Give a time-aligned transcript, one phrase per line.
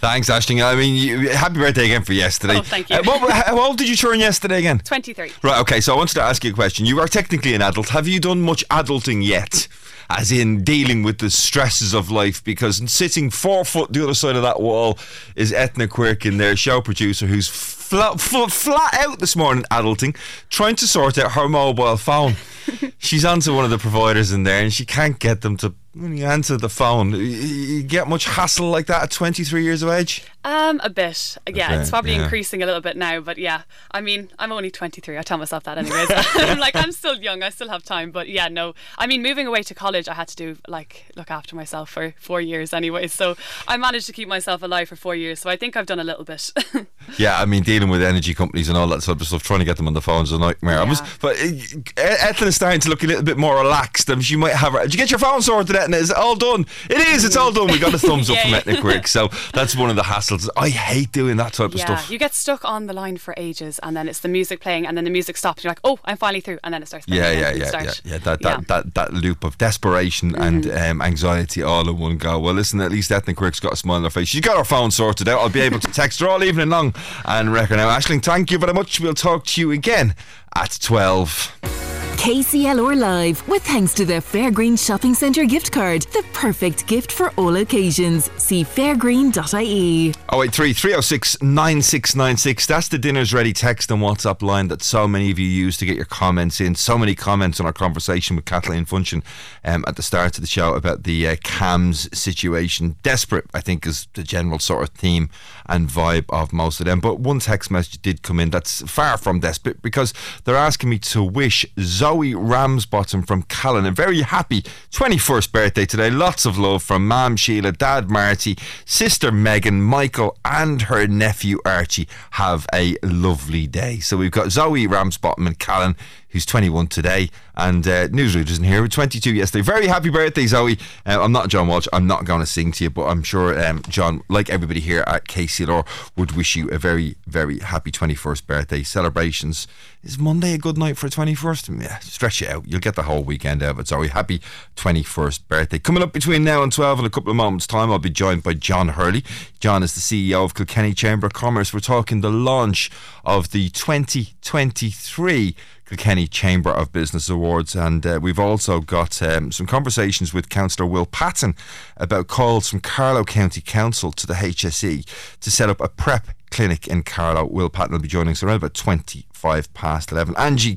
[0.00, 0.64] Thanks, Ashling.
[0.64, 2.58] I mean, you, happy birthday again for yesterday.
[2.58, 2.94] Oh, thank you.
[2.94, 4.78] Uh, what, how old did you turn yesterday again?
[4.78, 5.32] 23.
[5.42, 6.86] Right, okay, so I wanted to ask you a question.
[6.86, 7.88] You are technically an adult.
[7.88, 9.66] Have you done much adulting yet?
[10.08, 14.36] As in dealing with the stresses of life, because sitting four foot the other side
[14.36, 15.00] of that wall
[15.34, 20.16] is Ethna Quirkin, their show producer, who's flat, flat, flat out this morning adulting,
[20.48, 22.36] trying to sort out her mobile phone.
[22.98, 26.16] She's onto one of the providers in there and she can't get them to when
[26.16, 27.12] you answer the phone.
[27.12, 30.24] You- get much hassle like that at 23 years of age?
[30.44, 31.36] Um, a bit.
[31.52, 32.22] Yeah, Okay, it's probably yeah.
[32.22, 33.62] increasing a little bit now, but yeah.
[33.90, 35.18] I mean, I'm only 23.
[35.18, 36.08] I tell myself that anyways.
[36.34, 37.42] I'm like, I'm still young.
[37.42, 38.10] I still have time.
[38.10, 38.74] But yeah, no.
[38.96, 42.14] I mean, moving away to college, I had to do like look after myself for
[42.20, 43.08] four years anyway.
[43.08, 45.40] So I managed to keep myself alive for four years.
[45.40, 46.50] So I think I've done a little bit.
[47.16, 49.64] Yeah, I mean, dealing with energy companies and all that sort of stuff, trying to
[49.64, 50.78] get them on the phone is a nightmare.
[50.78, 51.06] I was, Yeah.
[51.22, 54.10] but uh, Ethan is starting to look a little bit more relaxed.
[54.10, 54.74] Um, she might have.
[54.74, 55.87] Her, did you get your phone sorted, Etna?
[55.94, 56.66] Is it all done?
[56.88, 57.24] It is.
[57.24, 57.68] It's all done.
[57.68, 58.78] We got a thumbs up Yeah, from yeah.
[58.78, 60.48] Etna So that's one of the hassles.
[60.56, 62.10] I hate doing that type of yeah, stuff.
[62.10, 64.96] you get stuck on the line for ages, and then it's the music playing, and
[64.96, 65.58] then the music stops.
[65.60, 67.06] And you're like, oh, I'm finally through, and then it starts.
[67.08, 68.18] Yeah, again, yeah, yeah, yeah, yeah.
[68.18, 68.50] That Yeah.
[68.56, 68.62] Mm-hmm.
[68.68, 72.38] that, that that loop of desperation and um, anxiety all in one go.
[72.38, 74.28] Well, listen, at least Ethnic Quick's got a smile on her face.
[74.28, 75.40] She's got her phone sorted out.
[75.40, 77.88] I'll be able to text her all evening long and wreck her now.
[77.88, 79.00] Ashling, thank you very much.
[79.00, 80.14] We'll talk to you again
[80.54, 81.97] at twelve.
[82.18, 87.30] KCLR Live, with thanks to the Fairgreen Shopping Centre gift card, the perfect gift for
[87.36, 88.28] all occasions.
[88.36, 90.12] See fairgreen.ie.
[90.30, 92.66] 083 306 9696.
[92.66, 95.86] That's the Dinner's Ready text and WhatsApp line that so many of you use to
[95.86, 96.74] get your comments in.
[96.74, 99.22] So many comments on our conversation with Kathleen Funchion
[99.64, 102.96] um, at the start of the show about the uh, CAMHS situation.
[103.04, 105.30] Desperate, I think, is the general sort of theme
[105.66, 106.98] and vibe of most of them.
[106.98, 110.12] But one text message did come in that's far from desperate because
[110.44, 116.08] they're asking me to wish Zoe Ramsbottom from Callan a very happy 21st birthday today.
[116.08, 118.56] Lots of love from Mam Sheila, Dad Marty,
[118.86, 122.08] Sister Megan, Michael, and her nephew Archie.
[122.32, 123.98] Have a lovely day.
[123.98, 125.96] So we've got Zoe Ramsbottom and Callan,
[126.30, 129.62] who's 21 today, and uh, Newsreader isn't here, with 22 yesterday.
[129.62, 130.78] Very happy birthday, Zoe.
[131.04, 131.88] Uh, I'm not John Walsh.
[131.92, 135.02] I'm not going to sing to you, but I'm sure um, John, like everybody here
[135.08, 135.86] at KCLR,
[136.16, 138.82] would wish you a very, very happy 21st birthday.
[138.84, 139.66] Celebrations.
[140.04, 141.82] Is Monday a good night for 21st?
[141.82, 142.68] Yeah, stretch it out.
[142.68, 143.88] You'll get the whole weekend out of it.
[143.88, 144.40] Zoe, happy
[144.76, 145.80] 21st birthday.
[145.80, 148.44] Coming up between now and 12 in a couple of moments' time, I'll be joined
[148.44, 149.24] by John Hurley.
[149.58, 151.74] John is the CEO of Kilkenny Chamber of Commerce.
[151.74, 152.90] We're talking the launch
[153.24, 155.56] of the 2023
[155.88, 160.86] Kilkenny Chamber of Business Awards, and uh, we've also got um, some conversations with Councillor
[160.86, 161.54] Will Patton
[161.96, 165.06] about calls from Carlow County Council to the HSE
[165.40, 167.46] to set up a prep clinic in Carlow.
[167.46, 170.34] Will Patton will be joining us around about 25 past 11.
[170.36, 170.74] Angie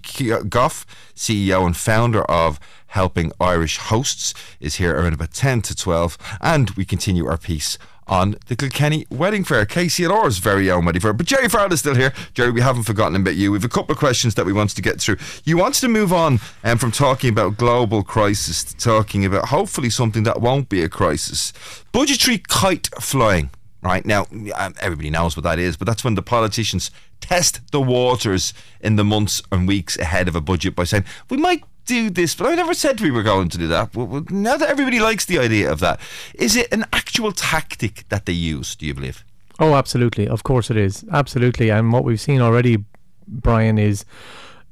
[0.48, 2.58] Goff, CEO and founder of
[2.88, 7.78] Helping Irish Hosts, is here around about 10 to 12, and we continue our piece
[8.08, 9.66] on the Kilkenny Wedding Fair.
[9.66, 11.14] KCLR's very own wedding fair.
[11.14, 12.14] But Gerry Farrell is still here.
[12.34, 13.52] Gerry, we haven't forgotten about you.
[13.52, 15.18] We have a couple of questions that we wanted to get through.
[15.44, 19.90] You wanted to move on um, from talking about global crisis to talking about hopefully
[19.90, 21.54] something that won't be a crisis.
[21.92, 23.50] Budgetary kite flying.
[23.84, 27.82] Right now, um, everybody knows what that is, but that's when the politicians test the
[27.82, 32.10] waters in the months and weeks ahead of a budget by saying, we might do
[32.10, 33.94] this, but I never said we were going to do that.
[34.32, 36.00] Now that everybody likes the idea of that,
[36.34, 39.26] is it an actual tactic that they use, do you believe?
[39.60, 40.28] Oh, absolutely.
[40.28, 41.04] Of course it is.
[41.12, 41.70] Absolutely.
[41.70, 42.86] And what we've seen already,
[43.28, 44.06] Brian, is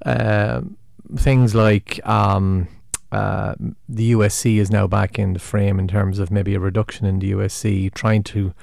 [0.05, 0.61] uh,
[1.17, 2.69] things like um,
[3.11, 3.55] uh,
[3.89, 7.19] the USC is now back in the frame in terms of maybe a reduction in
[7.19, 8.53] the USC, trying to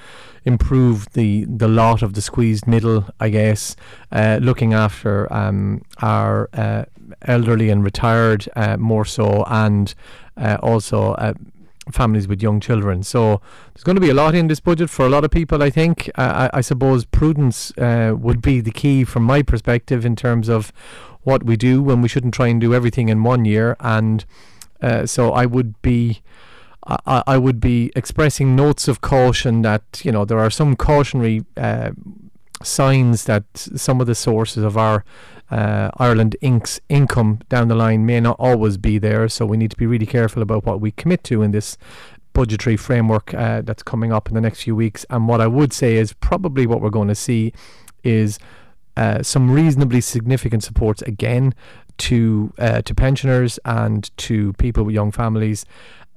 [0.45, 3.77] improve the, the lot of the squeezed middle, I guess,
[4.13, 6.85] uh, looking after um, our uh,
[7.23, 9.95] elderly and retired uh, more so, and
[10.37, 11.35] uh, also uh,
[11.93, 13.03] families with young children.
[13.03, 13.41] So
[13.73, 15.63] there's going to be a lot in this budget for a lot of people.
[15.63, 16.11] I think.
[16.17, 20.49] Uh, I, I suppose prudence uh, would be the key from my perspective in terms
[20.49, 20.73] of
[21.23, 23.77] what we do when we shouldn't try and do everything in one year.
[23.81, 24.25] And
[25.07, 26.23] so I would be.
[26.89, 31.45] I, I would be expressing notes of caution that you know there are some cautionary
[32.63, 35.05] signs that some of the sources of our
[35.51, 39.29] uh, Ireland Inc.'s income down the line may not always be there.
[39.29, 41.77] So we need to be really careful about what we commit to in this
[42.33, 45.07] budgetary framework uh, that's coming up in the next few weeks.
[45.09, 47.53] And what I would say is probably what we're going to see
[48.03, 48.39] is
[48.97, 51.55] uh, some reasonably significant supports again
[51.99, 55.65] to uh, to pensioners and to people with young families.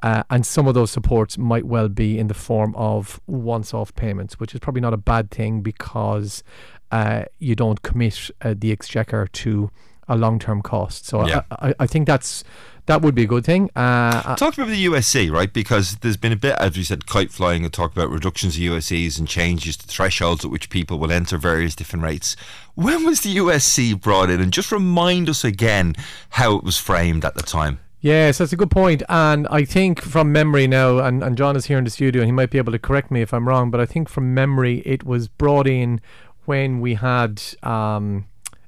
[0.02, 3.94] Uh, and some of those supports might well be in the form of once off
[3.96, 6.44] payments, which is probably not a bad thing because
[6.92, 9.70] uh, you don't commit uh, the exchequer to
[10.08, 11.06] a long term cost.
[11.06, 11.44] So Yeah.
[11.52, 12.44] I, I, I think that's
[12.88, 13.70] that would be a good thing.
[13.76, 15.54] Uh, Talk about the USC, right?
[15.54, 18.64] Because there's been a bit, as we said, kite flying and talk about reductions of
[18.64, 22.36] USCs and changes to thresholds at which people will enter various different rates.
[22.74, 24.42] When was the USC brought in?
[24.42, 25.96] And just remind us again
[26.30, 27.80] how it was framed at the time.
[28.02, 29.04] Yes, that's a good point.
[29.10, 32.28] And I think from memory now, and, and John is here in the studio, and
[32.28, 34.82] he might be able to correct me if I'm wrong, but I think from memory
[34.86, 36.00] it was brought in
[36.46, 38.26] when we had um,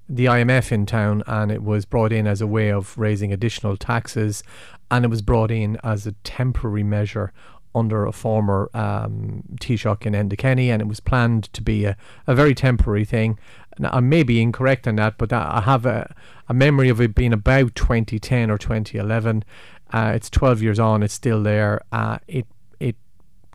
[0.09, 3.77] the IMF in town, and it was brought in as a way of raising additional
[3.77, 4.43] taxes,
[4.89, 7.31] and it was brought in as a temporary measure
[7.73, 11.95] under a former um, Taoiseach Enda Kenny, and it was planned to be a,
[12.27, 13.39] a very temporary thing.
[13.83, 16.13] I may be incorrect on that, but I have a,
[16.49, 19.43] a memory of it being about 2010 or 2011.
[19.93, 21.81] Uh, it's 12 years on, it's still there.
[21.91, 22.45] Uh, it
[22.79, 22.95] it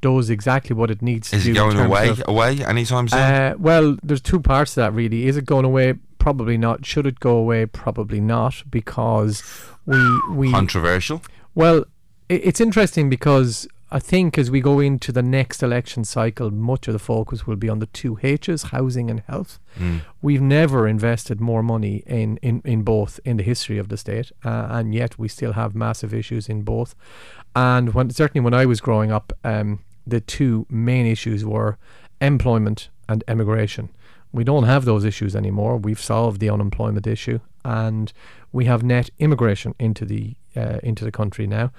[0.03, 1.65] does exactly what it needs Is to it do.
[1.65, 3.19] in going away of- away anytime soon?
[3.21, 5.27] uh, well, there's two parts to that really.
[5.27, 5.95] Is it going away?
[6.19, 6.85] Probably not.
[6.85, 7.67] Should it go away?
[7.67, 9.43] Probably not, because
[9.87, 9.99] we
[10.31, 11.23] we Controversial.
[11.55, 11.85] well,
[12.29, 16.93] it's interesting because I think as we go into the next election cycle, much of
[16.93, 19.61] the focus will be on the two H's, housing and health.
[19.79, 20.01] Mm.
[20.21, 24.33] We've never invested more money in, in, in both in the history of the state,
[24.45, 26.97] uh, and yet we still have massive issues in both.
[27.55, 31.79] And when certainly when I was growing up, um, the two main issues were
[32.21, 33.91] employment and immigration.
[34.33, 35.77] We don't have those issues anymore.
[35.77, 38.13] We've solved the unemployment issue, and
[38.53, 41.71] we have net immigration into the uh, into the country now.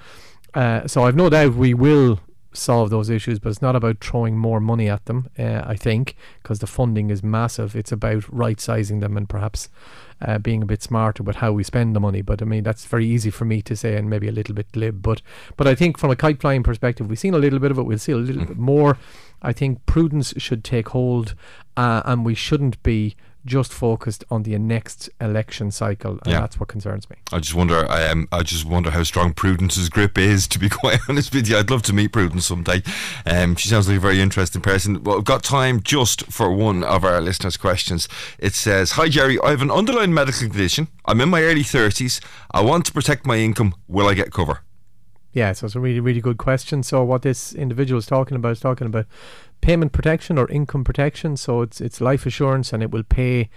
[0.54, 2.20] Uh, so I've no doubt we will
[2.52, 5.28] solve those issues, but it's not about throwing more money at them.
[5.38, 7.76] Uh, I think because the funding is massive.
[7.76, 9.68] It's about right sizing them and perhaps
[10.20, 12.22] uh, being a bit smarter with how we spend the money.
[12.22, 14.72] But I mean that's very easy for me to say and maybe a little bit
[14.72, 15.02] glib.
[15.02, 15.22] But
[15.56, 17.82] but I think from a kite flying perspective, we've seen a little bit of it.
[17.82, 18.98] We'll see a little bit more.
[19.40, 21.34] I think prudence should take hold,
[21.76, 23.14] uh, and we shouldn't be
[23.46, 26.40] just focused on the next election cycle, and Yeah.
[26.40, 27.16] that's what concerns me.
[27.32, 27.88] I just wonder.
[27.90, 30.46] I um, I just wonder how strong Prudence's grip is.
[30.48, 32.82] To be quite honest with you, I'd love to meet Prudence someday.
[33.24, 35.02] Um, she sounds like a very interesting person.
[35.02, 38.08] Well, I've got time just for one of our listeners' questions.
[38.38, 40.88] It says, "Hi Gerry, I have an underlying medical condition.
[41.06, 42.20] I'm in my early thirties.
[42.50, 43.74] I want to protect my income.
[43.86, 44.60] Will I get cover?"
[45.34, 46.82] Yeah, so it's a really, really good question.
[46.82, 49.06] So what this individual is talking about is talking about
[49.60, 51.36] payment protection or income protection.
[51.36, 53.48] So it's it's life assurance, and it will pay,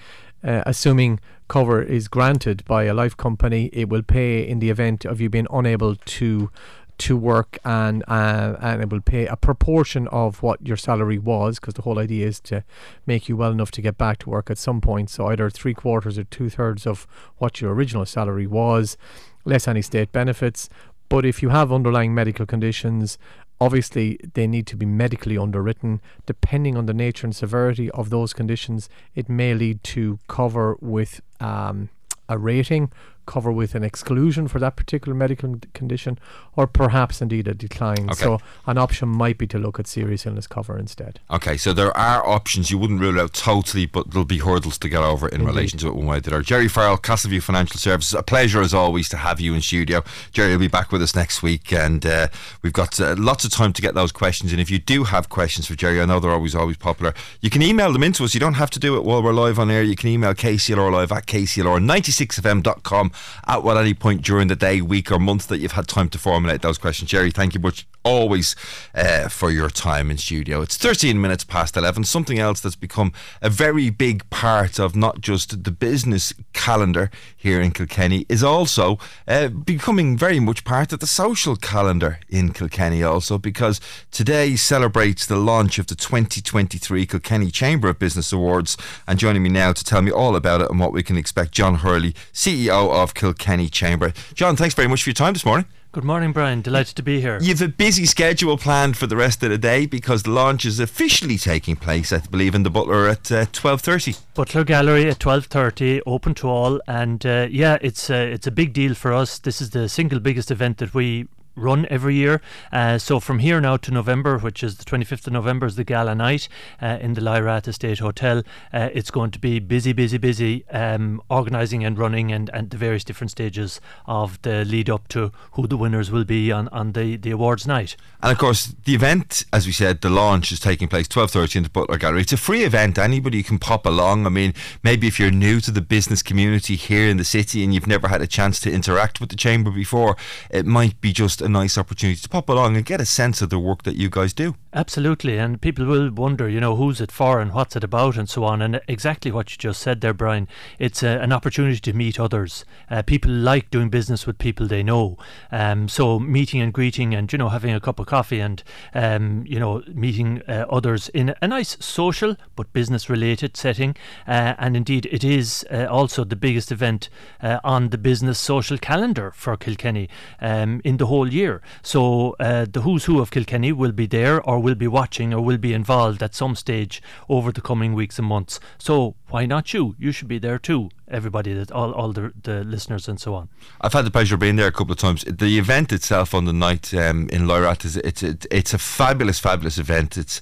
[0.43, 3.69] uh, assuming cover is granted by a life company.
[3.73, 6.49] It will pay in the event of you being unable to
[6.97, 11.59] to work, and uh, and it will pay a proportion of what your salary was,
[11.59, 12.63] because the whole idea is to
[13.07, 15.09] make you well enough to get back to work at some point.
[15.09, 17.07] So either three quarters or two thirds of
[17.37, 18.97] what your original salary was,
[19.45, 20.69] less any state benefits.
[21.09, 23.17] But if you have underlying medical conditions,
[23.61, 26.01] obviously they need to be medically underwritten.
[26.25, 31.21] Depending on the nature and severity of those conditions, it may lead to cover with
[31.39, 31.89] um,
[32.27, 32.91] a rating,
[33.25, 36.19] cover with an exclusion for that particular medical condition,
[36.55, 38.09] or perhaps indeed a decline.
[38.11, 38.23] Okay.
[38.23, 41.19] So an option might be to look at serious illness cover instead.
[41.29, 42.71] Okay, so there are options.
[42.71, 45.87] You wouldn't rule out totally, but there'll be hurdles to get over in relation to
[45.87, 46.41] it one way or the other.
[46.41, 48.13] Gerry Farrell, Castleview Financial Services.
[48.13, 50.03] A pleasure as always to have you in studio.
[50.31, 52.27] Gerry will be back with us next week, and uh,
[52.61, 54.51] we've got uh, lots of time to get those questions.
[54.51, 57.13] And if you do have questions for Gerry, I know they're always always popular.
[57.41, 58.33] You can email them into us.
[58.33, 59.83] You don't have to do it while we're live on air.
[59.83, 63.10] You can email KCLR live at KCLR96fm.com
[63.47, 66.17] at what any point during the day, week, or month that you've had time to
[66.17, 67.09] formulate those questions.
[67.09, 68.55] Gerry, thank you much always
[68.95, 70.61] uh, for your time in studio.
[70.61, 72.03] It's 13 minutes past 11.
[72.05, 77.61] Something else that's become a very big part of not just the business calendar here
[77.61, 83.03] in Kilkenny is also uh, becoming very much part of the social calendar in Kilkenny
[83.03, 83.79] also because
[84.11, 88.77] today celebrates the launch of the 2023 Kilkenny Chamber of Business Awards
[89.07, 91.51] and joining me now to tell me all about it and what we can expect
[91.51, 94.13] John Hurley, CEO of Kilkenny Chamber.
[94.33, 95.65] John, thanks very much for your time this morning.
[95.93, 96.61] Good morning, Brian.
[96.61, 97.37] Delighted to be here.
[97.41, 100.79] You've a busy schedule planned for the rest of the day because the launch is
[100.79, 104.15] officially taking place, I believe, in the Butler at uh, twelve thirty.
[104.33, 108.51] Butler Gallery at twelve thirty, open to all, and uh, yeah, it's uh, it's a
[108.51, 109.37] big deal for us.
[109.37, 112.41] This is the single biggest event that we run every year.
[112.71, 115.83] Uh, so from here now to November, which is the 25th of November, is the
[115.83, 116.47] gala night
[116.81, 118.43] uh, in the Lyrath Estate Hotel.
[118.73, 122.77] Uh, it's going to be busy, busy, busy, um, organising and running and, and the
[122.77, 126.93] various different stages of the lead up to who the winners will be on, on
[126.93, 127.95] the, the awards night.
[128.23, 131.57] And of course, the event, as we said, the launch is taking place twelve thirty
[131.57, 132.21] in the Butler Gallery.
[132.21, 134.25] It's a free event; anybody can pop along.
[134.25, 134.53] I mean,
[134.83, 138.07] maybe if you're new to the business community here in the city and you've never
[138.07, 140.15] had a chance to interact with the chamber before,
[140.51, 143.49] it might be just a nice opportunity to pop along and get a sense of
[143.49, 144.55] the work that you guys do.
[144.73, 148.29] Absolutely, and people will wonder, you know, who's it for and what's it about and
[148.29, 148.61] so on.
[148.61, 150.47] And exactly what you just said there, Brian.
[150.79, 152.63] It's a, an opportunity to meet others.
[152.89, 155.17] Uh, people like doing business with people they know.
[155.51, 159.43] Um, so meeting and greeting, and you know, having a cup of coffee, and um,
[159.45, 163.95] you know, meeting uh, others in a nice social but business-related setting.
[164.27, 167.09] Uh, and indeed, it is uh, also the biggest event
[167.41, 170.07] uh, on the business social calendar for Kilkenny
[170.39, 171.61] um, in the whole year.
[171.81, 175.41] So uh, the who's who of Kilkenny will be there or will be watching or
[175.41, 178.59] will be involved at some stage over the coming weeks and months.
[178.77, 179.95] So why not you?
[179.97, 180.89] You should be there too.
[181.07, 183.49] Everybody, that all, all the, the listeners and so on.
[183.81, 185.25] I've had the pleasure of being there a couple of times.
[185.25, 189.39] The event itself on the night um, in Lyrath is it's it's, it's a fabulous,
[189.39, 190.17] fabulous event.
[190.17, 190.39] It's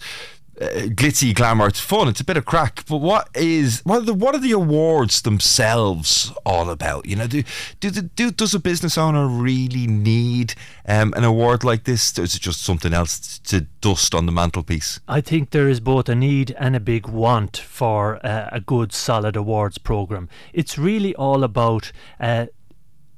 [0.60, 1.68] glitzy glamour.
[1.68, 2.08] It's fun.
[2.08, 2.84] It's a bit of crack.
[2.88, 7.06] But what is what are the what are the awards themselves all about?
[7.06, 7.44] You know, do
[7.80, 10.56] do, do does a business owner really need
[10.88, 12.18] um, an award like this?
[12.18, 15.00] Or is it just something else to dust on the mantelpiece?
[15.08, 18.92] I think there is both a need and a big want for uh, a good,
[18.92, 20.30] solid awards program.
[20.54, 22.48] It's really all about uh,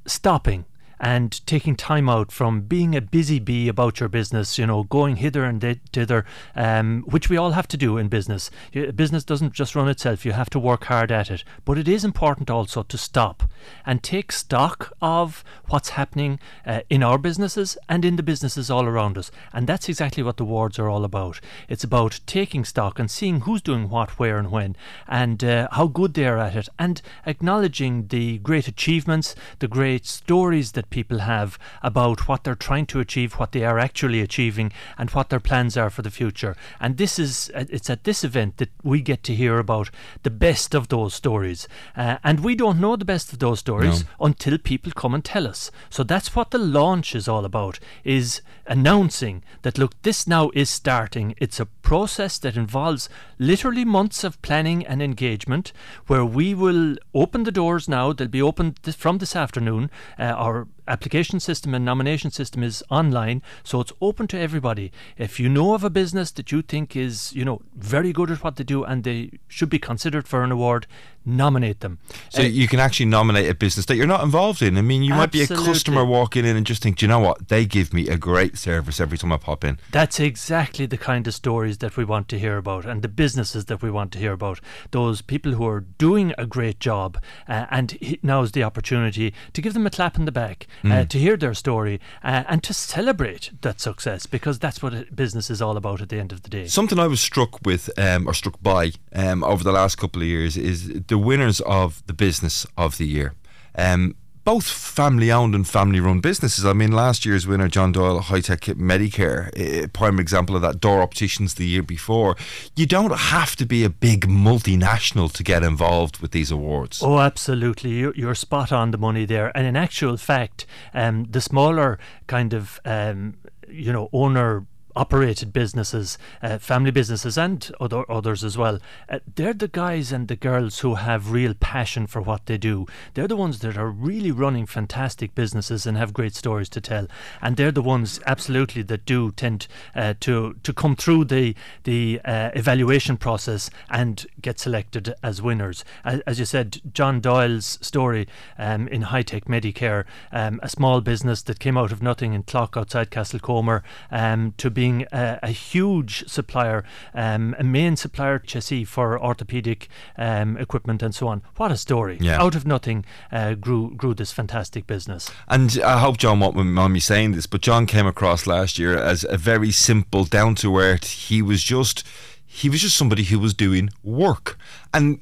[0.05, 0.65] stopping
[1.01, 5.15] and taking time out from being a busy bee about your business, you know, going
[5.15, 6.23] hither and thither,
[6.55, 8.51] um, which we all have to do in business.
[8.71, 11.43] Business doesn't just run itself, you have to work hard at it.
[11.65, 13.49] But it is important also to stop
[13.83, 18.85] and take stock of what's happening uh, in our businesses and in the businesses all
[18.85, 19.31] around us.
[19.51, 21.39] And that's exactly what the awards are all about.
[21.67, 24.75] It's about taking stock and seeing who's doing what, where, and when,
[25.07, 30.05] and uh, how good they are at it, and acknowledging the great achievements, the great
[30.05, 34.71] stories that people have about what they're trying to achieve, what they are actually achieving,
[34.97, 36.55] and what their plans are for the future.
[36.79, 39.89] And this is uh, it's at this event that we get to hear about
[40.23, 41.67] the best of those stories.
[41.95, 44.25] Uh, and we don't know the best of those stories no.
[44.27, 45.71] until people come and tell us.
[45.89, 50.69] So that's what the launch is all about is announcing that look this now is
[50.69, 51.35] starting.
[51.37, 55.73] It's a process that involves literally months of planning and engagement
[56.07, 58.13] where we will open the doors now.
[58.13, 59.89] They'll be opened from this afternoon.
[60.17, 64.91] Uh, our application system and nomination system is online, so it's open to everybody.
[65.17, 68.43] If you know of a business that you think is, you know, very good at
[68.43, 70.87] what they do and they should be considered for an award,
[71.25, 71.99] nominate them.
[72.29, 74.77] So uh, you can actually nominate a business that you're not involved in.
[74.77, 75.39] I mean, you absolutely.
[75.39, 77.47] might be a customer walking in and just think, do you know what?
[77.47, 79.79] They give me a great service every time I pop in.
[79.91, 83.65] That's exactly the kind of stories that we want to hear about and the businesses
[83.65, 84.59] that we want to hear about.
[84.91, 89.73] Those people who are doing a great job uh, and now's the opportunity to give
[89.73, 90.91] them a clap in the back, mm.
[90.91, 95.49] uh, to hear their story uh, and to celebrate that success because that's what business
[95.49, 96.67] is all about at the end of the day.
[96.67, 100.27] Something I was struck with um, or struck by um, over the last couple of
[100.27, 103.33] years is the winners of the business of the year.
[103.75, 106.65] Um, both family owned and family run businesses.
[106.65, 110.79] I mean, last year's winner, John Doyle High Tech Medicare, a prime example of that,
[110.79, 112.35] Door Opticians the year before.
[112.75, 117.01] You don't have to be a big multinational to get involved with these awards.
[117.03, 117.91] Oh, absolutely.
[117.91, 119.55] You're, you're spot on the money there.
[119.55, 123.35] And in actual fact, um, the smaller kind of um,
[123.71, 128.79] you know owner operated businesses, uh, family businesses, and other others as well.
[129.09, 132.85] Uh, they're the guys and the girls who have real passion for what they do.
[133.13, 137.07] They're the ones that are really running fantastic businesses and have great stories to tell.
[137.41, 142.19] And they're the ones, absolutely, that do tend uh, to to come through the the
[142.25, 145.83] uh, evaluation process and get selected as winners.
[146.03, 151.01] As, as you said, John Doyle's story um, in High Tech Medicare, um, a small
[151.01, 153.81] business that came out of nothing in Clogh outside Castlecomer,
[154.11, 156.83] um, to be being a, a huge supplier,
[157.13, 161.43] um, a main supplier chassis for orthopedic um, equipment and so on.
[161.57, 162.17] What a story!
[162.19, 162.41] Yeah.
[162.41, 165.29] Out of nothing, uh, grew grew this fantastic business.
[165.47, 168.97] And I hope John won't mind me saying this, but John came across last year
[168.97, 171.07] as a very simple, down to earth.
[171.29, 172.03] He was just
[172.47, 174.57] he was just somebody who was doing work
[174.95, 175.19] and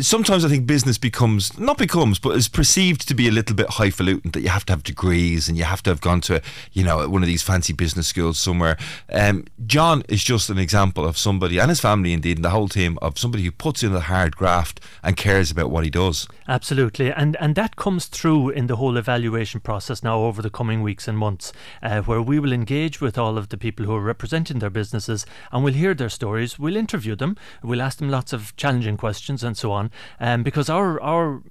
[0.00, 3.68] sometimes I think business becomes not becomes, but is perceived to be a little bit
[3.70, 4.32] highfalutin.
[4.32, 6.42] That you have to have degrees and you have to have gone to
[6.72, 8.76] you know one of these fancy business schools somewhere.
[9.12, 12.68] Um, John is just an example of somebody and his family, indeed, and the whole
[12.68, 16.26] team of somebody who puts in the hard graft and cares about what he does.
[16.46, 20.82] Absolutely, and and that comes through in the whole evaluation process now over the coming
[20.82, 21.52] weeks and months,
[21.82, 25.24] uh, where we will engage with all of the people who are representing their businesses
[25.52, 26.58] and we'll hear their stories.
[26.58, 27.36] We'll interview them.
[27.62, 31.42] We'll ask them lots of challenging questions and so on on, um, because our our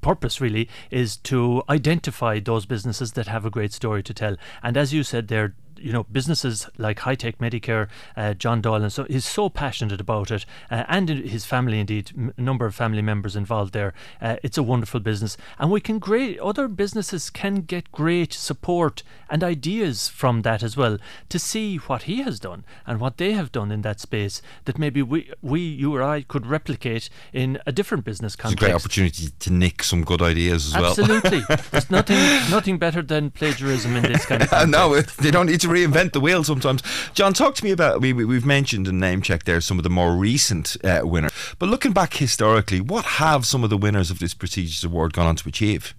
[0.00, 4.36] purpose really is to identify those businesses that have a great story to tell.
[4.62, 8.82] And as you said there, you know businesses like High Tech Medicare, uh, John Doyle,
[8.82, 12.74] and so he's so passionate about it, uh, and his family indeed, a number of
[12.74, 13.94] family members involved there.
[14.20, 19.02] Uh, it's a wonderful business, and we can great other businesses can get great support
[19.30, 23.32] and ideas from that as well to see what he has done and what they
[23.32, 27.58] have done in that space that maybe we we you or I could replicate in
[27.66, 28.62] a different business context.
[28.62, 31.38] It's a great opportunity to nick some good ideas as Absolutely.
[31.38, 31.46] well.
[31.50, 34.70] Absolutely, there's nothing nothing better than plagiarism in this kind of context.
[34.70, 36.82] no, they don't need to reinvent the wheel sometimes.
[37.14, 39.84] John, talk to me about we, we have mentioned and name checked there some of
[39.84, 44.10] the more recent uh, winners, but looking back historically, what have some of the winners
[44.10, 45.94] of this prestigious award gone on to achieve?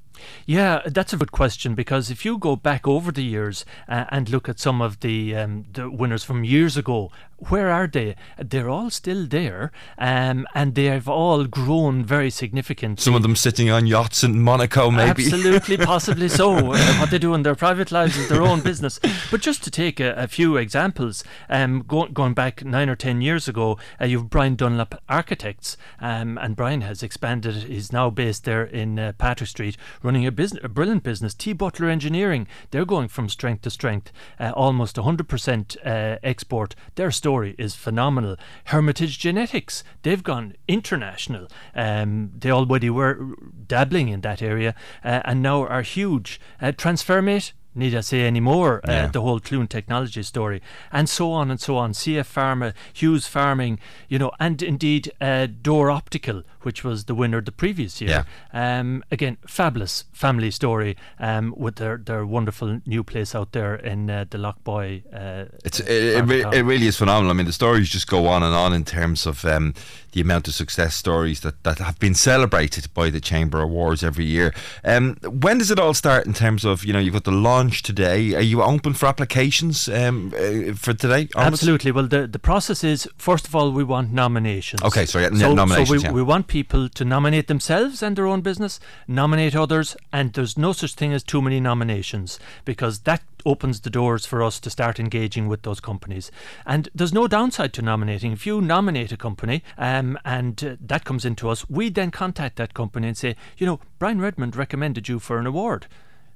[0.46, 4.30] Yeah, that's a good question because if you go back over the years uh, and
[4.30, 7.12] look at some of the um, the winners from years ago,
[7.48, 8.16] where are they?
[8.38, 13.02] They're all still there, um, and they have all grown very significantly.
[13.02, 15.24] Some of them sitting on yachts in Monaco, maybe.
[15.24, 16.74] Absolutely, possibly so.
[16.74, 19.00] Uh, what they do in their private lives is their own business.
[19.32, 23.22] But just to take a, a few examples, um, go, going back nine or ten
[23.22, 27.56] years ago, uh, you've Brian Dunlop Architects, um, and Brian has expanded.
[27.56, 31.34] He's now based there in uh, Patrick Street, running a business, a brilliant business.
[31.34, 36.76] T Butler Engineering, they're going from strength to strength, uh, almost 100% uh, export.
[36.96, 38.36] Their story is phenomenal.
[38.66, 41.48] Hermitage Genetics, they've gone international.
[41.76, 43.36] Um, they already were
[43.68, 46.42] dabbling in that area uh, and now are huge.
[46.60, 48.82] Uh, Transfermate, need I say any more?
[48.88, 49.06] Uh, yeah.
[49.06, 51.94] Uh, the whole Clune technology story, and so on and so on.
[51.94, 57.42] CF Pharma, Hughes Farming, you know, and indeed uh, Door Optical, which was the winner
[57.42, 58.26] the previous year.
[58.54, 58.80] Yeah.
[58.80, 64.10] Um, again, fabulous family story um, with their, their wonderful new place out there in
[64.10, 65.04] uh, the Loughboy.
[65.14, 67.32] Uh, it's it, it, re- it, really is phenomenal.
[67.32, 69.74] I mean, the stories just go on and on in terms of um,
[70.12, 74.26] the amount of success stories that, that have been celebrated by the Chamber Awards every
[74.26, 74.54] year.
[74.84, 77.69] Um, when does it all start in terms of you know you've got the launch
[77.72, 78.36] today?
[78.36, 81.30] Are you open for applications um, uh, for today?
[81.36, 81.92] Absolutely.
[81.92, 84.82] Well, the the process is first of all we want nominations.
[84.82, 85.90] Okay, sorry, so, nominations.
[85.90, 86.12] So we, yeah.
[86.12, 90.74] we want people to nominate themselves and their own business, nominate others, and there's no
[90.74, 95.00] such thing as too many nominations because that opens the doors for us to start
[95.00, 96.32] engaging with those companies.
[96.66, 98.32] And there's no downside to nominating.
[98.32, 102.58] If you nominate a company um, and uh, that comes into us, we then contact
[102.58, 105.88] that company and say, you know, Brian Redmond recommended you for an award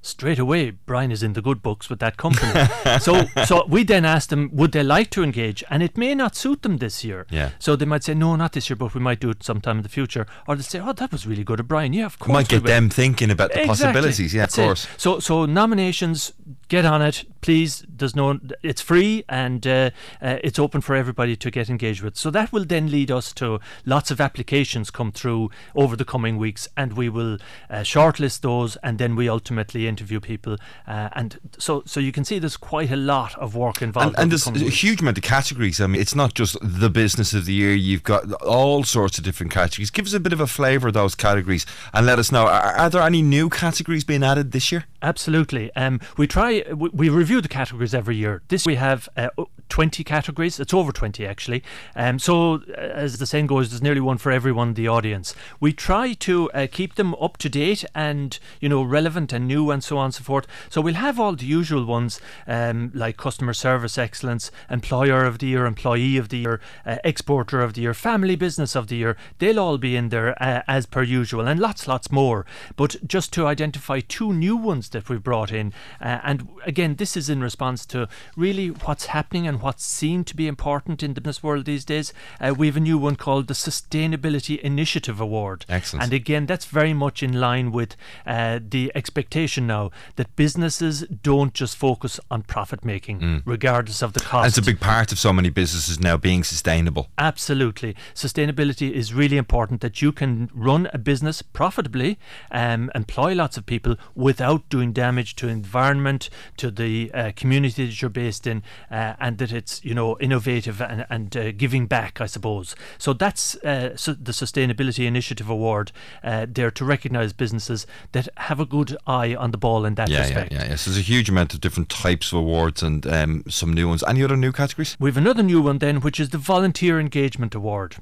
[0.04, 2.52] straight away Brian is in the good books with that company.
[3.00, 6.36] so so we then asked them would they like to engage and it may not
[6.36, 7.26] suit them this year.
[7.30, 7.50] Yeah.
[7.58, 9.82] So they might say no not this year but we might do it sometime in
[9.82, 11.92] the future or they say oh that was really good of Brian.
[11.92, 12.32] Yeah of course.
[12.32, 13.84] Might get them thinking about the exactly.
[13.86, 14.34] possibilities.
[14.34, 14.84] Yeah That's of course.
[14.84, 15.00] It.
[15.00, 16.32] So so nominations
[16.68, 19.90] get on it please there's no it's free and uh,
[20.22, 22.16] uh, it's open for everybody to get engaged with.
[22.16, 26.38] So that will then lead us to lots of applications come through over the coming
[26.38, 27.34] weeks and we will
[27.68, 32.24] uh, shortlist those and then we ultimately interview people, uh, and so so you can
[32.24, 34.16] see there's quite a lot of work involved.
[34.16, 35.82] And, and there's a huge amount of categories.
[35.82, 37.74] I mean, it's not just the business of the year.
[37.74, 39.90] You've got all sorts of different categories.
[39.90, 42.46] Give us a bit of a flavour of those categories, and let us know.
[42.46, 44.86] Are, are there any new categories being added this year?
[45.04, 45.70] Absolutely.
[45.76, 46.64] Um, we try.
[46.74, 48.42] We, we, review the categories every year.
[48.48, 49.28] This we have uh,
[49.68, 50.60] 20 categories.
[50.60, 51.62] It's over 20 actually.
[51.96, 55.34] Um, so uh, as the saying goes, there's nearly one for everyone the audience.
[55.60, 59.70] We try to uh, keep them up to date and you know relevant and new
[59.70, 60.46] and so on and so forth.
[60.68, 65.46] So we'll have all the usual ones um, like customer service excellence, employer of the
[65.46, 69.16] year, employee of the year, uh, exporter of the year, family business of the year.
[69.38, 72.46] They'll all be in there uh, as per usual, and lots, lots more.
[72.76, 77.16] But just to identify two new ones that we've brought in, uh, and again, this
[77.16, 81.20] is in response to really what's happening and what's seen to be important in the
[81.20, 82.12] business world these days.
[82.40, 85.64] Uh, we have a new one called the Sustainability Initiative Award.
[85.68, 86.04] Excellent.
[86.04, 91.54] And again, that's very much in line with uh, the expectation now that businesses don't
[91.54, 93.42] just focus on profit making, mm.
[93.44, 94.44] regardless of the cost.
[94.44, 97.08] And it's a big part of so many businesses now being sustainable.
[97.18, 97.96] Absolutely.
[98.14, 102.18] Sustainability is really important that you can run a business profitably,
[102.50, 108.00] um, employ lots of people without doing damage to environment, to the uh, community that
[108.00, 112.20] you're based in, uh, and that it's, you know, innovative and, and uh, giving back,
[112.20, 112.74] I suppose.
[112.98, 118.58] So that's uh, so the Sustainability Initiative Award uh, there to recognise businesses that have
[118.58, 120.52] a good eye on the ball in that yeah, respect.
[120.52, 120.76] Yeah, yeah, yeah.
[120.76, 124.02] So there's a huge amount of different types of awards and um, some new ones.
[124.06, 124.96] Any other new categories?
[124.98, 127.96] We have another new one then, which is the Volunteer Engagement Award.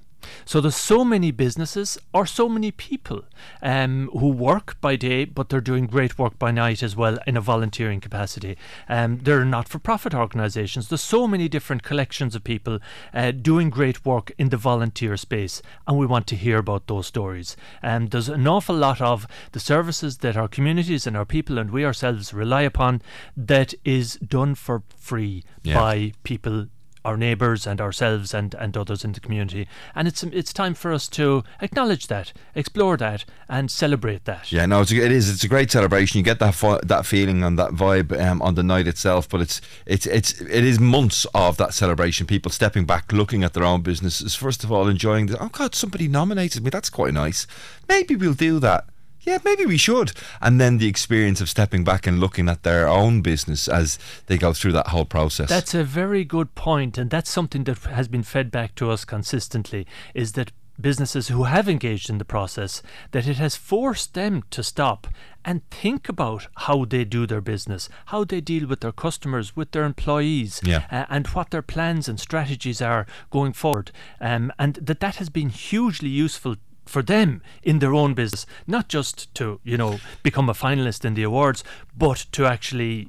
[0.44, 3.24] So there's so many businesses or so many people
[3.62, 7.36] um, who work by day, but they're doing great work by night as well in
[7.36, 8.56] a volunteering capacity.
[8.88, 10.88] Um, they're not-for-profit organisations.
[10.88, 12.78] There's so many different collections of people
[13.14, 17.06] uh, doing great work in the volunteer space, and we want to hear about those
[17.06, 17.56] stories.
[17.82, 21.58] And um, there's an awful lot of the services that our communities and our people
[21.58, 23.02] and we ourselves rely upon
[23.36, 25.74] that is done for free yeah.
[25.74, 26.66] by people
[27.04, 29.68] our neighbours and ourselves and, and others in the community.
[29.94, 34.52] And it's it's time for us to acknowledge that, explore that, and celebrate that.
[34.52, 35.30] Yeah, no, it's a, it is.
[35.30, 36.18] It's a great celebration.
[36.18, 39.28] You get that fo- that feeling and that vibe um, on the night itself.
[39.28, 42.26] But it's it's it's it is months of that celebration.
[42.26, 44.34] People stepping back, looking at their own businesses.
[44.34, 46.70] First of all, enjoying the oh god, somebody nominated me.
[46.70, 47.46] That's quite nice.
[47.88, 48.86] Maybe we'll do that
[49.22, 50.12] yeah, maybe we should.
[50.40, 54.36] And then the experience of stepping back and looking at their own business as they
[54.36, 55.48] go through that whole process.
[55.48, 59.04] That's a very good point, and that's something that has been fed back to us
[59.04, 62.82] consistently is that businesses who have engaged in the process
[63.12, 65.06] that it has forced them to stop
[65.44, 69.70] and think about how they do their business, how they deal with their customers, with
[69.72, 70.84] their employees, yeah.
[70.90, 73.90] uh, and what their plans and strategies are going forward.
[74.20, 76.56] Um, and that that has been hugely useful
[76.86, 81.14] for them in their own business, not just to, you know, become a finalist in
[81.14, 81.64] the awards,
[81.96, 83.08] but to actually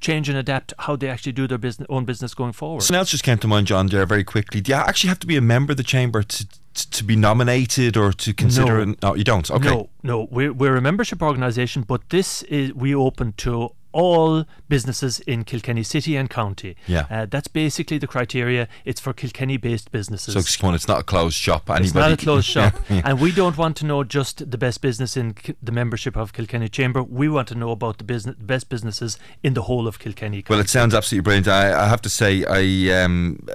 [0.00, 2.82] change and adapt how they actually do their business, own business going forward.
[2.82, 4.60] Something else just came to mind, John, there very quickly.
[4.60, 6.46] Do you actually have to be a member of the chamber to
[6.92, 8.76] to be nominated or to consider?
[8.76, 9.50] No, an, oh, you don't.
[9.50, 9.68] Okay.
[9.68, 15.20] No, no, we're, we're a membership organisation, but this is we open to all businesses
[15.20, 16.76] in Kilkenny City and County.
[16.86, 17.06] Yeah.
[17.10, 18.68] Uh, that's basically the criteria.
[18.84, 20.34] It's for Kilkenny based businesses.
[20.34, 20.40] So
[20.74, 21.70] it's not a closed shop.
[21.70, 22.74] Anybody it's not a closed shop.
[22.88, 23.02] yeah.
[23.04, 26.68] And we don't want to know just the best business in the membership of Kilkenny
[26.68, 27.02] Chamber.
[27.02, 30.42] We want to know about the business, best businesses in the whole of Kilkenny.
[30.42, 30.44] County.
[30.50, 31.48] Well, it sounds absolutely brilliant.
[31.48, 33.02] I, I have to say, I.
[33.02, 33.46] Um,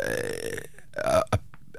[1.03, 1.21] uh,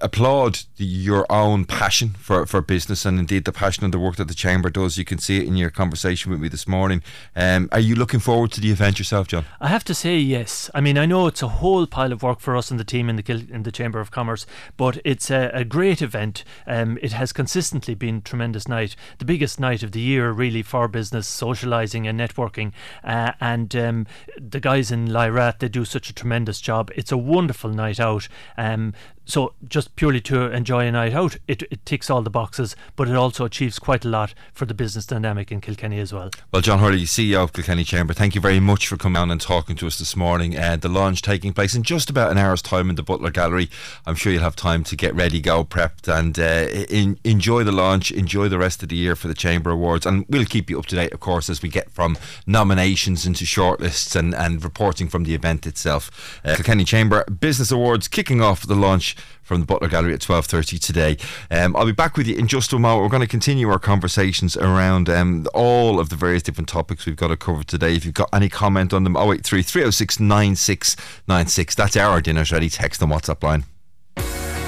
[0.05, 4.17] applaud the, your own passion for, for business and indeed the passion and the work
[4.17, 4.99] that the chamber does.
[4.99, 7.03] You can see it in your conversation with me this morning.
[7.35, 9.47] Um, are you looking forward to the event yourself, John?
[9.61, 10.71] I have to say yes.
[10.75, 13.09] I mean, I know it's a whole pile of work for us and the team
[13.09, 16.45] in the in the Chamber of Commerce, but it's a, a great event.
[16.67, 20.87] Um, it has consistently been tremendous night, the biggest night of the year, really for
[20.87, 22.73] business socialising and networking.
[23.03, 24.07] Uh, and um,
[24.39, 26.91] the guys in Lyrath they do such a tremendous job.
[26.95, 28.29] It's a wonderful night out.
[28.59, 28.93] Um,
[29.25, 33.09] so just purely to enjoy a night out, it, it ticks all the boxes, but
[33.09, 36.31] it also achieves quite a lot for the business dynamic in Kilkenny as well.
[36.53, 39.41] Well, John Hurley, CEO of Kilkenny Chamber, thank you very much for coming on and
[39.41, 40.57] talking to us this morning.
[40.57, 43.71] Uh, the launch taking place in just about an hour's time in the Butler Gallery.
[44.07, 47.73] I'm sure you'll have time to get ready, go prepped, and uh, in, enjoy the
[47.73, 50.79] launch, enjoy the rest of the year for the Chamber Awards, and we'll keep you
[50.79, 55.09] up to date, of course, as we get from nominations into shortlists and, and reporting
[55.09, 56.41] from the event itself.
[56.45, 60.81] Uh, Kilkenny Chamber Business Awards kicking off the launch from the Butler Gallery at 12.30
[60.81, 61.17] today.
[61.51, 63.03] Um, I'll be back with you in just a moment.
[63.03, 67.17] We're going to continue our conversations around um, all of the various different topics we've
[67.17, 67.95] got to cover today.
[67.95, 71.75] If you've got any comment on them, 083 306 9696.
[71.75, 73.65] That's our Dinner's Ready text and WhatsApp line.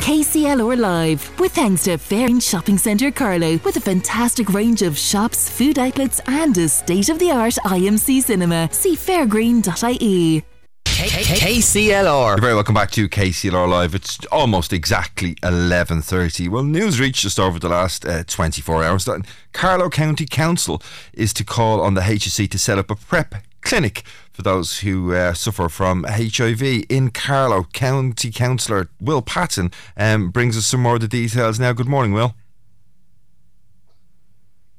[0.06, 4.96] KCL KCLR Live, with thanks to Fairgreen Shopping Centre Carlow, with a fantastic range of
[4.96, 8.68] shops, food outlets, and a state of the art IMC cinema.
[8.70, 10.44] See fairgreen.ie.
[10.96, 12.36] KCLR.
[12.36, 13.94] You're very welcome back to KCLR Live.
[13.94, 16.48] It's almost exactly 11.30.
[16.48, 20.80] Well, news reached just over the last uh, 24 hours that Carlow County Council
[21.12, 25.12] is to call on the HSE to set up a PrEP clinic for those who
[25.12, 27.64] uh, suffer from HIV in Carlow.
[27.74, 31.74] County Councillor Will Patton um, brings us some more of the details now.
[31.74, 32.34] Good morning, Will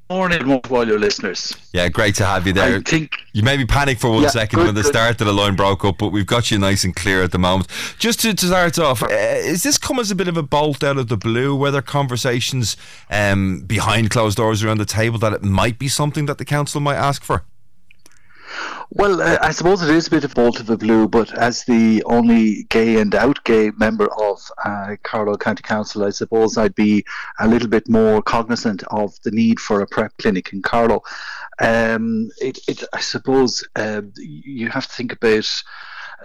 [0.09, 1.55] morning your listeners.
[1.73, 2.77] Yeah, great to have you there.
[2.77, 4.89] I think you maybe panicked for one yeah, second good, when the good.
[4.89, 7.39] start of the line broke up, but we've got you nice and clear at the
[7.39, 7.69] moment.
[7.99, 10.83] Just to, to start off, uh, is this come as a bit of a bolt
[10.83, 11.55] out of the blue?
[11.55, 12.77] Were there conversations
[13.09, 16.79] um, behind closed doors around the table that it might be something that the council
[16.79, 17.43] might ask for?
[18.89, 21.65] Well, uh, I suppose it is a bit of bolt of the blue, but as
[21.65, 26.75] the only gay and out gay member of uh, Carlow County Council, I suppose I'd
[26.75, 27.03] be
[27.39, 31.03] a little bit more cognizant of the need for a PrEP clinic in Carlow.
[31.59, 35.63] Um, it, it, I suppose uh, you have to think about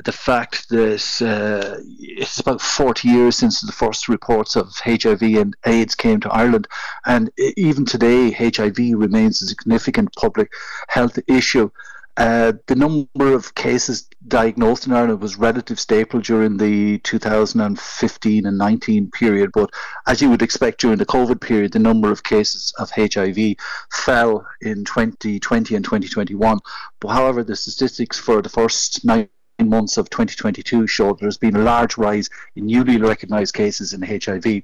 [0.04, 5.56] the fact that uh, it's about 40 years since the first reports of HIV and
[5.66, 6.66] AIDS came to Ireland,
[7.04, 10.52] and even today, HIV remains a significant public
[10.88, 11.70] health issue.
[12.18, 18.58] Uh, the number of cases diagnosed in Ireland was relatively stable during the 2015 and
[18.58, 19.70] 19 period, but
[20.06, 23.56] as you would expect during the COVID period, the number of cases of HIV
[23.90, 26.58] fell in 2020 and 2021.
[27.00, 31.62] But however, the statistics for the first nine months of 2022 show there's been a
[31.62, 34.62] large rise in newly recognised cases in HIV.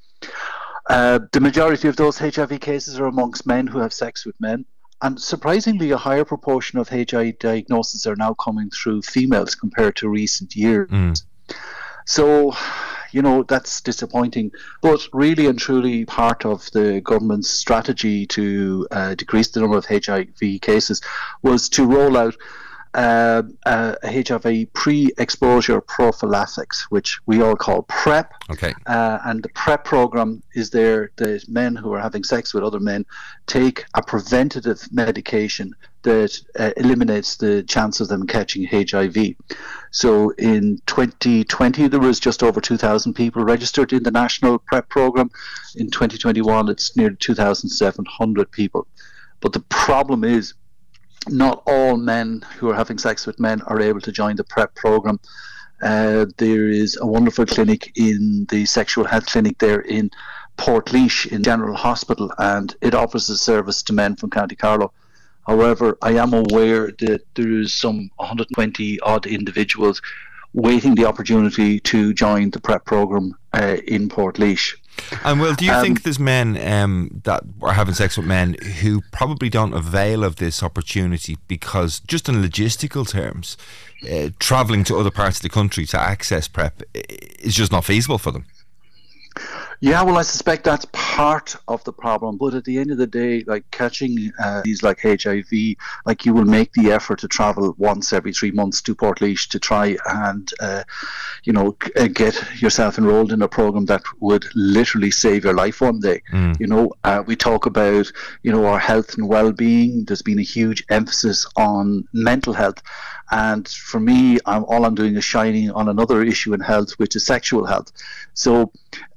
[0.90, 4.66] Uh, the majority of those HIV cases are amongst men who have sex with men.
[5.00, 10.08] And surprisingly, a higher proportion of HIV diagnoses are now coming through females compared to
[10.08, 10.88] recent years.
[10.90, 11.22] Mm.
[12.04, 12.56] So,
[13.12, 14.50] you know, that's disappointing.
[14.82, 19.86] But really and truly, part of the government's strategy to uh, decrease the number of
[19.86, 21.00] HIV cases
[21.42, 22.36] was to roll out
[22.94, 28.32] uh, uh, HIV pre-exposure prophylaxis, which we all call PrEP.
[28.50, 28.74] Okay.
[28.86, 32.80] Uh, and the PrEP program is there that men who are having sex with other
[32.80, 33.04] men
[33.46, 39.34] take a preventative medication that uh, eliminates the chance of them catching HIV.
[39.90, 45.30] So in 2020, there was just over 2,000 people registered in the national PrEP program.
[45.76, 48.86] In 2021, it's nearly 2,700 people.
[49.40, 50.54] But the problem is
[51.28, 54.74] not all men who are having sex with men are able to join the PrEP
[54.74, 55.20] program.
[55.82, 60.10] Uh, there is a wonderful clinic in the sexual health clinic there in
[60.56, 64.92] Port Portlaoise in General Hospital, and it offers a service to men from County Carlow.
[65.46, 70.02] However, I am aware that there is some 120 odd individuals
[70.52, 74.74] waiting the opportunity to join the PrEP program uh, in Portlaoise.
[75.24, 78.54] And well, do you um, think there's men um, that are having sex with men
[78.80, 83.56] who probably don't avail of this opportunity because, just in logistical terms,
[84.10, 88.18] uh, travelling to other parts of the country to access PrEP is just not feasible
[88.18, 88.44] for them?
[89.80, 92.36] Yeah, well, I suspect that's part of the problem.
[92.36, 95.46] But at the end of the day, like catching uh, these like HIV,
[96.04, 99.60] like you will make the effort to travel once every three months to Portlaoise to
[99.60, 100.82] try and, uh,
[101.44, 105.80] you know, uh, get yourself enrolled in a program that would literally save your life
[105.80, 106.22] one day.
[106.32, 106.58] Mm.
[106.58, 108.10] You know, uh, we talk about,
[108.42, 110.04] you know, our health and well-being.
[110.04, 112.82] There's been a huge emphasis on mental health.
[113.30, 117.14] And for me, I'm, all I'm doing is shining on another issue in health, which
[117.14, 117.92] is sexual health.
[118.32, 118.72] So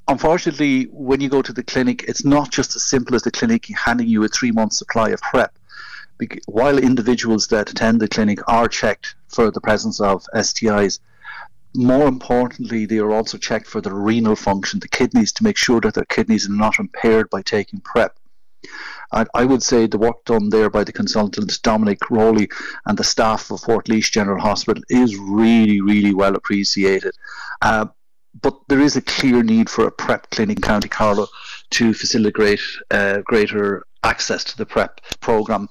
[0.08, 3.68] unfortunately, when you go to the clinic, it's not just as simple as the clinic
[3.68, 5.58] handing you a three month supply of PrEP.
[6.46, 11.00] While individuals that attend the clinic are checked for the presence of STIs,
[11.76, 15.82] more importantly, they are also checked for the renal function, the kidneys, to make sure
[15.82, 18.16] that their kidneys are not impaired by taking PrEP.
[19.12, 22.50] I would say the work done there by the consultant Dominic Rowley
[22.86, 27.14] and the staff of Portlaoise General Hospital is really, really well appreciated.
[27.62, 27.88] Uh,
[28.40, 31.28] but there is a clear need for a PrEP clinic in County Carlow
[31.72, 35.70] to facilitate uh, greater access to the PrEP program.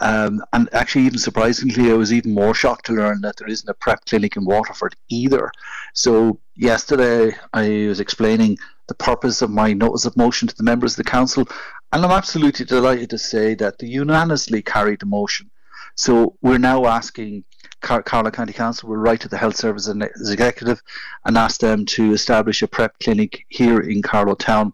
[0.00, 3.68] Um, and actually, even surprisingly, I was even more shocked to learn that there isn't
[3.68, 5.50] a PrEP clinic in Waterford either.
[5.94, 10.94] So, yesterday I was explaining the purpose of my notice of motion to the members
[10.94, 11.46] of the council,
[11.92, 15.50] and I'm absolutely delighted to say that they unanimously carried the motion.
[15.96, 17.44] So, we're now asking
[17.80, 20.82] Car- Carlow County Council will write to the Health Service Executive
[21.24, 24.72] and ask them to establish a PrEP clinic here in Carlow Town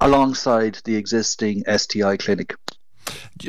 [0.00, 2.54] alongside the existing STI clinic.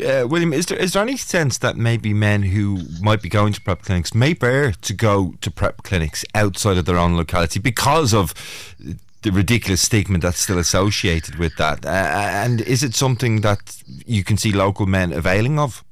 [0.03, 3.53] Uh, William, is there is there any sense that maybe men who might be going
[3.53, 7.59] to PrEP clinics may bear to go to PrEP clinics outside of their own locality
[7.59, 8.33] because of
[9.25, 11.85] the ridiculous stigma that's still associated with that?
[11.85, 15.83] Uh, and is it something that you can see local men availing of?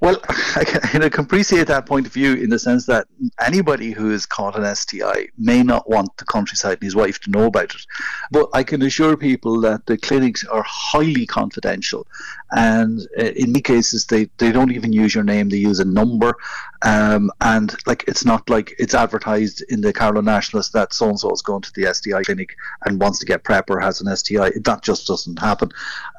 [0.00, 3.08] Well, I can, I can appreciate that point of view in the sense that
[3.40, 7.30] anybody who is caught an STI may not want the countryside and his wife to
[7.30, 7.86] know about it.
[8.30, 12.06] But I can assure people that the clinics are highly confidential.
[12.52, 15.84] And uh, in many cases, they, they don't even use your name, they use a
[15.84, 16.36] number.
[16.82, 21.18] Um, and like it's not like it's advertised in the Carlow Nationalist that so and
[21.18, 22.56] so is going to the STI clinic
[22.86, 24.52] and wants to get PrEP or has an STI.
[24.62, 25.70] That just doesn't happen.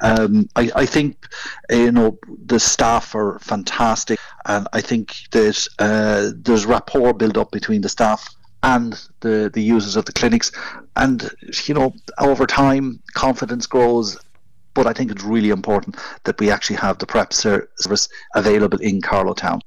[0.02, 1.28] Um, I, I think,
[1.70, 7.38] you know, the staff are fantastic fantastic, and I think that uh, there's rapport built
[7.38, 10.52] up between the staff and the the users of the clinics,
[10.96, 11.30] and
[11.66, 14.18] you know over time confidence grows.
[14.74, 19.02] But I think it's really important that we actually have the PrEP service available in
[19.02, 19.62] Carlow Town.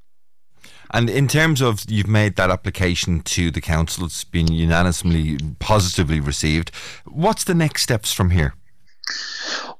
[0.94, 6.20] And in terms of you've made that application to the council, it's been unanimously positively
[6.20, 6.70] received.
[7.06, 8.54] What's the next steps from here?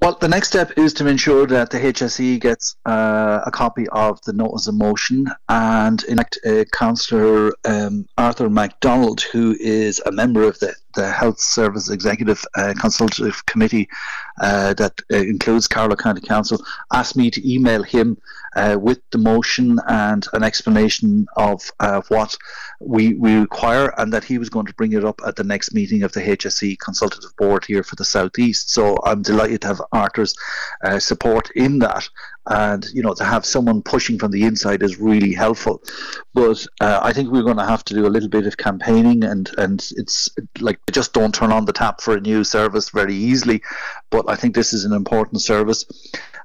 [0.02, 4.20] Well, the next step is to ensure that the HSE gets uh, a copy of
[4.22, 10.10] the notice of motion, and in fact, uh, Councillor um, Arthur MacDonald, who is a
[10.10, 13.88] member of the, the Health Service Executive uh, Consultative Committee
[14.40, 16.60] uh, that uh, includes Carlow County Council,
[16.92, 18.18] asked me to email him
[18.56, 21.70] uh, with the motion and an explanation of
[22.08, 22.36] what
[22.80, 25.74] we, we require, and that he was going to bring it up at the next
[25.74, 28.70] meeting of the HSE Consultative Board here for the Southeast.
[28.70, 30.34] So I'm delighted to have Arthur's
[30.82, 32.08] uh, support in that.
[32.46, 35.82] and you know to have someone pushing from the inside is really helpful.
[36.34, 39.24] But uh, I think we're going to have to do a little bit of campaigning,
[39.24, 40.28] and and it's
[40.60, 43.62] like just don't turn on the tap for a new service very easily.
[44.10, 45.84] But I think this is an important service.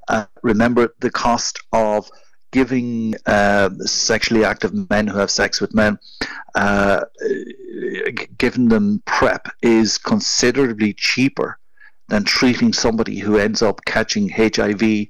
[0.08, 2.10] Uh, remember the cost of
[2.52, 6.00] giving uh, sexually active men who have sex with men,
[6.56, 7.02] uh,
[8.38, 11.60] giving them PrEP is considerably cheaper
[12.08, 15.08] than treating somebody who ends up catching HIV.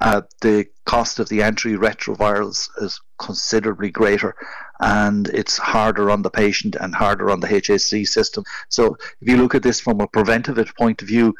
[0.00, 4.34] Uh, the cost of the antiretrovirals is considerably greater,
[4.80, 8.44] and it's harder on the patient and harder on the HSE system.
[8.68, 11.34] So, if you look at this from a preventative point of view,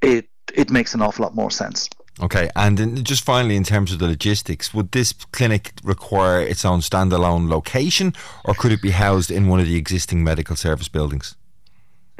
[0.00, 1.88] it it makes an awful lot more sense.
[2.20, 6.80] Okay, and just finally, in terms of the logistics, would this clinic require its own
[6.80, 11.36] standalone location, or could it be housed in one of the existing medical service buildings?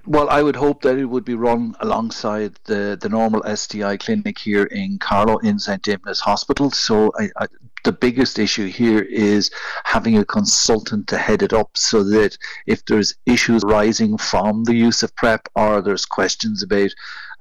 [0.04, 4.38] Well, I would hope that it would be run alongside the, the normal STI clinic
[4.38, 5.82] here in Carlow in St.
[5.82, 6.70] Dymphna's Hospital.
[6.70, 7.46] So I, I,
[7.82, 9.50] the biggest issue here is
[9.85, 14.76] having a consultant to head it up so that if there's issues arising from the
[14.76, 16.90] use of PrEP or there's questions about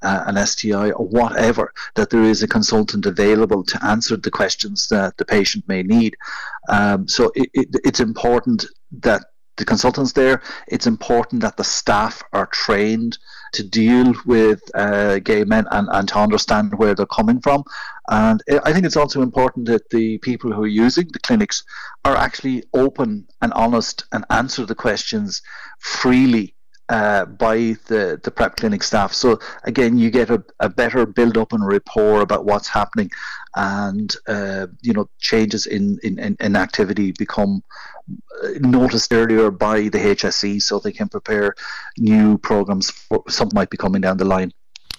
[0.05, 4.87] uh, an STI or whatever, that there is a consultant available to answer the questions
[4.87, 6.15] that the patient may need.
[6.69, 9.21] Um, so it, it, it's important that
[9.57, 13.17] the consultants there, it's important that the staff are trained
[13.53, 17.63] to deal with uh, gay men and, and to understand where they're coming from.
[18.09, 21.63] And I think it's also important that the people who are using the clinics
[22.03, 25.41] are actually open and honest and answer the questions
[25.79, 26.54] freely
[26.89, 29.13] uh, by the, the PrEP clinic staff.
[29.13, 33.11] So again, you get a, a better build up and rapport about what's happening,
[33.55, 37.63] and uh, you know changes in, in, in activity become
[38.43, 41.55] uh, noticed earlier by the HSE, so they can prepare
[41.97, 44.51] new programs for something might be coming down the line.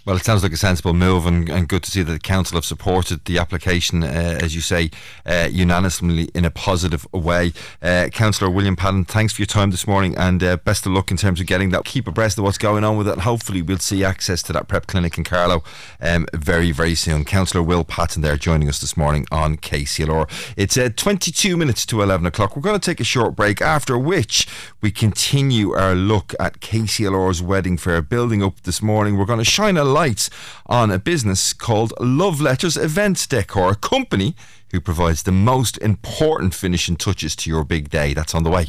[0.07, 2.57] Well, it sounds like a sensible move, and, and good to see that the council
[2.57, 4.93] have supported the application, uh, as you say,
[5.27, 7.53] uh, unanimously in a positive way.
[7.83, 11.11] Uh, Councillor William Patton, thanks for your time this morning, and uh, best of luck
[11.11, 11.85] in terms of getting that.
[11.85, 14.87] Keep abreast of what's going on with it, hopefully we'll see access to that prep
[14.87, 15.65] clinic in Carlow
[16.01, 17.25] um, very, very soon.
[17.25, 20.31] Councillor Will Patton there joining us this morning on KCLR.
[20.57, 22.55] It's uh, 22 minutes to 11 o'clock.
[22.55, 24.47] We're going to take a short break, after which
[24.81, 29.19] we continue our look at KCLR's wedding fair building up this morning.
[29.19, 30.29] We're going to shine a lights
[30.67, 34.35] on a business called Love Letters Event Decor, a company
[34.71, 38.13] who provides the most important finishing touches to your big day.
[38.13, 38.67] That's on the way.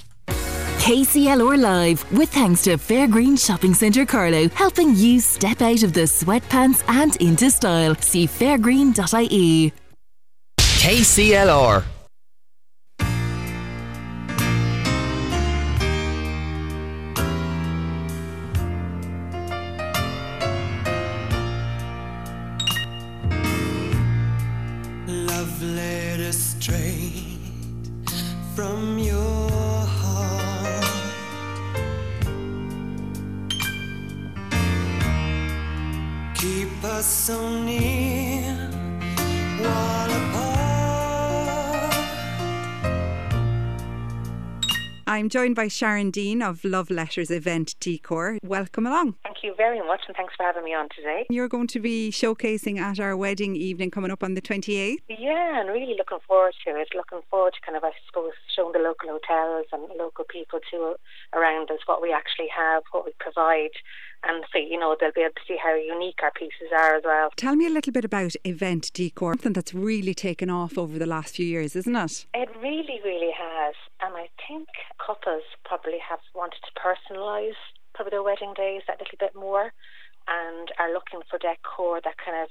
[0.88, 6.08] KCLR Live, with thanks to Fairgreen Shopping Centre Carlow, helping you step out of the
[6.08, 7.94] sweatpants and into style.
[7.96, 9.74] See fairgreen.ie.
[10.58, 11.97] KCLR.
[45.10, 48.40] I'm joined by Sharon Dean of Love Letters Event Decor.
[48.44, 49.14] Welcome along.
[49.22, 51.28] Thank you very much, and thanks for having me on today.
[51.30, 54.98] You're going to be showcasing at our wedding evening coming up on the 28th.
[55.08, 56.90] Yeah, and really looking forward to it.
[56.96, 60.96] Looking forward to kind of, I suppose, showing the local hotels and local people too
[61.34, 63.78] around us what we actually have, what we provide,
[64.24, 67.04] and see, you know, they'll be able to see how unique our pieces are as
[67.06, 67.30] well.
[67.36, 71.06] Tell me a little bit about event decor, something that's really taken off over the
[71.06, 72.26] last few years, isn't it?
[72.34, 74.68] It really, really has, and I think
[75.06, 77.58] couples probably have wanted to personalise
[77.94, 79.74] probably their wedding days that little bit more,
[80.28, 82.50] and are looking for decor that kind of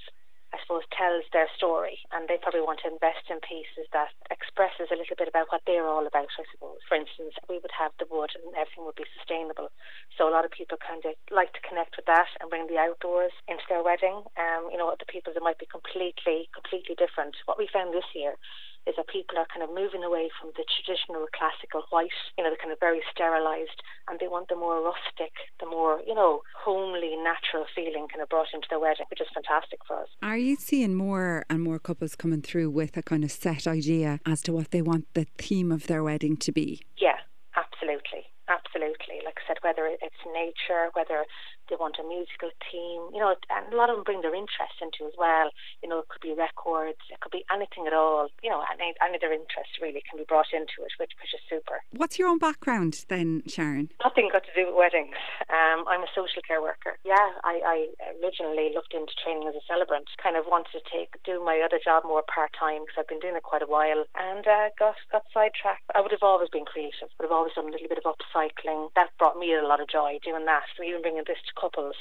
[0.55, 1.99] I suppose, tells their story.
[2.15, 5.63] And they probably want to invest in pieces that expresses a little bit about what
[5.67, 6.83] they're all about, I suppose.
[6.87, 9.75] For instance, we would have the wood and everything would be sustainable.
[10.15, 12.79] So a lot of people kind of like to connect with that and bring the
[12.79, 14.23] outdoors into their wedding.
[14.39, 17.37] Um, you know, the people that might be completely, completely different.
[17.47, 18.39] What we found this year
[18.87, 22.51] is that people are kind of moving away from the traditional classical white, you know,
[22.51, 26.43] the kind of very sterilized, and they want the more rustic, the more, you know,
[26.55, 30.09] homely, natural feeling kind of brought into their wedding, which is fantastic for us.
[30.23, 34.21] Are you seeing more and more couples coming through with a kind of set idea
[34.25, 36.83] as to what they want the theme of their wedding to be?
[36.97, 37.19] Yeah,
[37.57, 38.27] absolutely.
[38.49, 39.19] Absolutely.
[39.25, 41.27] Like I said, whether it's nature, whether
[41.69, 44.79] they want a musical team, you know, and a lot of them bring their interest
[44.81, 45.51] into as well.
[45.83, 48.29] You know, it could be records, it could be anything at all.
[48.43, 51.35] You know, any, any of their interests really can be brought into it, which, which
[51.35, 51.83] is super.
[51.93, 53.91] What's your own background then, Sharon?
[54.03, 55.19] Nothing got to do with weddings.
[55.51, 56.99] Um, I'm a social care worker.
[57.05, 57.77] Yeah, I, I
[58.23, 60.09] originally looked into training as a celebrant.
[60.23, 63.21] Kind of wanted to take do my other job more part time because I've been
[63.23, 65.89] doing it quite a while, and uh, got got sidetracked.
[65.95, 67.11] I would have always been creative.
[67.19, 68.93] Would have always done a little bit of upcycling.
[68.95, 70.69] That brought me a lot of joy doing that.
[70.77, 71.97] So even bringing this to couples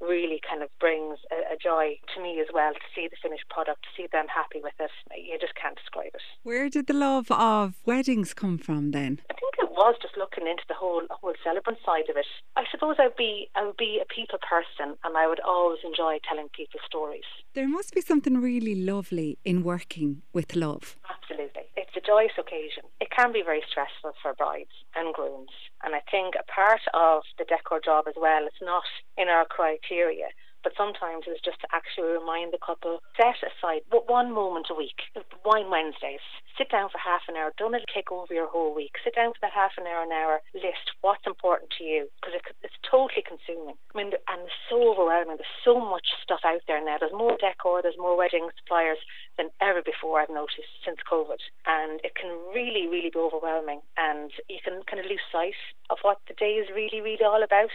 [0.00, 3.48] really kind of brings a, a joy to me as well to see the finished
[3.50, 4.90] product, to see them happy with it.
[5.16, 6.22] You just can't describe it.
[6.42, 9.20] Where did the love of weddings come from then?
[9.30, 12.26] I think it was just looking into the whole whole celebrant side of it.
[12.56, 16.18] I suppose I'd be I would be a people person, and I would always enjoy
[16.28, 17.28] telling people stories.
[17.54, 20.96] There must be something really lovely in working with love.
[21.08, 21.67] Absolutely,
[21.98, 22.86] a joyous occasion.
[23.02, 25.50] It can be very stressful for brides and grooms,
[25.82, 28.46] and I think a part of the decor job as well.
[28.46, 28.86] It's not
[29.18, 30.30] in our criteria.
[30.62, 35.06] But sometimes it's just to actually remind the couple, set aside one moment a week,
[35.44, 36.24] Wine Wednesdays.
[36.56, 37.54] Sit down for half an hour.
[37.56, 38.98] Don't let it take over your whole week.
[39.04, 40.40] Sit down for that half an hour, an hour.
[40.54, 43.78] List what's important to you because it, it's totally consuming.
[43.78, 45.38] I mean, and it's so overwhelming.
[45.38, 46.98] There's so much stuff out there now.
[46.98, 47.82] There's more decor.
[47.82, 48.98] There's more wedding suppliers
[49.38, 50.20] than ever before.
[50.20, 53.80] I've noticed since COVID, and it can really, really be overwhelming.
[53.96, 55.58] And you can kind of lose sight
[55.90, 57.70] of what the day is really, really all about.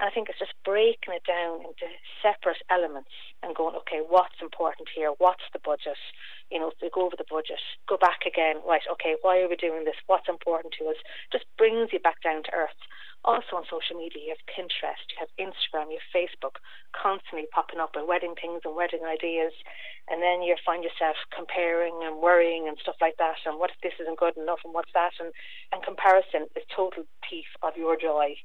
[0.00, 1.86] And I think it's just breaking it down into
[2.18, 5.14] separate elements and going, okay, what's important here?
[5.18, 5.98] What's the budget?
[6.50, 9.54] You know, to go over the budget, go back again, right, okay, why are we
[9.54, 9.98] doing this?
[10.10, 10.98] What's important to us?
[11.30, 12.80] Just brings you back down to earth.
[13.24, 16.60] Also on social media, you have Pinterest, you have Instagram, you have Facebook,
[16.92, 19.54] constantly popping up with wedding things and wedding ideas.
[20.10, 23.40] And then you find yourself comparing and worrying and stuff like that.
[23.46, 24.60] And what if this isn't good enough?
[24.66, 25.16] And what's that?
[25.22, 25.32] And,
[25.72, 28.36] and comparison is total thief of your joy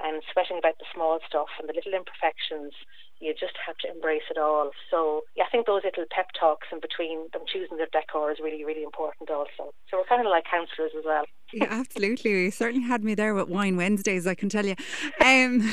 [0.00, 2.72] and sweating about the small stuff and the little imperfections.
[3.20, 4.70] You just have to embrace it all.
[4.90, 8.38] So yeah, I think those little pep talks in between them choosing their decor is
[8.42, 9.70] really, really important also.
[9.90, 11.24] So we're kind of like counsellors as well.
[11.52, 12.30] Yeah, absolutely.
[12.44, 14.74] You certainly had me there with Wine Wednesdays, I can tell you.
[15.24, 15.70] Um,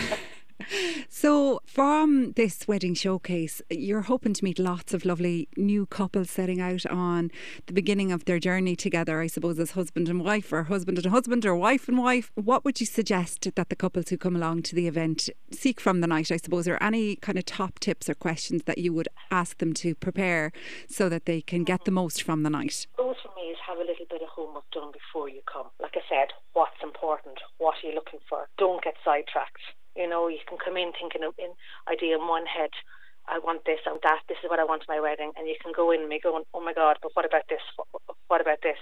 [1.10, 6.60] so, from this wedding showcase, you're hoping to meet lots of lovely new couples setting
[6.60, 7.32] out on
[7.68, 11.08] the beginning of their journey together, I suppose, as husband and wife, or husband and
[11.08, 12.32] husband, or wife and wife.
[12.36, 16.02] What would you suggest that the couples who come along to the event seek from
[16.02, 19.08] the night, I suppose, or any kind of top tips or questions that you would
[19.32, 20.52] ask them to prepare
[20.90, 22.88] so that they can get the most from the night?
[22.98, 25.68] Goes for me is have a little bit of homework done before you come.
[25.82, 27.38] Like I said, what's important?
[27.58, 28.50] What are you looking for?
[28.58, 29.62] Don't get sidetracked
[29.96, 31.52] you know, you can come in thinking of in
[31.90, 32.72] idea in one head.
[33.30, 34.26] I want this, I want that.
[34.26, 36.18] This is what I want for my wedding, and you can go in and be
[36.18, 37.62] going, oh my god, but what about this?
[37.78, 37.88] What,
[38.28, 38.82] what about this?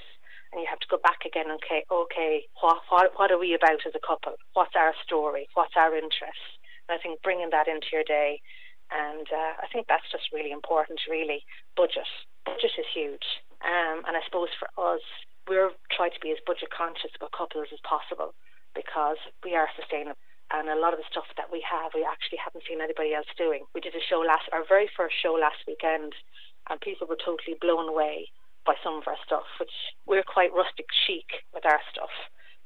[0.52, 1.52] And you have to go back again.
[1.52, 4.40] And okay, okay, what, what what are we about as a couple?
[4.54, 5.52] What's our story?
[5.54, 6.48] What's our interests?
[6.88, 8.40] And I think bringing that into your day,
[8.88, 11.04] and uh, I think that's just really important.
[11.12, 11.44] Really,
[11.76, 12.08] budget.
[12.48, 13.28] Budget is huge,
[13.60, 15.04] um, and I suppose for us,
[15.52, 18.32] we're trying to be as budget conscious about couples as possible
[18.72, 20.16] because we are sustainable
[20.54, 23.28] and a lot of the stuff that we have, we actually haven't seen anybody else
[23.38, 23.68] doing.
[23.76, 26.16] We did a show last, our very first show last weekend,
[26.70, 28.32] and people were totally blown away
[28.66, 29.74] by some of our stuff, which
[30.06, 32.12] we're quite rustic chic with our stuff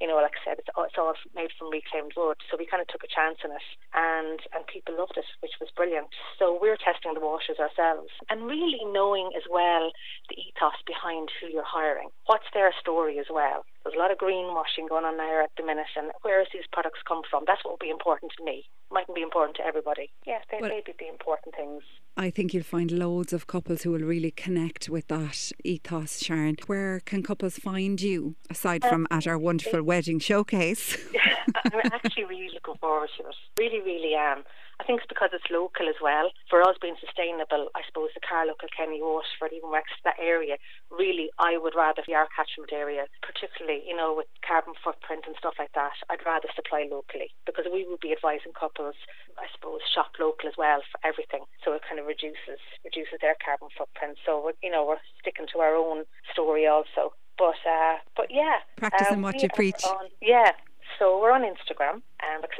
[0.01, 2.41] you know, like I said, it's, it's all made from reclaimed wood.
[2.49, 5.61] So we kind of took a chance on it, and and people loved it, which
[5.61, 6.09] was brilliant.
[6.41, 9.93] So we're testing the waters ourselves, and really knowing as well
[10.25, 12.09] the ethos behind who you're hiring.
[12.25, 13.61] What's their story as well?
[13.85, 16.65] There's a lot of greenwashing going on there at the minute, and where does these
[16.73, 17.45] products come from?
[17.45, 18.65] That's what will be important to me.
[18.91, 20.11] Mightn't be important to everybody.
[20.25, 21.83] Yes, they well, may be the important things.
[22.17, 26.57] I think you'll find loads of couples who will really connect with that ethos, Sharon.
[26.67, 30.97] Where can couples find you aside from um, at our wonderful wedding showcase?
[31.65, 33.35] I'm actually really looking forward to it.
[33.57, 34.43] Really, really am.
[34.81, 36.33] I think it's because it's local as well.
[36.49, 40.57] For us being sustainable, I suppose the car Carlow, Kilkenny, Waterford, even Wexford, that area,
[40.89, 45.37] really, I would rather be our catchment area, particularly, you know, with carbon footprint and
[45.37, 45.93] stuff like that.
[46.09, 48.97] I'd rather supply locally because we would be advising couples,
[49.37, 51.45] I suppose, shop local as well for everything.
[51.61, 54.17] So it kind of reduces reduces their carbon footprint.
[54.25, 57.13] So, you know, we're sticking to our own story also.
[57.37, 59.85] But uh, but yeah, practicing um, what you preach.
[59.85, 60.57] On, yeah,
[60.99, 62.01] so we're on Instagram,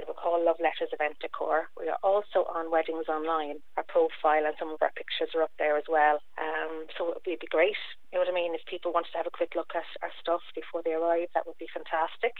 [0.01, 1.69] said, we're called Love Letters Event Decor.
[1.77, 3.61] We are also on Weddings Online.
[3.77, 6.19] Our profile and some of our pictures are up there as well.
[6.37, 7.77] Um, so it would be great.
[8.11, 8.55] You know what I mean?
[8.55, 11.45] If people wanted to have a quick look at our stuff before they arrive, that
[11.45, 12.33] would be fantastic.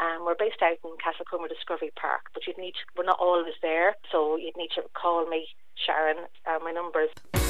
[0.00, 3.54] Um, we're based out in Castlecomer Discovery Park, but you'd need to, we're not always
[3.62, 5.46] there, so you'd need to call me,
[5.78, 6.26] Sharon.
[6.46, 7.43] Uh, my number is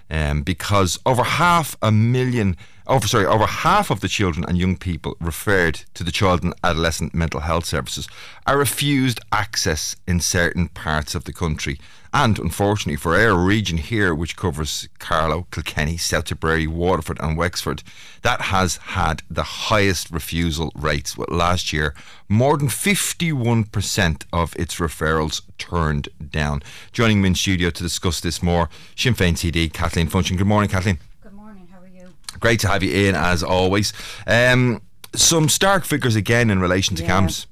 [0.10, 2.56] Um, because over half a million,
[2.88, 6.54] over sorry, over half of the children and young people referred to the child and
[6.64, 8.08] adolescent mental health services
[8.46, 11.80] are refused access in certain parts of the country.
[12.14, 17.84] And unfortunately for our region here, which covers Carlow, Kilkenny, South Tipperary, Waterford, and Wexford,
[18.22, 21.18] that has had the highest refusal rates.
[21.18, 21.94] With last year,
[22.30, 26.64] more than 51% of its referrals turned down.
[26.92, 30.38] Joining me in studio to discuss this more, Sinn Féin TD Kathleen Funchion.
[30.38, 31.00] Good morning, Kathleen.
[31.22, 31.68] Good morning.
[31.72, 32.14] How are you?
[32.40, 33.94] Great to have you in as always.
[34.26, 34.82] Um,
[35.16, 37.10] some stark figures again in relation to Yeah.
[37.22, 37.46] CAMHS.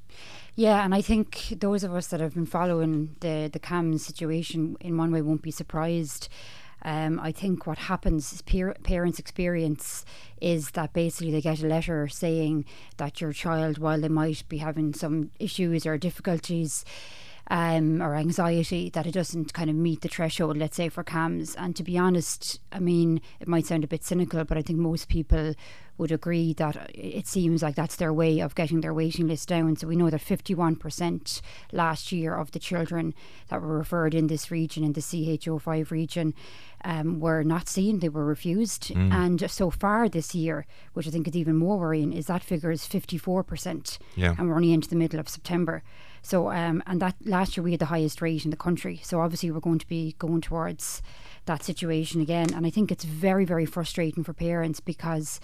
[0.54, 4.76] Yeah, and I think those of us that have been following the the CAMHS situation
[4.80, 6.28] in one way won't be surprised.
[6.82, 10.04] Um, I think what happens is peer, parents' experience
[10.40, 12.64] is that basically they get a letter saying
[12.98, 16.84] that your child, while they might be having some issues or difficulties,
[17.48, 21.54] um, or anxiety that it doesn't kind of meet the threshold, let's say, for CAMHS.
[21.58, 24.78] And to be honest, I mean, it might sound a bit cynical, but I think
[24.78, 25.54] most people
[25.98, 29.76] would agree that it seems like that's their way of getting their waiting list down.
[29.76, 31.40] So we know that 51%
[31.72, 33.14] last year of the children
[33.48, 36.34] that were referred in this region, in the CHO5 region,
[36.84, 38.90] um, were not seen, they were refused.
[39.12, 42.70] And so far this year, which I think is even more worrying, is that figure
[42.70, 43.98] is 54%.
[44.16, 44.34] Yeah.
[44.36, 45.82] And we're only into the middle of September.
[46.26, 48.98] So, um, and that last year we had the highest rate in the country.
[49.04, 51.00] So obviously we're going to be going towards
[51.44, 52.52] that situation again.
[52.52, 55.38] And I think it's very, very frustrating for parents because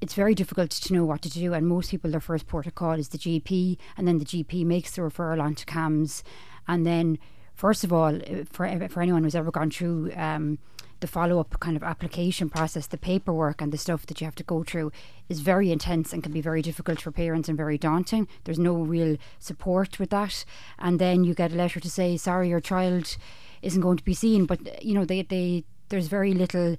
[0.00, 1.52] it's very difficult to know what to do.
[1.52, 4.64] And most people, their first port of call is the GP, and then the GP
[4.64, 6.22] makes the referral onto CAMHS.
[6.66, 7.18] And then,
[7.54, 8.18] first of all,
[8.50, 10.58] for, for anyone who's ever gone through um,
[11.02, 14.34] the follow up kind of application process, the paperwork and the stuff that you have
[14.36, 14.90] to go through
[15.28, 18.26] is very intense and can be very difficult for parents and very daunting.
[18.44, 20.44] There's no real support with that.
[20.78, 23.16] And then you get a letter to say, sorry, your child
[23.60, 24.46] isn't going to be seen.
[24.46, 26.76] But, you know, they, they there's very little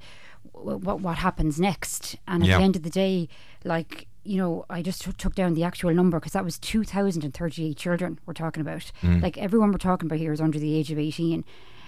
[0.53, 2.15] w- what, what happens next.
[2.28, 2.57] And at Yeah.
[2.57, 3.30] the end of the day,
[3.63, 7.78] like, you know, I just t- took down the actual number because that was 2,038
[7.78, 8.91] children we're talking about.
[9.01, 9.21] Mm.
[9.21, 11.43] Like, everyone we're talking about here is under the age of 18.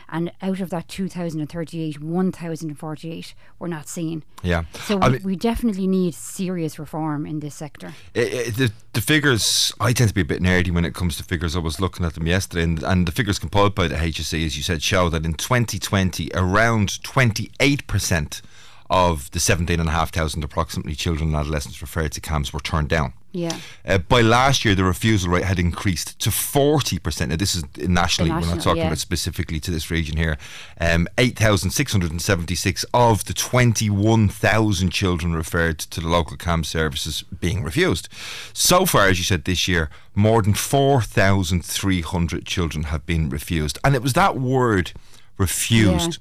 [0.09, 4.23] And out of that 2,038, 1,048 were not seen.
[4.43, 4.63] Yeah.
[4.85, 7.93] So we, mean- we definitely need serious reform in this sector.
[8.15, 11.17] I- I- the, the figures, I tend to be a bit nerdy when it comes
[11.17, 11.55] to figures.
[11.55, 14.55] I was looking at them yesterday, and, and the figures compiled by the HSE, as
[14.57, 18.41] you said, show that in 2020, around 28%
[18.89, 23.13] of the 17,500 approximately children and adolescents referred to CAMHS were turned down.
[23.35, 23.59] Yeah.
[23.85, 27.27] Uh, by last year, the refusal rate had increased to 40%.
[27.27, 28.87] Now, this is nationally, we're not talking yeah.
[28.87, 30.37] about specifically to this region here.
[30.79, 38.07] Um, 8,676 of the 21,000 children referred to the local CAM services being refused.
[38.53, 43.77] So far, as you said, this year, more than 4,300 children have been refused.
[43.83, 44.93] And it was that word,
[45.37, 46.19] refused.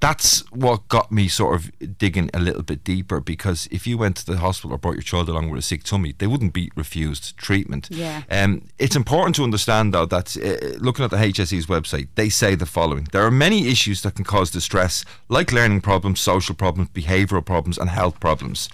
[0.00, 4.16] That's what got me sort of digging a little bit deeper because if you went
[4.16, 6.70] to the hospital or brought your child along with a sick tummy, they wouldn't be
[6.76, 7.88] refused treatment.
[7.90, 8.22] Yeah.
[8.30, 12.54] Um, it's important to understand though that uh, looking at the HSE's website, they say
[12.54, 16.90] the following: there are many issues that can cause distress, like learning problems, social problems,
[16.90, 18.68] behavioural problems, and health problems.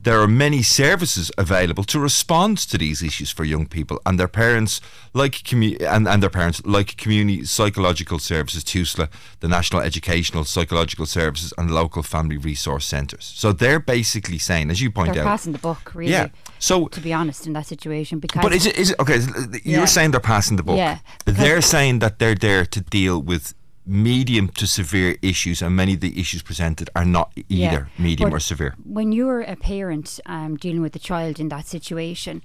[0.00, 4.28] There are many services available to respond to these issues for young people and their
[4.28, 4.80] parents,
[5.12, 9.08] like commu- and, and their parents, like community psychological services, TUSLA,
[9.40, 13.24] the National Educational Psychological Services, and local family resource centres.
[13.36, 16.12] So they're basically saying, as you point They're out, passing the buck, really.
[16.12, 16.28] Yeah.
[16.60, 19.18] So, to be honest, in that situation, because but is it is it okay?
[19.64, 19.84] You're Yeah.
[19.86, 20.76] saying they're passing the book.
[20.76, 23.54] Yeah, They're saying that they're there to deal with
[23.88, 28.32] medium to severe issues, and many of the issues presented are not either Yeah, medium
[28.32, 28.74] or severe.
[28.84, 32.42] when you're a parent um, dealing with a child in that situation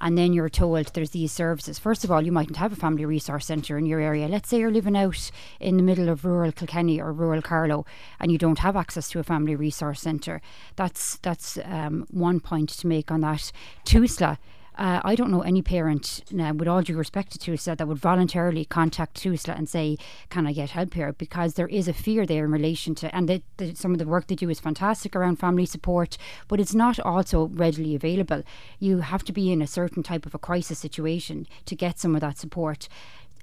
[0.00, 3.04] and then you're told there's these services first of all you mightn't have a family
[3.04, 4.28] resource centre in your area.
[4.28, 5.30] Let's say you're living out
[5.60, 7.86] in the middle of rural Kilkenny or rural Carlow
[8.20, 10.40] and you don't have access to a family resource centre.
[10.76, 13.52] That's that's um, one point to make on that.
[13.84, 14.38] TUSLA
[14.76, 17.98] uh, I don't know any parent, now, with all due respect to TUSLA, that would
[17.98, 19.96] voluntarily contact TUSLA and say,
[20.30, 23.28] "Can I get help here?" Because there is a fear there in relation to, and
[23.28, 26.18] the, the, some of the work they do is fantastic around family support,
[26.48, 28.42] but it's not also readily available.
[28.80, 32.14] You have to be in a certain type of a crisis situation to get some
[32.16, 32.88] of that support.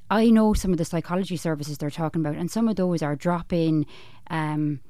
[0.10, 3.16] I know some of the psychology services they're talking about, and some of those are
[3.16, 3.86] drop-in.
[4.30, 4.82] Um,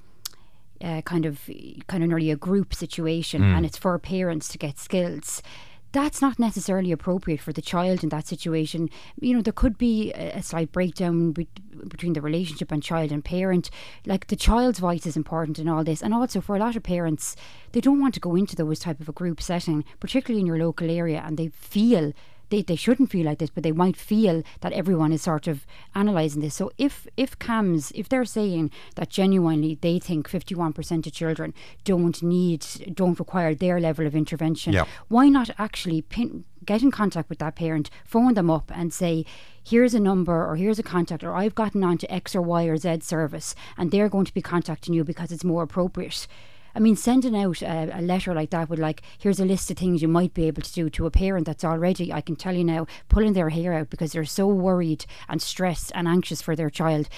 [0.84, 1.48] uh, kind of
[1.86, 3.58] kind of nearly a group situation Mm.
[3.58, 5.44] and it's for parents to get skills
[5.92, 8.89] that's not necessarily appropriate for the child in that situation.
[9.20, 11.48] You know there could be a, slight breakdown be-
[11.88, 13.70] between the relationship and child and parent.
[14.06, 16.02] Like the child's voice is important in all this.
[16.02, 17.36] And also for a lot of parents
[17.74, 20.58] they don't want to go into those type of a group setting particularly in your
[20.58, 22.14] local area and they feel
[22.52, 25.66] they, they shouldn't feel like this, but they might feel that everyone is sort of
[25.95, 26.54] analysing this.
[26.56, 32.22] So if if CAMHS, if they're saying that genuinely they think 51% of children don't
[32.22, 32.62] need,
[32.93, 34.86] don't require their level of intervention, Yeah.
[35.08, 39.26] why not actually pin, get in contact with that parent, phone them up and say,
[39.64, 42.64] here's a number or here's a contact or I've gotten on to X or Y
[42.66, 46.28] or Z service and they're going to be contacting you because it's more appropriate.
[46.76, 49.78] I mean, sending out a, a letter like that with like, here's a list of
[49.78, 52.55] things you might be able to do to a parent that's already, I can tell
[52.55, 56.55] you now, pulling their hair out because they're so worried and stressed and anxious for
[56.55, 57.09] their child.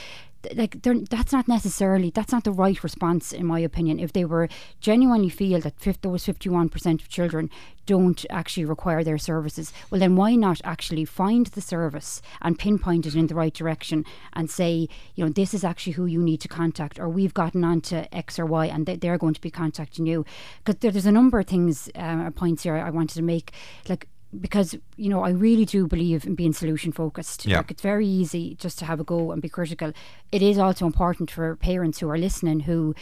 [0.55, 3.99] Like that's not necessarily that's not the right response in my opinion.
[3.99, 4.49] If they were
[4.81, 7.49] genuinely feel that fif- those fifty one percent of children
[7.85, 13.05] don't actually require their services, well then why not actually find the service and pinpoint
[13.05, 16.41] it in the right direction and say, you know, this is actually who you need
[16.41, 19.41] to contact, or we've gotten on to X or Y and they- they're going to
[19.41, 20.25] be contacting you.
[20.63, 23.51] Because there, there's a number of things, um, points here I wanted to make,
[23.87, 24.07] like
[24.39, 27.45] because you know I really do believe in being solution focused.
[27.45, 27.57] Yeah.
[27.57, 29.93] Like it's very easy just to have a go and be critical.
[30.31, 32.95] It is also important for parents who are listening who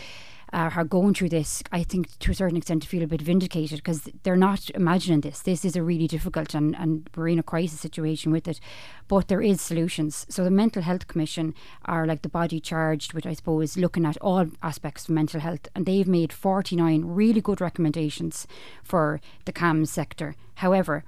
[0.54, 1.64] uh, are going through this.
[1.72, 5.22] I think to a certain extent to feel a bit vindicated because they're not imagining
[5.22, 5.42] this.
[5.42, 8.60] This is a really difficult and and we're in a crisis situation with it,
[9.08, 10.26] but there is solutions.
[10.30, 11.54] So the Mental Health Commission
[11.86, 15.68] are like the body charged with I suppose looking at all aspects of mental health,
[15.76, 18.48] and they've made forty nine really good recommendations
[18.84, 20.36] for the CAM sector.
[20.56, 21.04] However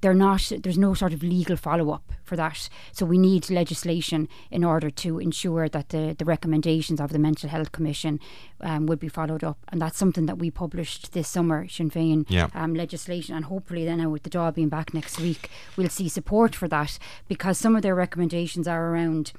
[0.00, 2.68] they're not there's no sort of legal follow up for that.
[2.92, 7.48] So we need legislation in order to ensure that the, the recommendations of the mental
[7.48, 8.20] health commission
[8.60, 9.58] um, would be followed up.
[9.68, 12.48] And that's something that we published this summer Sinn Féin Yeah.
[12.54, 13.34] um, legislation.
[13.34, 16.68] And hopefully then now with the Dáil being back next week we'll see support for
[16.68, 16.98] that
[17.28, 19.32] because some of their recommendations are around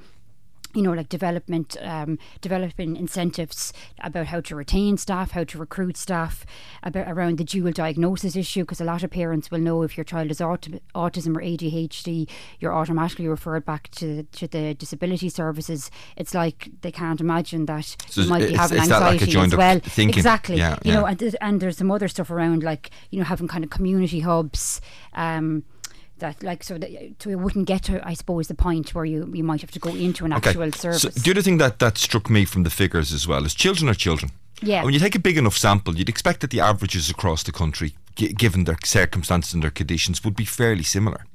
[0.74, 5.98] you know, like development, um, developing incentives about how to retain staff, how to recruit
[5.98, 6.46] staff,
[6.84, 10.04] about around the dual diagnosis issue, because a lot of parents will know if your
[10.04, 15.92] child is auti- autism or ADHD, you're automatically referred back to to the disability services.
[16.16, 19.56] It's like they can't imagine that So you might be having that like anxiety as
[19.56, 19.80] well.
[19.80, 20.18] thinking.
[20.18, 20.58] Exactly.
[20.58, 23.64] Yeah, you know, and, and there's some other stuff around like you know having kind
[23.64, 24.82] of community hubs.
[25.14, 25.64] Um,
[26.22, 29.30] that like so that so it wouldn't get to I suppose the point where you
[29.34, 31.02] you might have to go into an actual service.
[31.02, 33.90] So the other thing that, that struck me from the figures as well is children
[33.90, 34.32] are children.
[34.64, 34.84] Yeah.
[34.84, 37.96] When you take a big enough sample, you'd expect that the averages across the country,
[38.16, 41.26] gi- given their circumstances and their conditions, would be fairly similar.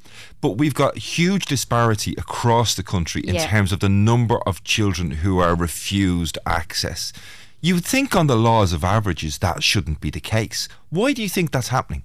[0.41, 3.49] But we've got huge disparity across the country in Yeah.
[3.49, 7.13] terms of the number of children who are refused access.
[7.61, 10.69] You would think on the laws of averages that shouldn't be the case.
[10.91, 12.03] Why do you think that's happening?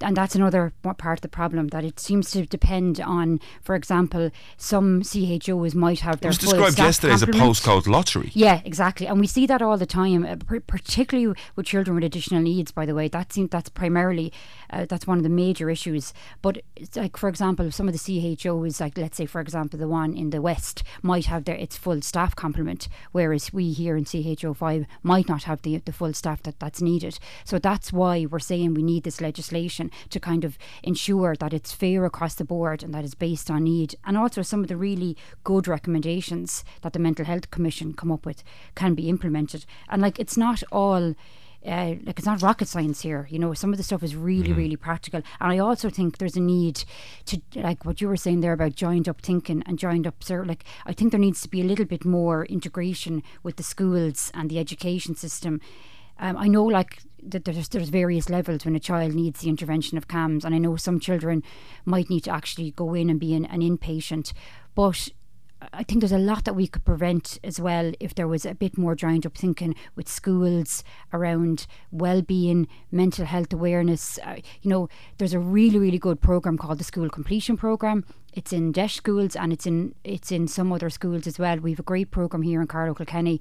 [0.00, 4.30] and that's another part of the problem that it seems to depend on, for example,
[4.56, 6.28] some CHOs might have their.
[6.30, 7.56] It was described yesterday as a complement.
[7.56, 8.30] postcode lottery.
[8.34, 12.40] Yeah, exactly, and we see that all the time, uh, particularly with children with additional
[12.40, 12.72] needs.
[12.72, 14.32] By the way, that seems that's primarily
[14.70, 16.12] uh, that's one of the major issues.
[16.42, 19.88] But it's like, for example, some of the CHOs, like let's say, for example, the
[19.88, 24.04] one in the west might have their its full staff complement, whereas we here in
[24.04, 27.18] CHO five might not have the the full staff that that's needed.
[27.44, 31.72] So that's why we're saying we need this legislation to kind of ensure that it's
[31.72, 34.76] fair across the board and that it's based on need, and also some of the
[34.76, 38.42] really good recommendations that the Mental Health Commission come up with
[38.74, 39.64] can be implemented.
[39.88, 41.14] And like it's not all.
[41.66, 43.54] Uh, like it's not rocket science here, you know.
[43.54, 46.84] Some of the stuff is really, really practical, and I also think there's a need
[47.24, 50.22] to, like what you were saying there about joined up thinking and joined up.
[50.22, 53.62] Sir, like I think there needs to be a little bit more integration with the
[53.62, 55.58] schools and the education system.
[56.18, 59.98] Um, I know, like that there's there's various levels when a child needs the intervention
[59.98, 61.42] of CAMHS, and I know some children
[61.84, 64.32] might need to actually go in and be an, an inpatient,
[64.74, 65.08] but
[65.72, 68.54] I think there's a lot that we could prevent as well if there was a
[68.54, 74.18] bit more joined up thinking with schools around well-being, mental health awareness.
[74.22, 78.04] Uh, you know, there's a really really good program called the School Completion Program.
[78.36, 81.58] It's in DEIS schools and it's in it's in some other schools as well.
[81.58, 83.40] We have a great program here in Carlow Kilkenny,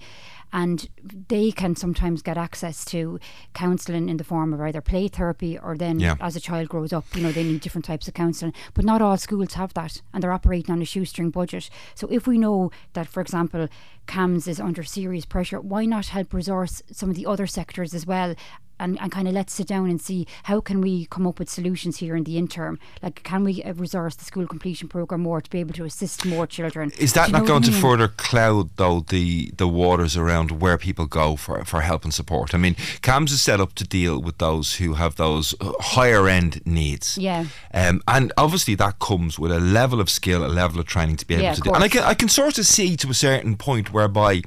[0.52, 0.88] and
[1.30, 3.20] they can sometimes get access to
[3.54, 6.16] counselling in the form of either play therapy or then Yeah.
[6.22, 8.54] as a child grows up, you know, they need different types of counselling.
[8.76, 11.70] But not all schools have that, and they're operating on a shoestring budget.
[11.96, 13.68] So if we know that, for example,
[14.08, 18.06] CAMHS is under serious pressure, why not help resource some of the other sectors as
[18.06, 18.36] well?
[18.80, 21.50] And, and kind of let's sit down and see how can we come up with
[21.50, 25.40] solutions here in the interim like can we uh, resource the school completion program more
[25.42, 28.72] to be able to assist more children Is that not going I to further cloud
[28.76, 32.54] though the the waters around where people go for for help and support?
[32.54, 36.28] I mean, CAMHS is set up to deal with those who have those uh, higher
[36.28, 37.18] end needs.
[37.18, 37.46] Yeah.
[37.74, 41.26] Um, and obviously that comes with a level of skill, a level of training to
[41.28, 41.72] be able Yeah, to do.
[41.74, 44.42] And I can I can sort of see to a certain point whereby,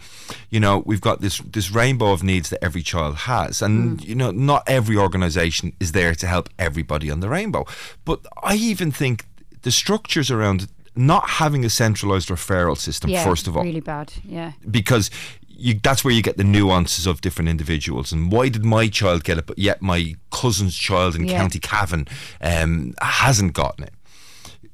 [0.50, 4.08] you know, we've got this this rainbow of needs that every child has, and Mm.
[4.08, 7.64] you know, not every organisation is there to help everybody on the rainbow.
[8.04, 9.24] But I even think
[9.62, 14.12] the structures around not having a centralised referral system, yeah first of all, really bad
[14.24, 15.10] yeah because
[15.58, 18.12] you, that's where you get the nuances of different individuals.
[18.12, 21.38] And why did my child get it, but yet my cousin's child in Yeah.
[21.38, 22.06] County Cavan
[22.40, 23.94] um, hasn't gotten it?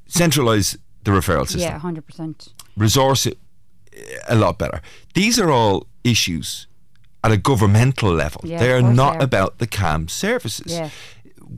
[0.09, 3.38] Centralise the referral system, yeah 100% resource it
[3.97, 4.80] eh, a lot better.
[5.14, 6.66] These are all issues
[7.25, 8.41] at a governmental level.
[8.45, 9.25] Yeah, they are not they are.
[9.25, 10.73] about the CAM services.
[10.73, 10.91] yeah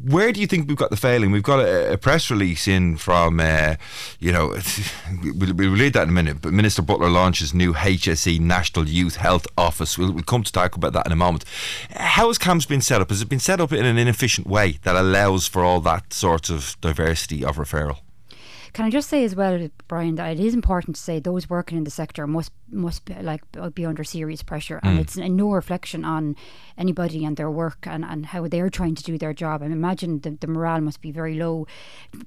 [0.04, 1.30] Where do you think we've got the failing?
[1.30, 3.76] We've got a, a press release in from, uh,
[4.18, 4.56] you know,
[5.22, 6.42] we'll, we'll read that in a minute.
[6.42, 9.96] But Minister Butler launches new HSE National Youth Health Office.
[9.96, 11.44] We'll, we'll come to talk about that in a moment.
[11.90, 13.10] How has CAMHS been set up?
[13.10, 16.50] Has it been set up in an inefficient way that allows for all that sort
[16.50, 17.98] of diversity of referral?
[18.74, 21.76] Can I just say as well, Brian, that it is important to say those working
[21.78, 23.42] in the sector must must be, like
[23.74, 25.00] be under serious pressure, and mm.
[25.02, 26.36] it's no reflection on
[26.76, 29.62] anybody and their work and, and how they're trying to do their job.
[29.62, 31.66] I imagine the, the morale must be very low.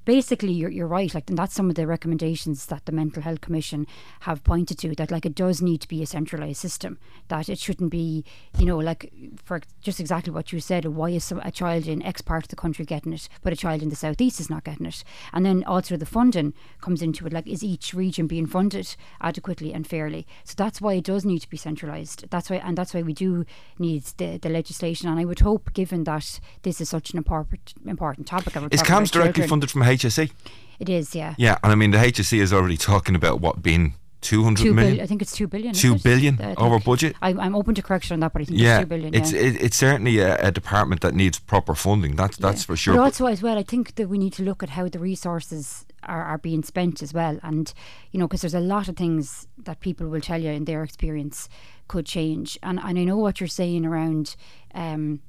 [0.06, 1.14] Basically, you're, you're right.
[1.14, 3.88] Like, and that's some of the recommendations that the Mental Health Commission
[4.22, 4.96] have pointed to.
[4.96, 7.00] That like it does need to be a centralised system.
[7.28, 8.24] That it shouldn't be,
[8.58, 9.12] you know, like
[9.44, 10.86] for just exactly what you said.
[10.86, 13.58] Why is some, a child in X part of the country getting it, but a
[13.58, 15.04] child in the southeast is not getting it?
[15.34, 17.34] And then also the funding comes into it.
[17.34, 20.26] Like, is each region being funded adequately and fairly?
[20.44, 22.26] So that's why it does need to be centralised.
[22.30, 23.46] That's why, and that's why we do
[23.80, 25.10] need the, the legislation.
[25.10, 28.82] And I would hope, given that this is such an important important topic, of Is
[28.84, 30.32] CAMHS directly funded from HSE?
[30.80, 31.34] It is, yeah.
[31.38, 34.92] Yeah, and I mean, the HSE is already talking about what being 200 Two million?
[34.94, 35.04] billion.
[35.04, 35.74] I think it's two billion.
[35.74, 36.48] Two billion Two it?
[36.48, 37.16] billion I over budget?
[37.22, 39.14] I, I'm open to correction on that, but I think yeah, it's two billion.
[39.16, 42.16] it's it, it's certainly a, a department that needs proper funding.
[42.16, 42.66] That's that's Yeah.
[42.66, 42.94] for sure.
[42.96, 45.00] But But also, as well, I think that we need to look at how the
[45.00, 47.40] resources are, are being spent as well.
[47.44, 47.74] And,
[48.12, 50.84] you know, because there's a lot of things that people will tell you in their
[50.84, 51.50] experience
[51.88, 52.58] could change.
[52.64, 54.36] And, and I know what you're saying around.
[54.74, 55.22] Um,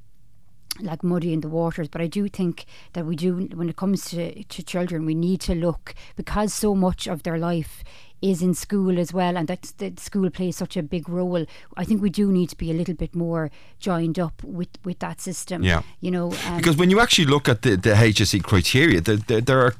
[0.81, 4.05] like muddy in the waters, but I do think that we do, when it comes
[4.11, 7.83] to, to children, we need to look because so much of their life
[8.21, 11.45] is in school as well, and that that school plays such a big role.
[11.77, 14.99] I think we do need to be a little bit more joined up with, with
[15.01, 15.62] that system.
[15.62, 15.83] Yeah.
[16.01, 19.41] you know, um, because when you actually look at the, the HSE criteria, there, there,
[19.41, 19.75] there are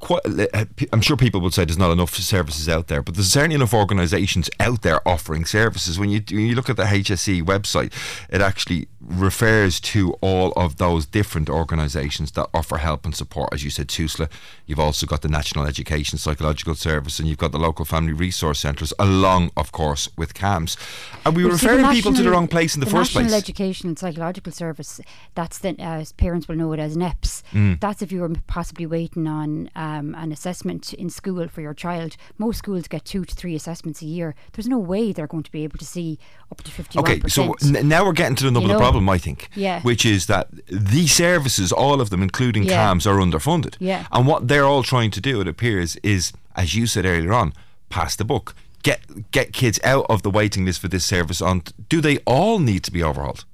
[0.00, 0.20] quite.
[0.26, 3.56] uh, I'm sure people would say there's not enough services out there, but there's certainly
[3.56, 5.98] enough organisations out there offering services.
[5.98, 7.92] When you when you look at the HSE website,
[8.30, 13.52] it actually refers to all of those different organisations that offer help and support.
[13.52, 14.28] As you said, TUSLA.
[14.66, 18.60] You've also got the National Education Psychological Service, and you've got the local family resource
[18.60, 20.76] centres, along, of course, with CAMHS.
[21.24, 23.42] And we were the referring people to the wrong place in the, first National place.
[23.42, 25.00] Education and Psychological Service,
[25.34, 27.42] that's the, uh, parents will know it as NEPS.
[27.52, 27.80] Mm.
[27.80, 32.16] That's if you were possibly waiting on um, an assessment in school for your child.
[32.36, 34.34] Most schools get two to three assessments a year.
[34.52, 36.18] There's no way they're going to be able to see
[36.52, 37.00] up to 51%.
[37.00, 39.48] Okay, so n- now we're getting to the nub You of the problem, I think.
[39.54, 39.80] Yeah.
[39.82, 42.92] Which is that these services, all of them, including Yeah.
[42.92, 43.76] CAMHS, are underfunded.
[43.80, 44.06] Yeah.
[44.12, 47.52] And what they're all trying to do, it appears, is, as you said earlier on,
[47.88, 48.54] pass the book.
[48.82, 51.42] Get get kids out of the waiting list for this service.
[51.42, 53.44] On do they all need to be overhauled?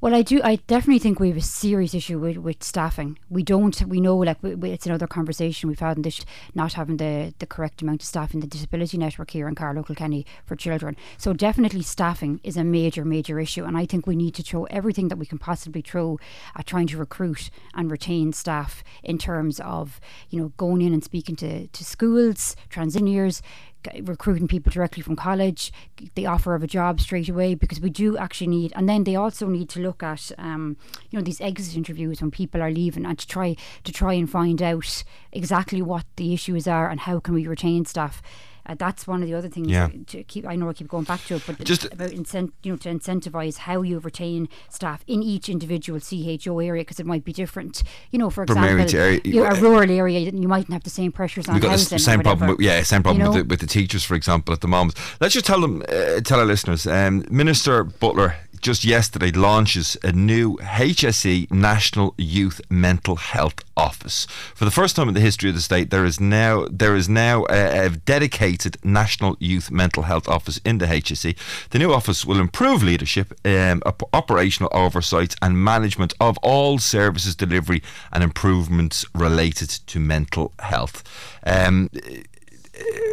[0.00, 0.40] Well, I do.
[0.44, 3.18] I definitely think we have a serious issue with, with staffing.
[3.28, 3.82] We don't.
[3.84, 6.24] We know, like, we, we, it's another conversation we've had this,
[6.54, 9.82] not having the, the correct amount of staff in the disability network here in Carlow
[9.82, 10.96] Kilkenny for children.
[11.16, 14.66] So definitely, staffing is a major, major issue, and I think we need to throw
[14.66, 16.20] everything that we can possibly throw
[16.54, 21.02] at trying to recruit and retain staff in terms of, you know, going in and
[21.02, 23.58] speaking to to schools, g-
[24.02, 25.72] recruiting people directly from college,
[26.14, 29.16] the offer of a job straight away, because we do actually need, and then they
[29.16, 30.76] also need to look at, um,
[31.10, 34.30] you know, these exit interviews when people are leaving, and to try to try and
[34.30, 38.22] find out exactly what the issues are and how can we retain staff.
[38.68, 39.88] Uh, that's one of the other things Yeah.
[40.08, 40.46] to keep.
[40.46, 42.90] I know I keep going back to it, but Just- about incent, you know, to
[42.90, 47.82] incentivize how you retain staff in each individual CHO area because it might be different.
[48.10, 49.20] You know, for example, area.
[49.24, 51.98] you know, a rural area, you mightn't have the same pressures on We've got the
[51.98, 52.50] same problem.
[52.50, 54.96] With, yeah, same problem You with, the, with the teachers, for example, at the moment.
[55.20, 56.86] Let's just tell them, uh, tell our listeners.
[56.86, 64.26] Um, Minister Butler just yesterday launches a new HSE National Youth Mental Health Office.
[64.54, 67.08] For the first time in the history of the state, there is now there is
[67.08, 71.36] now a, a dedicated National Youth Mental Health Office in the HSE.
[71.70, 77.36] The new office will improve leadership, um, op- operational oversight, and management of all services
[77.36, 77.82] delivery
[78.12, 81.02] and improvements related to mental health.
[81.44, 81.90] Um,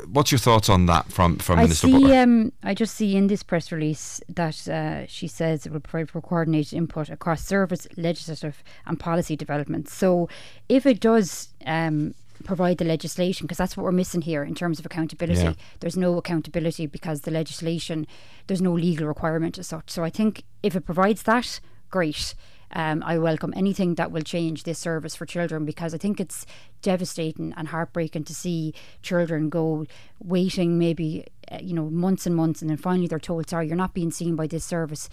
[0.07, 1.93] what's your thoughts on that from from I Minister see.
[1.93, 2.15] Butler?
[2.15, 6.09] Um, I just see in this press release that uh, she says it will provide
[6.09, 9.89] for coordinated input across service, legislative, and policy development.
[9.89, 10.29] So,
[10.69, 12.13] if it does um,
[12.43, 15.53] provide the legislation, because that's what we're missing here in terms of accountability, Yeah.
[15.79, 18.05] there's no accountability because the legislation,
[18.47, 19.89] there's no legal requirement as such.
[19.89, 21.59] So, I think if it provides that,
[21.89, 22.35] great.
[22.71, 26.45] Um, I welcome anything that will change this service for children because I think it's
[26.81, 29.85] devastating and heartbreaking to see children go
[30.23, 33.75] waiting maybe uh, you know months and months and then finally they're told sorry you're
[33.75, 35.09] not being seen by this service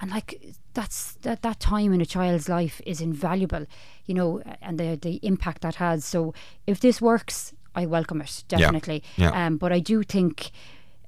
[0.00, 3.66] and like that's that that time in a child's life is invaluable
[4.06, 6.32] you know and the the impact that has so
[6.66, 8.58] if this works I welcome it Yeah.
[8.58, 9.46] definitely Yeah.
[9.46, 10.50] um, but I do think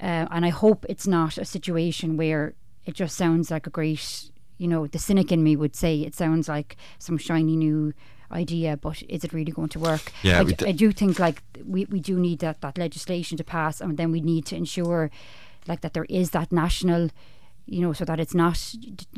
[0.01, 2.55] uh, and I hope it's not a situation where
[2.87, 4.31] it just sounds like a great
[4.65, 6.71] you know the cynic in me would say it sounds like
[7.07, 7.93] some shiny new
[8.43, 10.05] idea but is it really going to work?
[10.23, 11.39] Yeah, I, d- I do think like
[11.75, 15.11] we, we do need that, that legislation to pass and then we need to ensure
[15.71, 17.03] like that there is that national
[17.75, 18.59] you know so that it's not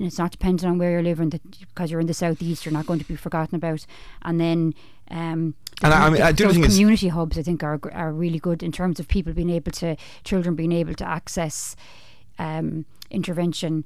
[0.06, 2.86] it's not dependent on where you're living that because you're in the southeast you're not
[2.86, 3.86] going to be forgotten about.
[4.22, 4.58] And then
[5.20, 8.12] um the And I- I mean, I do think community hubs I think are are
[8.24, 9.88] really good in terms of people being able to
[10.28, 11.76] children being able to access
[12.46, 13.84] um intervention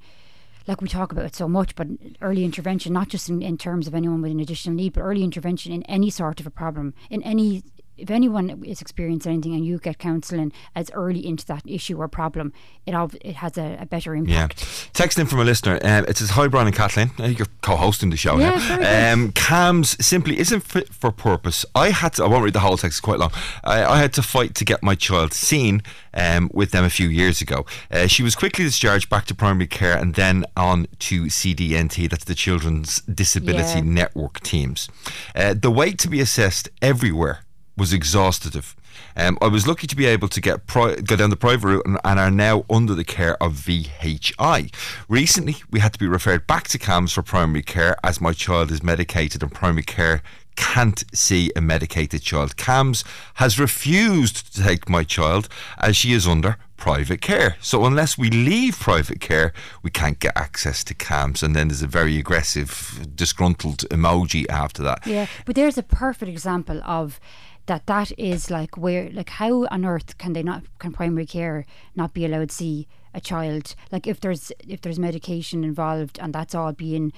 [0.66, 1.88] like we talk about it so much, but
[2.20, 5.24] early intervention, not just in, in terms of anyone with an additional need, but early
[5.24, 7.62] intervention in any sort of a problem, in any
[8.00, 12.08] if anyone is experiencing anything and you get counselling as early into that issue or
[12.08, 12.52] problem,
[12.86, 14.20] it ob- it has a, a better Yeah.
[14.44, 14.90] impact.
[14.92, 15.78] Text in from a listener.
[15.82, 17.10] Um, it says, Hi, Brian and Kathleen.
[17.18, 18.80] Uh, You're co hosting the show Yeah, very good.
[18.82, 19.12] now.
[19.12, 21.64] Um, CAMHS simply isn't fit for purpose.
[21.74, 23.32] I had to, I won't read the whole text, it's quite long.
[23.64, 25.82] I, I had to fight to get my child seen
[26.14, 27.66] um, with them a few years ago.
[27.90, 32.24] Uh, she was quickly discharged back to primary care and then on to CDNT, that's
[32.24, 33.84] the Children's Disability Yeah.
[33.84, 34.88] Network teams.
[35.34, 37.40] Uh, the wait to be assessed everywhere
[37.80, 38.76] was exhaustive.
[39.16, 41.86] Um, I was lucky to be able to get pri- go down the private route
[41.86, 44.72] and, and are now under the care of VHI.
[45.08, 48.70] Recently, we had to be referred back to CAMHS for primary care as my child
[48.70, 50.22] is medicated and primary care
[50.56, 52.56] can't see a medicated child.
[52.56, 53.02] CAMHS
[53.34, 57.56] has refused to take my child as she is under private care.
[57.60, 59.52] So unless we leave private care,
[59.82, 61.42] we can't get access to CAMHS.
[61.42, 65.06] And then there's a very aggressive, disgruntled emoji after that.
[65.06, 67.20] Yeah, but there's a perfect example of
[67.66, 67.86] that.
[67.86, 72.14] That is like where, like, how on earth can they not can primary care not
[72.14, 73.74] be allowed to see a child?
[73.92, 77.12] Like, if there's if there's medication involved and that's all being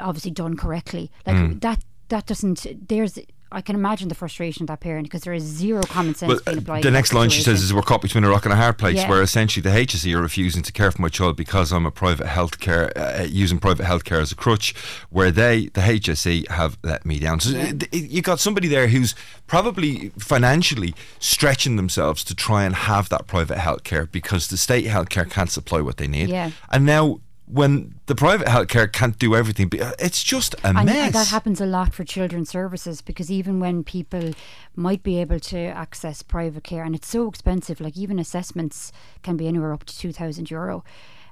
[0.00, 1.60] obviously done correctly, like Mm.
[1.60, 2.88] that that doesn't.
[2.88, 3.18] There's
[3.52, 6.58] I can imagine the frustration of that parent because there is zero common sense being
[6.68, 8.78] uh, the next line she says is we're caught between a rock and a hard
[8.78, 9.08] place, Yeah.
[9.08, 12.26] where essentially the HSE are refusing to care for my child because I'm a private
[12.26, 14.74] healthcare uh, using private healthcare as a crutch,
[15.10, 17.40] where they the HSE have let me down.
[17.40, 19.14] So uh, th- you got somebody there who's
[19.46, 25.28] probably financially stretching themselves to try and have that private healthcare because the state healthcare
[25.30, 26.50] can't supply what they need, Yeah.
[26.70, 27.20] and now.
[27.46, 30.96] When the private healthcare can't do everything, uh, it's just a and, mess.
[30.96, 34.32] and that happens a lot for children's services because even when people
[34.76, 39.36] might be able to access private care and it's so expensive like even assessments can
[39.36, 40.82] be anywhere up to 2000 euro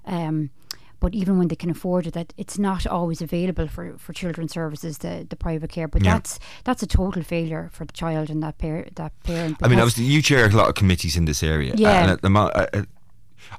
[0.05, 0.51] um,
[0.99, 4.53] but even when they can afford it that it's not always available for, for children's
[4.53, 6.15] services the, the private care but Yeah.
[6.15, 9.79] that's that's a total failure for the child and that, par- that parent I mean,
[9.79, 11.73] obviously, you chair a lot of committees in this area.
[11.77, 12.03] Yeah.
[12.03, 12.87] And at the I, I-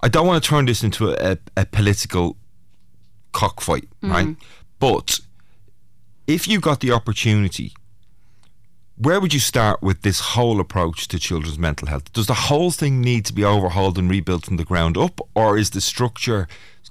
[0.04, 2.38] I don't want to turn this into a, a political
[3.32, 4.12] cockfight, Mm.
[4.12, 4.36] right?
[4.80, 5.20] But
[6.28, 7.74] if you got the opportunity,
[8.98, 12.12] where would you start with this whole approach to children's mental health?
[12.14, 15.58] Does the whole thing need to be overhauled and rebuilt from the ground up, or
[15.58, 16.48] is the structure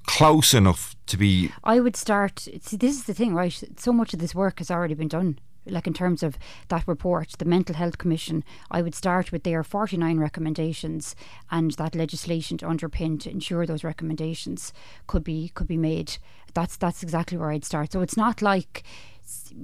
[0.06, 1.52] close enough to be?
[1.62, 2.40] I would start.
[2.62, 3.62] See, this is the thing, right?
[3.76, 5.38] So much of this work has already been done.
[5.66, 6.38] Like in terms of
[6.68, 11.14] that report, the Mental Health Commission, I would start with their 49 recommendations
[11.50, 14.72] and that legislation to underpin to ensure those recommendations
[15.06, 16.18] could be could be made.
[16.54, 17.92] That's that's exactly where I'd start.
[17.92, 18.82] So it's not like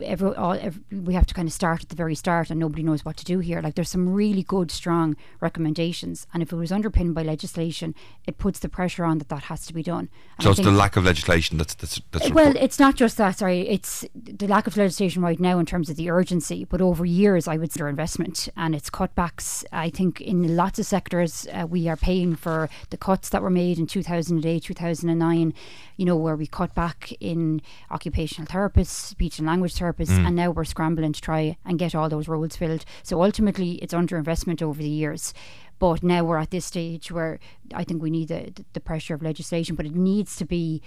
[0.02, 2.82] every, all, ev we have to kind of start at the very start and nobody
[2.82, 3.60] knows what to do here.
[3.60, 7.94] Like there's some really good, strong recommendations, and if it was underpinned by legislation,
[8.26, 10.08] it puts the pressure on that that has to be done.
[10.38, 12.94] And So I it's the lack of legislation that's that's, that's well, report- it's not
[12.96, 13.38] just that.
[13.38, 16.64] Sorry, it's the lack of legislation right now in terms of the urgency.
[16.64, 19.64] But over years, I would say investment and its cutbacks.
[19.72, 23.50] I think in lots of sectors, uh, we are paying for the cuts that were
[23.50, 25.54] made in 2008, 2009.
[25.96, 30.26] You know, where we cut back in occupational therapists, speech and language therapists, Mm.
[30.26, 32.84] and now we're scrambling to try and get all those roles filled.
[33.02, 35.32] So ultimately, it's underinvestment over the years.
[35.78, 37.38] But now we're at this stage where
[37.74, 40.80] I think we need the, the pressure of legislation, but it needs to be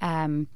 [0.00, 0.46] um,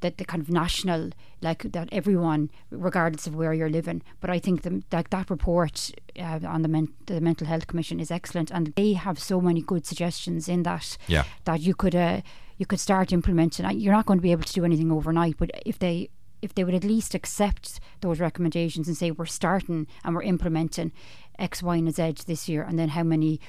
[0.00, 1.10] that the kind of national,
[1.40, 4.02] like that everyone, regardless of where you're living.
[4.20, 8.00] But I think the, that that report uh, on the, men- the Mental Health Commission
[8.00, 11.24] is excellent, and they have so many good suggestions in that Yeah.
[11.44, 12.20] that you could uh,
[12.56, 13.68] you could start implementing.
[13.78, 16.10] You're not going to be able to do anything overnight, but if they
[16.42, 20.92] if they would at least accept those recommendations and say we're starting and we're implementing
[21.38, 23.40] X, Y, and Z this year, and then how many,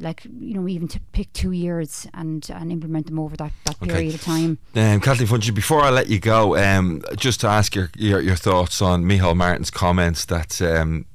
[0.00, 3.76] like you know, even to pick two years and and implement them over that, that
[3.82, 3.92] Okay.
[3.92, 4.58] period of time.
[4.74, 8.80] Um, Kathleen before I let you go, um, just to ask your, your your thoughts
[8.82, 11.06] on Micheál Martin's comments that um,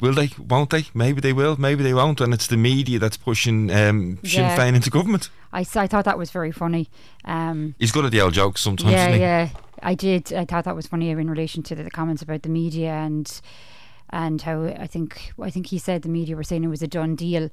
[0.00, 0.86] will they, won't they?
[0.94, 4.56] Maybe they will, maybe they won't, and it's the media that's pushing um, Sinn Yeah.
[4.56, 5.28] Féin into government.
[5.52, 6.88] I, I thought that was very funny.
[7.26, 8.92] Um, He's good at the old jokes sometimes.
[8.92, 9.20] yeah, isn't he?
[9.20, 9.48] yeah,
[9.84, 10.32] I did.
[10.32, 13.40] I thought that was funny in relation to the, the comments about the media and
[14.10, 16.88] and how I think I think he said the media were saying it was a
[16.88, 17.50] done deal.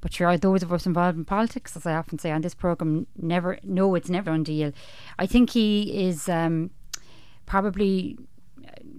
[0.00, 3.06] But sure, those of us involved in politics, as I often say on this program,
[3.16, 4.72] never no, it's never done deal.
[5.18, 6.70] I think he is um,
[7.44, 8.16] probably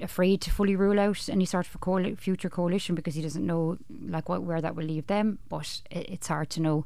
[0.02, 3.78] afraid to fully rule out any sort of coal- future coalition because he doesn't know
[4.06, 5.40] like what where that will leave them.
[5.50, 6.86] But it, it's hard to know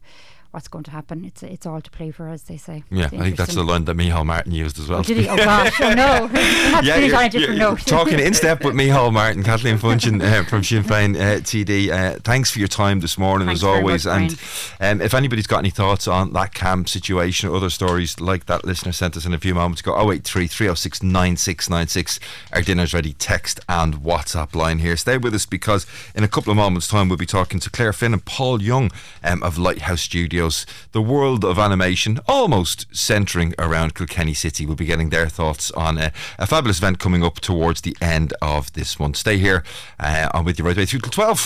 [0.51, 1.25] what's going to happen.
[1.25, 2.83] It's it's all to play for, as they say.
[2.89, 4.99] Yeah, I think that's the line that Micheál Martin used as well.
[4.99, 5.27] Oh, did he?
[5.27, 5.79] Oh, gosh.
[5.81, 6.29] Oh, no.
[6.31, 7.79] We have to finish on a different you're note.
[7.85, 11.89] talking in step with Micheál Martin, Kathleen Funchion uh, from Sinn Féin uh, TD.
[11.89, 14.05] Uh, thanks for your time this morning, Thanks as always.
[14.05, 14.39] much,
[14.79, 18.45] and um, if anybody's got any thoughts on that camp situation or other stories like
[18.45, 22.19] that listener sent us in a few moments ago, 083 306 9696,
[22.53, 24.97] our dinner's ready text and WhatsApp line here.
[24.97, 25.85] Stay with us because
[26.15, 28.91] in a couple of moments' time, we'll be talking to Claire Finn and Paul Young
[29.23, 30.07] um, of Lighthouse
[30.41, 30.65] Studios.
[30.91, 34.65] The world of animation, almost centering around Kilkenny City.
[34.65, 38.33] We'll be getting their thoughts on a, a fabulous event coming up towards the end
[38.41, 39.17] of this month.
[39.17, 39.63] Stay here.
[39.99, 41.37] Uh, I'm with you right the way through till 12.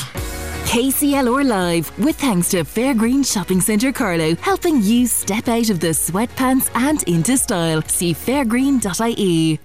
[0.66, 5.90] KCLR Live, with thanks to Fairgreen Shopping Centre Carlow, helping you step out of the
[5.90, 7.82] sweatpants and into style.
[7.84, 9.60] See fairgreen.ie.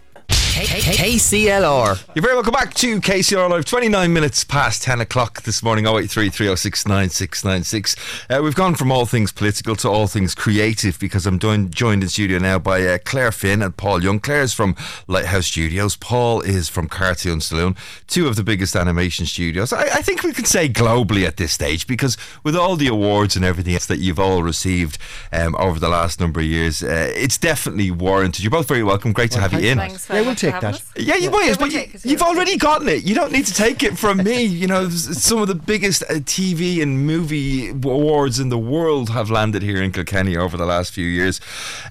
[0.67, 2.15] KCLR.
[2.15, 3.65] You're very welcome back to KCLR Live.
[3.65, 5.87] 29 minutes past 10 o'clock this morning.
[5.87, 7.97] 083 306 9696.
[8.29, 12.03] Uh, we've gone from all things political to all things creative because I'm joined, joined
[12.03, 14.21] in studio now by uh, Claire Finn and Paul Young.
[14.21, 15.97] Claire's from Lighthouse Studios.
[15.97, 17.75] Paul is from Cartoon Saloon,
[18.07, 19.73] two of the biggest animation studios.
[19.73, 23.35] I, I think we can say globally at this stage because with all the awards
[23.35, 24.99] and everything else that you've all received
[25.33, 28.45] um, over the last number of years, uh, it's definitely warranted.
[28.45, 29.13] You're both very welcome.
[29.13, 29.79] Great to have you in.
[29.79, 30.93] Thanks very much for having us.
[30.97, 31.31] Yeah, you yeah.
[31.31, 31.59] might.
[31.59, 33.05] But you, you've already gotten it.
[33.05, 34.43] You don't need to take it from me.
[34.43, 39.31] You know, some of the biggest uh, TV and movie awards in the world have
[39.31, 41.41] landed here in Kilkenny over the last few years.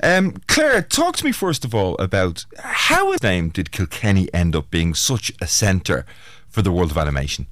[0.03, 4.55] Um, Claire, talk to me first of all about how a name did Kilkenny end
[4.55, 6.05] up being such a centre
[6.47, 7.47] for for the world of animation?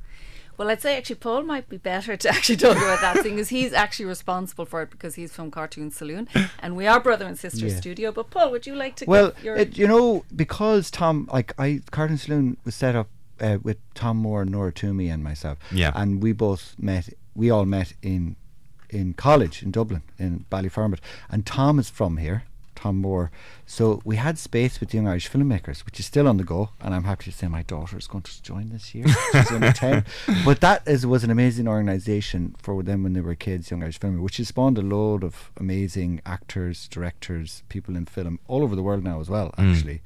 [0.58, 3.50] Well, I'd say actually Paul might be better to actually talk about that thing because
[3.50, 6.28] he's actually responsible for it because he's from Cartoon Saloon
[6.60, 7.76] and we are brother and sister Yeah.
[7.76, 8.12] studio.
[8.12, 11.82] But Paul, would you like to Well, your it, you know, because Tom, like I,
[11.92, 13.08] Cartoon Saloon was set up
[13.40, 15.60] uh, with Tom Moore, Nora Twomey, and myself.
[15.72, 15.92] Yeah.
[15.94, 17.10] And we both met.
[17.36, 18.36] We all met in
[18.90, 21.00] in college in Dublin in Ballyfermot,
[21.30, 22.46] and Tom is from here.
[22.78, 23.32] Tom Moore.
[23.66, 26.94] So we had space with Young Irish Filmmakers, which is still on the go, and
[26.96, 29.06] I'm happy to say my daughter is going to join this year.
[29.34, 30.06] She's only ten,
[30.46, 34.00] but that is was an amazing organisation for them when they were kids, Young Irish
[34.00, 38.76] Filmmakers, which has spawned a load of amazing actors, directors, people in film all over
[38.76, 39.74] the world now as well, Mm.
[39.74, 40.02] actually.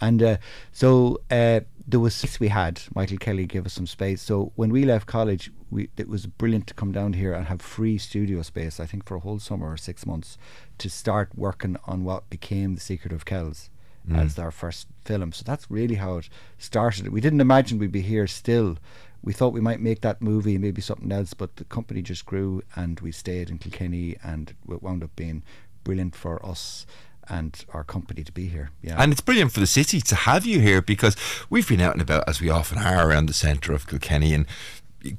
[0.00, 0.36] And uh,
[0.72, 2.80] so uh, there was six we had.
[2.94, 4.20] Michael Kelly gave us some space.
[4.20, 7.62] So when we left college, we it was brilliant to come down here and have
[7.62, 8.80] free studio space.
[8.80, 10.36] I think for a whole summer or six months
[10.78, 13.70] to start working on what became The Secret of Kells
[14.08, 14.18] Mm.
[14.24, 15.32] as our first film.
[15.32, 16.28] So that's really how it
[16.58, 17.08] started.
[17.08, 18.78] We didn't imagine we'd be here still.
[19.20, 22.24] We thought we might make that movie and maybe something else, but the company just
[22.24, 25.42] grew and we stayed in Kilkenny and it wound up being
[25.82, 26.86] brilliant for us
[27.28, 28.70] and our company to be here.
[28.82, 28.96] Yeah.
[28.98, 31.16] And it's brilliant for the city to have you here because
[31.50, 34.46] we've been out and about, as we often are, around the centre of Kilkenny, and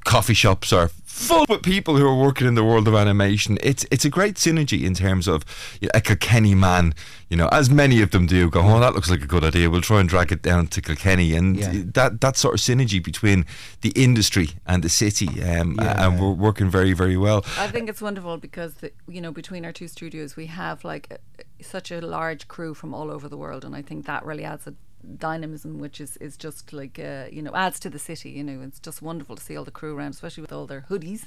[0.06, 3.58] coffee shops are full with people who are working in the world of animation.
[3.64, 5.44] It's it's a great synergy in terms of
[5.82, 6.94] you know, a Kilkenny man,
[7.30, 9.70] you know, as many of them do, go, oh, that looks like a good idea.
[9.70, 11.72] We'll try and drag it down to Kilkenny, and Yeah.
[11.94, 13.46] that that sort of synergy between
[13.82, 16.06] the industry and the city, um, Yeah.
[16.08, 17.44] and we're working very very well.
[17.58, 21.08] I think it's wonderful because the, you know between our two studios we have like
[21.12, 21.18] a,
[21.64, 24.68] such a large crew from all over the world, and I think that really adds
[24.68, 24.74] a
[25.18, 28.62] dynamism which is, is just like uh, you know adds to the city you know
[28.62, 31.26] it's just wonderful to see all the crew around especially with all their hoodies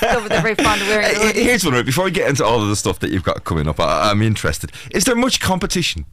[0.00, 1.74] they're very fond of wearing Uh, hoodies Here's one.
[1.74, 4.10] right, Before we get into all of the stuff that you've got coming up, I,
[4.10, 4.72] I'm interested.
[4.92, 6.06] Is there much competition?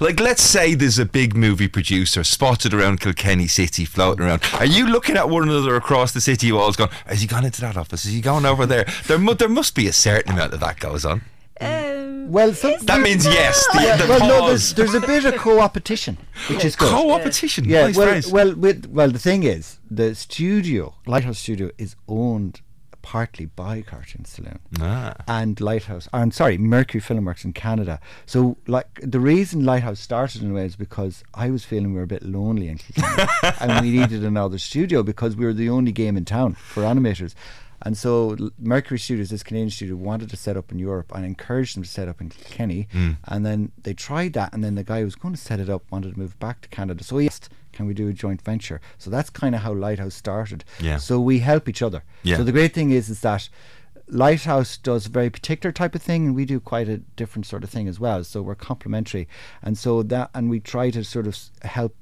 [0.00, 4.42] Like, let's say there's a big movie producer spotted around Kilkenny City, floating around.
[4.54, 7.60] Are you looking at one another across the city walls, going, "Has he gone into
[7.62, 8.04] that office?
[8.04, 10.78] Is he going over there?" There, mu- there must be a certain amount of that
[10.78, 11.22] goes on.
[11.60, 11.89] um,
[12.28, 13.64] well, some, That means yes.
[13.72, 16.18] The, Yeah, the well, no, there's, there's a bit of co-opetition,
[16.48, 16.88] which is good.
[16.90, 17.64] Co-opetition.
[17.64, 18.30] Yeah, Nice well, phrase.
[18.32, 22.60] well, with, well, the thing is, the studio, Lighthouse Studio, is owned
[23.02, 25.14] partly by Cartoon Saloon Ah.
[25.26, 26.06] and Lighthouse.
[26.12, 27.98] I'm sorry, Mercury Filmworks in Canada.
[28.26, 31.96] So, like, the reason Lighthouse started in a way is because I was feeling we
[31.96, 33.28] were a bit lonely in Kilkenny,
[33.60, 37.34] and we needed another studio because we were the only game in town for animators.
[37.82, 41.76] And so Mercury Studios, this Canadian studio, wanted to set up in Europe and encouraged
[41.76, 42.88] them to set up in Kilkenny.
[42.92, 43.16] Mm.
[43.24, 45.70] And then they tried that, and then the guy who was going to set it
[45.70, 47.04] up wanted to move back to Canada.
[47.04, 50.14] So he asked, "Can we do a joint venture?" So that's kind of how Lighthouse
[50.14, 50.64] started.
[50.78, 50.98] Yeah.
[50.98, 52.02] So we help each other.
[52.22, 52.36] Yeah.
[52.36, 53.48] So the great thing is, is that
[54.08, 57.64] Lighthouse does a very particular type of thing, and we do quite a different sort
[57.64, 58.24] of thing as well.
[58.24, 59.28] So we're complementary,
[59.62, 61.94] and so that, and we try to sort of help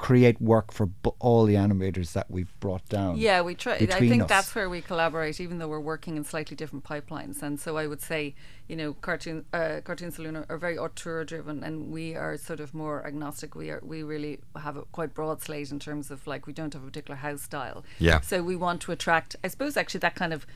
[0.00, 3.18] create work for bu- all the animators that we've brought down.
[3.18, 3.74] Yeah, we try.
[3.74, 4.28] I think us.
[4.28, 7.42] that's where we collaborate, even though we're working in slightly different pipelines.
[7.42, 8.34] And so I would say,
[8.66, 12.60] you know, cartoon uh, cartoon saloon are, are very auteur driven, and we are sort
[12.60, 13.54] of more agnostic.
[13.54, 16.72] We are we really have a quite broad slate in terms of like we don't
[16.72, 17.84] have a particular house style.
[17.98, 18.20] Yeah.
[18.20, 19.36] So we want to attract.
[19.44, 20.46] I suppose actually that kind of.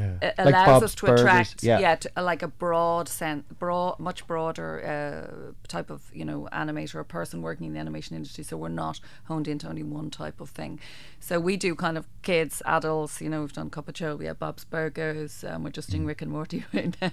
[0.00, 0.16] Yeah.
[0.22, 1.78] Like allows Bob's us to Burgers, attract, yeah.
[1.78, 6.48] yeah, to, uh, like a broad sense, broad, much broader uh, type of you know
[6.52, 8.42] animator or person working in the animation industry.
[8.42, 10.80] So we're not honed into only one type of thing.
[11.20, 13.20] So we do kind of kids, adults.
[13.20, 16.06] You know, we've done Cup of Joe, we have Bob's Burgers, um, we're just doing
[16.06, 17.10] Rick and Morty right now.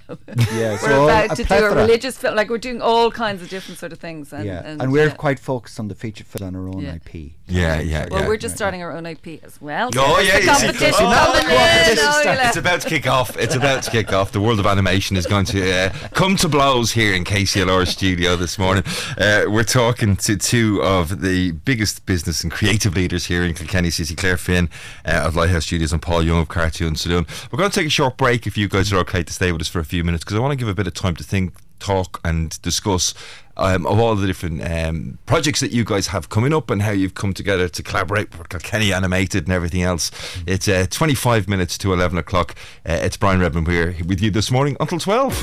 [0.54, 2.36] Yeah, so we're about to do a religious film.
[2.36, 4.32] Like we're doing all kinds of different sort of things.
[4.32, 5.16] And, yeah, and, and, we're yeah.
[5.16, 6.86] quite focused on the feature film on our own.
[6.86, 7.34] IP.
[7.50, 8.28] Yeah, yeah, Well, yeah.
[8.28, 9.90] we're just starting our own IP as well.
[9.96, 12.48] Oh yeah, see- competition Oh, competition Oh, yeah.
[12.48, 13.36] It's about to kick off.
[13.38, 14.32] It's about to kick off.
[14.32, 18.36] The world of animation is going to uh, come to blows here in KCLR studio
[18.36, 18.84] this morning.
[19.18, 23.90] Uh, we're talking to two of the biggest business and creative leaders here in Kilkenny
[23.90, 24.70] City, Claire Finn
[25.06, 27.26] uh, of Lighthouse Studios and Paul Young of Cartoon Saloon.
[27.52, 29.62] We're going to take a short break if you guys are okay to stay with
[29.62, 31.24] us for a few minutes because I want to give a bit of time to
[31.24, 33.14] think talk and discuss
[33.60, 36.92] um, of all the different um, projects that you guys have coming up and how
[36.92, 40.12] you've come together to collaborate with Kilkenny Animated and everything else.
[40.48, 42.56] It's uh, 25 minutes to 11 o'clock.
[42.88, 45.34] Uh, it's Brian Redmond here with you this morning until 12.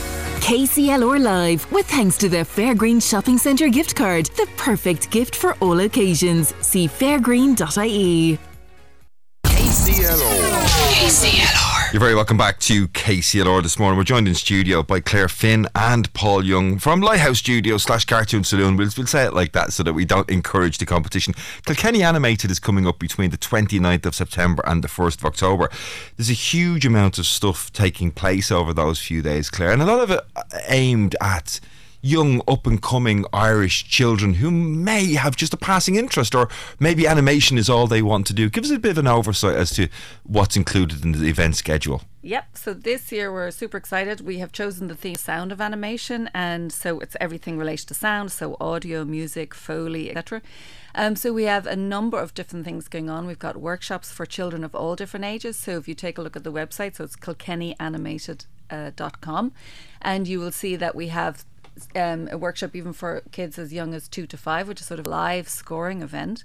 [0.40, 5.54] KCLR Live, with thanks to the Fairgreen Shopping Centre gift card, the perfect gift for
[5.60, 6.54] all occasions.
[6.60, 8.38] See fairgreen.ie.
[9.44, 11.65] KCLR.
[11.92, 13.96] You're very welcome back to KCLR this morning.
[13.96, 18.42] We're joined in studio by Claire Finn and Paul Young from Lighthouse Studio slash Cartoon
[18.42, 18.76] Saloon.
[18.76, 21.32] We'll, we'll say it like that so that we don't encourage the competition.
[21.64, 25.70] Kilkenny Animated is coming up between the 29th of September and the 1st of October.
[26.16, 29.86] There's a huge amount of stuff taking place over those few days, Claire, and a
[29.86, 30.20] lot of it
[30.66, 31.60] aimed at
[32.02, 37.06] young up and coming Irish children who may have just a passing interest or maybe
[37.06, 38.48] animation is all they want to do.
[38.48, 39.88] Give us a bit of an oversight as to
[40.24, 42.02] what's included in the event schedule.
[42.26, 42.56] Yep.
[42.56, 44.20] So this year we're super excited.
[44.20, 48.32] We have chosen the theme sound of animation, and so it's everything related to sound,
[48.32, 50.42] so audio, music, foley, etc.
[50.96, 53.28] Um, so we have a number of different things going on.
[53.28, 55.56] We've got workshops for children of all different ages.
[55.56, 59.50] So if you take a look at the website, so it's kilkennyanimated.com, uh,
[60.02, 61.44] and you will see that we have
[61.94, 65.00] um, a workshop even for kids as young as two to five, which is sort
[65.00, 66.44] of live scoring event.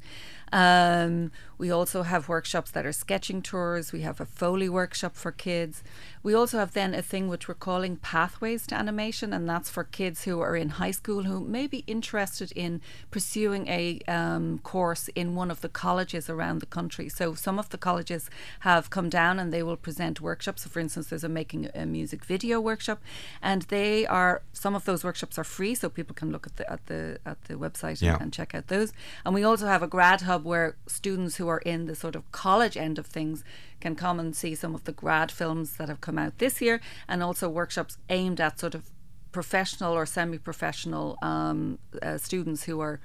[0.54, 1.32] Um,
[1.62, 3.94] we also have workshops that are sketching tours.
[3.94, 5.84] We have a Foley workshop for kids.
[6.24, 9.84] We also have then a thing which we're calling Pathways to Animation, and that's for
[9.84, 12.82] kids who are in high school who may be interested in
[13.12, 17.08] pursuing a um, course in one of the colleges around the country.
[17.10, 18.32] So some of the colleges
[18.62, 20.64] have come down and they will present workshops.
[20.64, 23.00] So for instance, there's a making a music video workshop,
[23.40, 26.66] and they are some of those workshops are free, so people can look at the
[26.72, 28.14] at the at the website Yeah.
[28.14, 28.94] and, and check out those.
[29.24, 32.32] And we also have a grad hub where students who are in the sort of
[32.32, 33.44] college end of things
[33.80, 36.82] can come and see some of the grad films that have come out this year,
[37.08, 38.84] and also workshops aimed at sort of
[39.32, 43.00] professional or semi-professional um, uh, students who are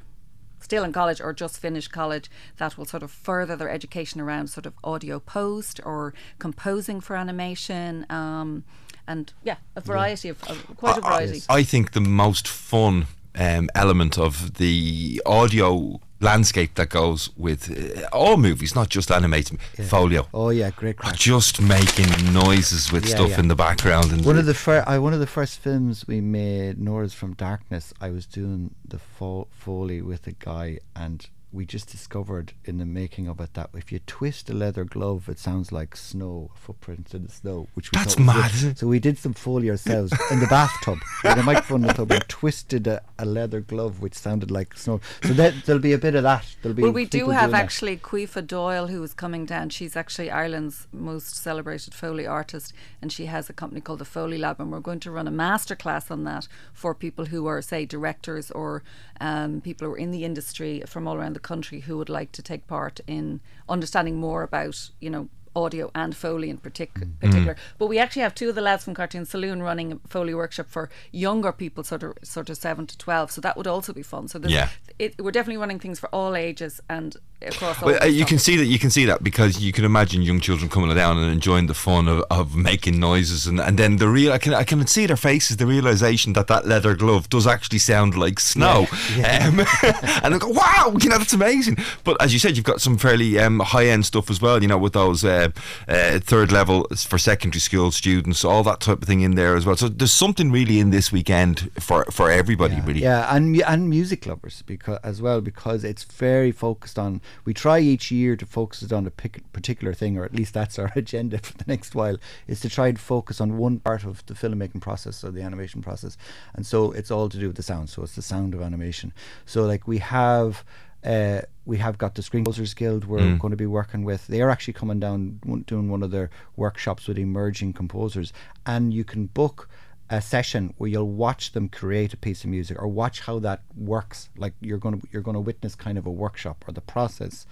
[0.61, 4.49] still in college or just finished college that will sort of further their education around
[4.49, 8.65] sort of audio post or composing for animation um,
[9.07, 13.07] and yeah a variety of, of quite a variety I think the most fun
[13.37, 19.61] um, element of the audio landscape that goes with uh, all movies, not just animated
[19.89, 20.19] foley.
[20.33, 20.97] Oh yeah, great.
[21.05, 23.41] Are just making noises with Yeah, stuff yeah.
[23.41, 26.21] in the background and one of the fir- I, one of the first films we
[26.21, 27.93] made, Nora's from Darkness.
[28.01, 31.27] I was doing the fo- foley with a guy, and
[31.57, 35.27] we just discovered in the making of it that if you twist a leather glove,
[35.29, 37.67] it sounds like snow, footprints in the snow.
[37.73, 38.79] Which we That's mad, isn't it?
[38.79, 42.13] So we did some foley ourselves in the bathtub with a microphone in the tub
[42.13, 45.01] and twisted a, a leather glove which sounded like snow.
[45.23, 46.45] So that, there'll be a bit of that.
[46.61, 49.71] There'll be well, we do have actually Caoimhe Doyle who is coming down.
[49.71, 54.37] She's actually Ireland's most celebrated Foley artist, and she has a company called the Foley
[54.37, 57.87] Lab, and we're going to run a masterclass on that for people who are, say,
[57.87, 58.83] directors or
[59.23, 62.33] um, people who are in the industry from all around the country who would like
[62.33, 65.29] to take part in understanding more about, you know.
[65.57, 67.19] Audio and Foley in partic- Mm.
[67.21, 70.35] particular, but we actually have two of the lads from Cartoon Saloon running a Foley
[70.35, 73.31] workshop for younger people, sort of sort of seven to twelve.
[73.31, 74.29] So that would also be fun.
[74.29, 74.69] So Yeah.
[74.99, 77.89] it, we're definitely running things for all ages and across all.
[77.89, 78.67] Well, uh, you can see that.
[78.67, 81.75] You can see that because you can imagine young children coming down and enjoying the
[81.75, 84.33] fun of, of making noises, and, and then the real.
[84.33, 87.79] I can I can see their faces, the realization that that leather glove does actually
[87.79, 89.61] sound like snow, Um,
[90.23, 92.97] and they go, "Wow, you know that's amazing." But as you said, you've got some
[92.99, 94.63] fairly um, high end stuff as well.
[94.63, 95.46] You know, with those uh,
[95.89, 99.67] uh, third level for secondary school students, all that type of thing in there as
[99.67, 99.77] well.
[99.77, 103.03] So there's something really in this weekend for for everybody, really.
[103.03, 107.21] Yeah, and and music lovers because as well because it's very focused on.
[107.45, 110.79] We try each year to focus it on a particular thing, or at least that's
[110.79, 112.17] our agenda for the next while,
[112.47, 115.83] is to try and focus on one part of the filmmaking process or the animation
[115.83, 116.17] process,
[116.55, 117.91] and so it's all to do with the sound.
[117.91, 119.13] So it's the sound of animation.
[119.45, 120.65] So like we have.
[121.07, 123.39] Uh, we have got the Screen Composers Guild we're Mm.
[123.39, 124.27] going to be working with.
[124.27, 128.33] They're actually coming down doing one of their workshops with emerging composers,
[128.67, 129.69] and you can book
[130.11, 133.63] a session where you'll watch them create a piece of music or watch how that
[133.77, 134.29] works.
[134.37, 137.47] Like you're going to you're going to witness kind of a workshop or the process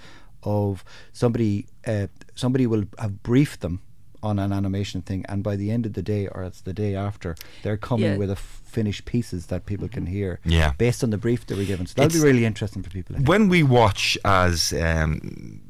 [0.44, 3.80] of somebody uh, somebody will have briefed them
[4.28, 6.92] on an animation thing, and by the end of the day or it's the day
[7.08, 7.30] after,
[7.62, 8.16] they're coming Yeah.
[8.22, 10.40] with a f- finished pieces that people can hear.
[10.44, 10.72] Yeah.
[10.78, 11.86] based on the brief they were given.
[11.86, 13.16] So that'll It's- be really interesting for people.
[13.32, 15.60] When we watch as um,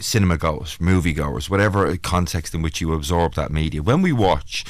[0.00, 4.64] cinema goers, movie goers, whatever context in which you absorb that media, when we watch,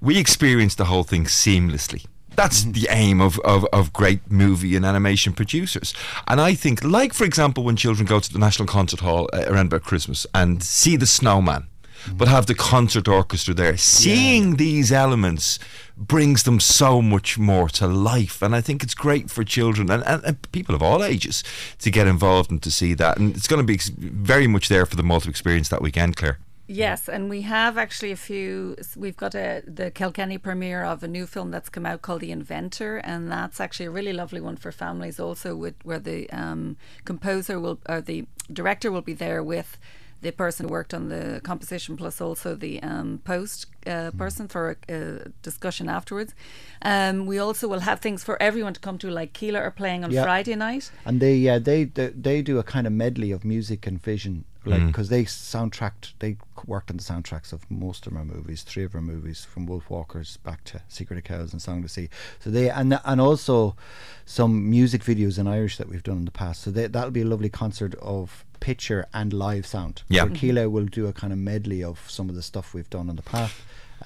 [0.00, 2.04] we experience the whole thing seamlessly.
[2.36, 5.94] That's the aim of, of, of great movie and animation producers.
[6.26, 9.44] And I think, like, for example, when children go to the National Concert Hall uh,
[9.46, 11.68] around about Christmas and see the snowman,
[12.12, 15.58] but have the concert orchestra there, seeing these elements
[15.96, 18.42] brings them so much more to life.
[18.42, 21.44] And I think it's great for children and, and, and people of all ages
[21.78, 23.18] to get involved and to see that.
[23.18, 26.16] And it's going to be very much there for the all to experience that weekend,
[26.16, 26.38] Claire.
[26.66, 28.76] Yes, and we have actually a few.
[28.96, 32.30] We've got a the Kilkenny premiere of a new film that's come out called The
[32.30, 35.20] Inventor, and that's actually a really lovely one for families.
[35.20, 39.78] Also, with where the um, composer will or the director will be there with
[40.24, 44.62] the person who worked on the composition, plus also the um, post uh, person for
[44.88, 46.34] a, a discussion afterwards.
[46.82, 50.04] Um, we also will have things for everyone to come to, like Kíla are playing
[50.04, 50.24] on Yeah.
[50.24, 50.90] Friday night.
[51.06, 54.44] And they yeah they, they they do a kind of medley of music and vision
[54.66, 54.86] like Mm.
[54.86, 56.36] because they soundtracked, they
[56.66, 60.38] worked on the soundtracks of most of our movies, three of our movies, from Wolfwalkers
[60.42, 62.08] back to Secret of Kells and Song to Sea.
[62.42, 63.76] So they and and also
[64.24, 66.62] some music videos in Irish that we've done in the past.
[66.62, 70.02] So they, that'll be a lovely concert of picture and live sound.
[70.08, 70.26] Yeah.
[70.38, 73.16] Kíla will do a kind of medley of some of the stuff we've done in
[73.16, 73.54] the past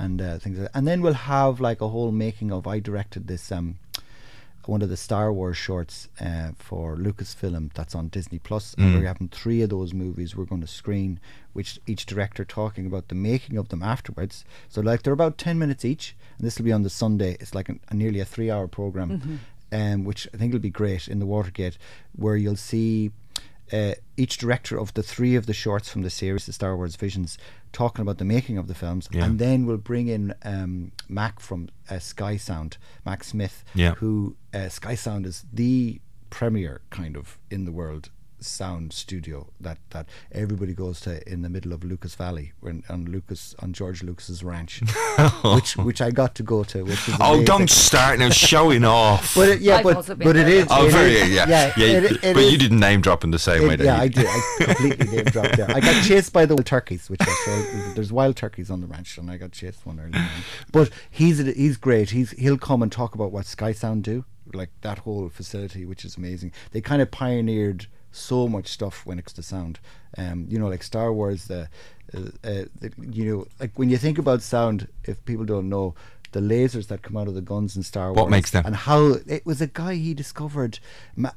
[0.03, 0.77] and uh, things like that.
[0.79, 2.67] And then we'll have like a whole making of.
[2.67, 3.53] I directed this.
[3.53, 3.77] Um,
[4.77, 8.99] one of the Star Wars shorts uh, for Lucasfilm that's on Disney Plus, and Mm.
[9.01, 11.21] we're having three of those movies we're going to screen,
[11.55, 14.45] which each director talking about the making of them afterwards.
[14.69, 17.33] So like they're about ten minutes each, and this will be on the Sunday.
[17.41, 19.41] It's like an, a nearly a three-hour program,
[19.73, 21.79] um, which I think will be great in the Watergate,
[22.15, 23.11] where you'll see.
[23.73, 26.97] Uh, each director of the three of the shorts from the series, the Star Wars
[26.97, 27.39] Visions,
[27.73, 29.25] talking about the making of the films, Yeah.
[29.25, 33.95] and then we'll bring in um, Mac from uh, Sky Sound, Mac Smith, Yeah.
[33.97, 36.01] who uh, Sky Sound is the
[36.31, 38.11] premier kind of in the world
[38.41, 43.05] sound studio that that everybody goes to in the middle of Lucas Valley when on
[43.07, 44.81] Lucas on George Lucas's ranch
[45.45, 47.45] which which I got to go to which is Oh, amazing.
[47.47, 49.35] don't start now showing off.
[49.35, 50.49] but it, yeah I've but but it there.
[50.49, 51.73] is Oh, it very is- yeah, yeah.
[51.77, 53.75] yeah, it- it but is- you didn't name drop in the same way.
[53.75, 54.27] it- that yeah, you- I did.
[54.27, 55.71] I completely name dropped there.
[55.71, 57.95] I got chased by the wild turkeys, which I showed.
[57.97, 60.11] There's wild turkeys on the ranch, and I got chased one early.
[60.13, 60.29] morning.
[60.73, 62.11] But he's he's great.
[62.11, 64.25] He's he'll come and talk about what Sky Sound do,
[64.55, 66.53] like that whole facility, which is amazing.
[66.73, 67.87] They kind of pioneered
[68.19, 69.79] so much stuff when it comes to sound.
[70.17, 71.69] Um, you know, like Star Wars, the,
[72.15, 75.95] uh, uh, the you know, like when you think about sound, if people don't know.
[76.33, 78.19] The lasers that come out of the guns in Star Wars.
[78.19, 78.67] What makes them?
[78.67, 80.79] and how it was a guy he discovered,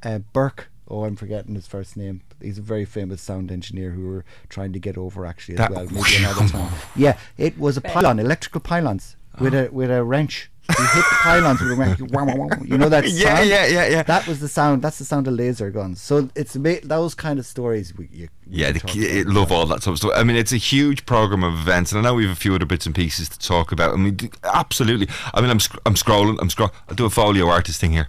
[0.04, 0.66] uh, Burtt.
[0.90, 2.20] Oh, I'm forgetting his first name.
[2.42, 5.72] He's a very famous sound engineer who we're trying to get over actually as That-
[5.72, 5.86] well.
[5.92, 6.74] Maybe another time.
[6.98, 10.52] Yeah, it was a pylon, electrical pylons with a with a wrench.
[10.78, 12.50] He hit the pylons with a.
[12.66, 13.20] You know that sound?
[13.50, 13.88] yeah, yeah, yeah.
[13.90, 14.04] yeah.
[14.04, 14.82] That was the sound.
[14.82, 16.02] That's the sound of laser guns.
[16.02, 17.96] So it's those kind of stories.
[17.98, 19.28] We, you, Yeah, the, ki- about.
[19.28, 20.12] love all that sort of stuff.
[20.16, 22.56] I mean, it's a huge program of events, and I know we have a few
[22.56, 23.94] other bits and pieces to talk about.
[23.94, 25.08] I mean, absolutely.
[25.34, 26.38] I mean, I'm sc- I'm scrolling.
[26.42, 26.72] I'm scroll.
[26.90, 28.08] I'll do a foley artist thing here.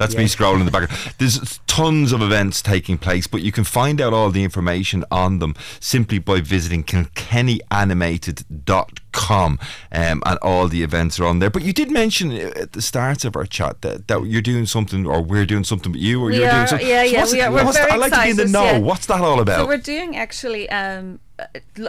[0.00, 1.14] That's me scrolling in the background.
[1.18, 5.38] There's tons of events taking place, but you can find out all the information on
[5.40, 9.58] them simply by visiting kilkennyanimated.com
[9.92, 11.50] um, and all the events are on there.
[11.50, 15.06] But you did mention at the start of our chat that, that you're doing something
[15.06, 16.88] or we're doing something with you or We you're are, doing something.
[16.88, 17.92] yeah, So yeah, we it- are- we're that?
[17.92, 18.64] I'd like to be in the know.
[18.64, 18.78] yeah.
[18.78, 19.58] What's that all about?
[19.58, 21.20] So we're doing actually, um,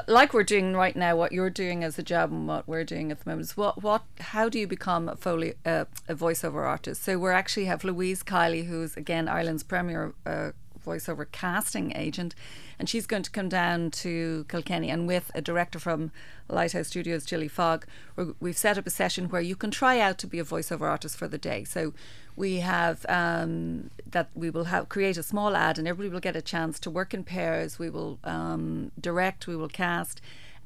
[0.07, 1.15] like we're doing right now.
[1.15, 3.81] What you're doing as a job and what we're doing at the moment is what,
[3.81, 7.03] what, how do you become a foley, uh, a voiceover artist?
[7.03, 10.51] So we're actually have Louise Kiely, who's again Ireland's premier uh,
[10.85, 12.35] voiceover casting agent,
[12.79, 16.11] and she's going to come down to Kilkenny and with a director from
[16.49, 17.85] Lighthouse Studios, Jilly Fogg,
[18.39, 21.17] we've set up a session where you can try out to be a voiceover artist
[21.17, 21.63] for the day.
[21.63, 21.93] So
[22.35, 26.35] we have um, that we will have create a small ad and everybody will get
[26.35, 27.79] a chance to work in pairs.
[27.79, 30.21] We will um, direct, we will cast.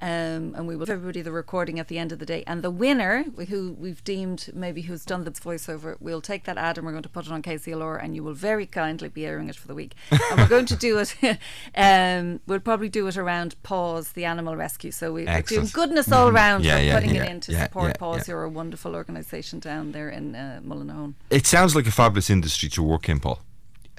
[0.05, 2.43] Um, and we will give everybody the recording at the end of the day.
[2.45, 6.77] And the winner, who we've deemed maybe who's done the voiceover, we'll take that ad
[6.77, 9.49] and we're going to put it on KCLR, and you will very kindly be airing
[9.49, 9.95] it for the week.
[10.11, 11.15] and we're going to do it.
[11.75, 14.91] um, we'll probably do it around Paws, the animal rescue.
[14.91, 16.63] So we, we're doing goodness all round.
[16.63, 18.33] Yeah, we're yeah, putting yeah, it in to yeah, support yeah, Paws, yeah.
[18.35, 21.15] who are a wonderful organisation down there in uh, Mullinahone.
[21.31, 23.39] It sounds like a fabulous industry to work in, Paul.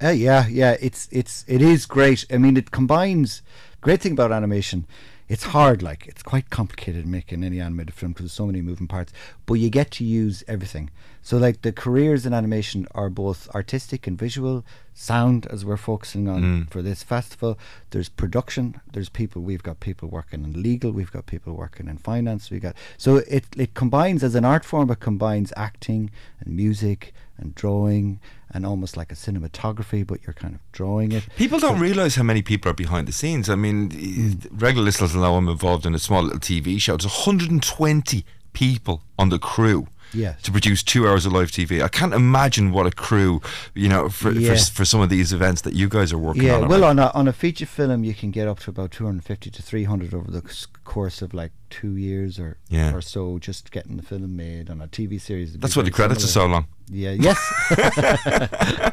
[0.01, 2.25] Uh, yeah, yeah, it's it's it is great.
[2.31, 3.43] I mean, it combines.
[3.81, 4.87] Great thing about animation,
[5.29, 5.83] it's hard.
[5.83, 9.13] Like it's quite complicated making any animated film because there's so many moving parts.
[9.47, 10.91] But you get to use everything.
[11.23, 16.29] So like the careers in animation are both artistic and visual, sound as we're focusing
[16.29, 16.71] on Mm.
[16.71, 17.59] for this festival.
[17.91, 18.81] There's production.
[18.93, 19.43] There's people.
[19.43, 20.93] We've got people working in legal.
[20.93, 22.51] We've got people working in finance.
[22.51, 24.91] We got so it it combines as an art form.
[24.91, 28.21] It combines acting and music and drawing
[28.57, 31.25] and almost like a cinematography, but you're kind of drawing it.
[31.37, 33.49] People don't realise how many people are behind the scenes.
[33.51, 34.49] I mean, Mm.
[34.51, 36.97] regular listeners know I'm involved in a small little TV show.
[36.97, 39.87] There's 120 people on the crew.
[40.15, 40.41] Yes.
[40.43, 43.43] To produce two hours of live TV, I can't imagine what a crew,
[43.75, 44.55] you know, for Yeah.
[44.55, 46.69] for, for some of these events that you guys are working Yeah, on.
[46.69, 49.63] well, on a on a feature film, you can get up to about 250 to
[49.63, 50.43] 300 over the
[50.85, 52.95] course of like two years or Yeah.
[52.95, 54.71] or so, just getting the film made.
[54.71, 56.67] On a TV series, That's why the credits are so long.
[56.89, 57.39] Yeah, yes,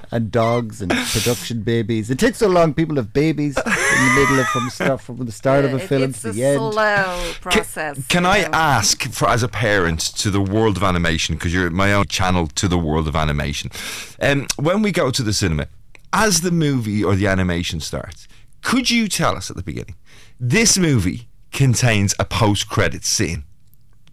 [0.12, 2.10] and dogs and production babies.
[2.10, 2.74] It takes so long.
[2.74, 5.88] People have babies in the middle of from start from the start of a It-
[5.88, 6.58] film it's to a the end.
[6.74, 8.00] slow process.
[8.08, 11.70] Can you I ask, for as a parent, to the world of animation, because you're
[11.70, 13.70] my own channel to the world of animation,
[14.20, 15.68] um, when we go to the cinema,
[16.12, 18.28] as the movie or the animation starts,
[18.64, 19.96] could you tell us at the beginning,
[20.40, 23.44] this movie contains a post-credit scene?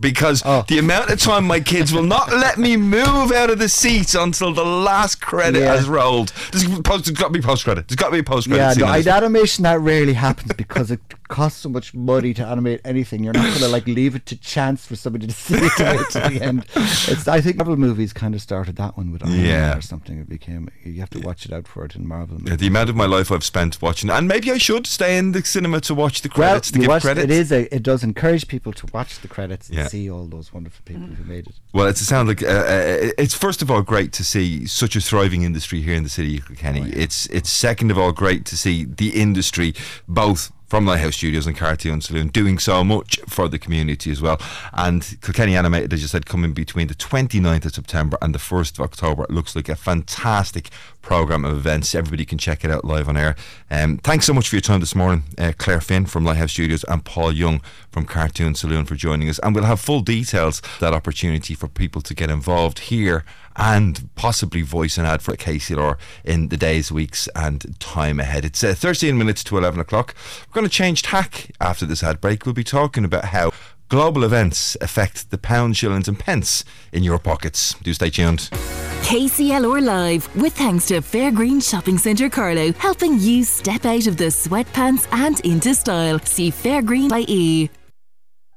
[0.01, 0.65] Because oh.
[0.69, 4.15] the amount of time my kids will not let me move out of the seat
[4.15, 5.75] until the last credit Yeah.
[5.77, 6.33] has rolled.
[6.53, 7.89] There's, post, there's got to be post credit.
[7.89, 8.79] There's got to be post credit.
[8.79, 9.07] Yeah, no, I, this.
[9.09, 11.01] animation that rarely happens because it
[11.31, 13.25] costs so much money to animate anything.
[13.25, 16.05] You're not going to like leave it to chance for somebody to see it to,
[16.21, 16.67] to the end.
[16.77, 19.77] It's, I think Marvel movies kind of started that one with Iron Man Yeah.
[19.79, 20.19] or something.
[20.19, 22.39] It became you have to watch it out for it in Marvel.
[22.45, 25.33] Yeah, the amount of my life I've spent watching, and maybe I should stay in
[25.33, 27.25] the cinema to watch the Well, credits to give watch, credits.
[27.25, 29.87] it is a, it does encourage people to watch the credits and Yeah.
[29.87, 31.55] see all those wonderful people who made it.
[31.73, 34.97] Well, it's a sound like uh, uh, it's first of all great to see such
[34.97, 36.91] a thriving industry here in the city of Kilkenny.
[36.91, 39.75] It's it's second of all great to see the industry
[40.09, 44.41] both from Lighthouse Studios and Cartoon Saloon doing so much for the community as well.
[44.73, 48.79] And Kilkenny Animated, as you said, coming between the 29th of September and the 1st
[48.79, 49.25] of October.
[49.25, 50.71] It looks like a fantastic
[51.03, 51.95] programme of events.
[51.95, 53.37] Everybody can check it out live on air.
[53.71, 56.85] Um, thanks so much for your time this morning, uh, Claire Finn from Lighthouse Studios
[56.85, 57.61] and Paul Young
[57.91, 59.39] from Cartoon Saloon for joining us.
[59.43, 63.25] And we'll have full details that opportunity for people to get involved here
[63.57, 68.45] and possibly voice an ad for KCLR in the days, weeks, and time ahead.
[68.45, 70.15] It's uh, 13 minutes to 11 o'clock.
[70.49, 72.47] We're going to change tack after this ad break.
[72.47, 73.53] We'll be talking about how
[73.91, 77.75] global events affect the pound, shillings, and pence in your pockets.
[77.83, 78.49] Do stay tuned.
[79.03, 84.27] KCLR Live, with thanks to Fairgreen Shopping Centre Carlow, helping you step out of the
[84.27, 86.19] sweatpants and into style.
[86.21, 87.71] See fairgreen.ie.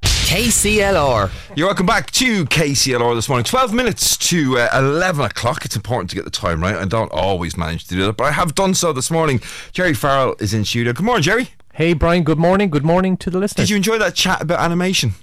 [0.03, 1.31] KCLR.
[1.55, 3.43] You're welcome back to KCLR this morning.
[3.43, 5.65] 12 minutes to uh, 11 o'clock.
[5.65, 6.75] It's important to get the time right.
[6.75, 9.41] I don't always manage to do that, but I have done so this morning.
[9.73, 10.93] Gerry Farrell is in studio.
[10.93, 11.49] Good morning, Gerry.
[11.75, 12.69] Hey, Brian, good morning.
[12.69, 13.65] Good morning to the listeners.
[13.65, 15.13] Did you enjoy that chat about animation?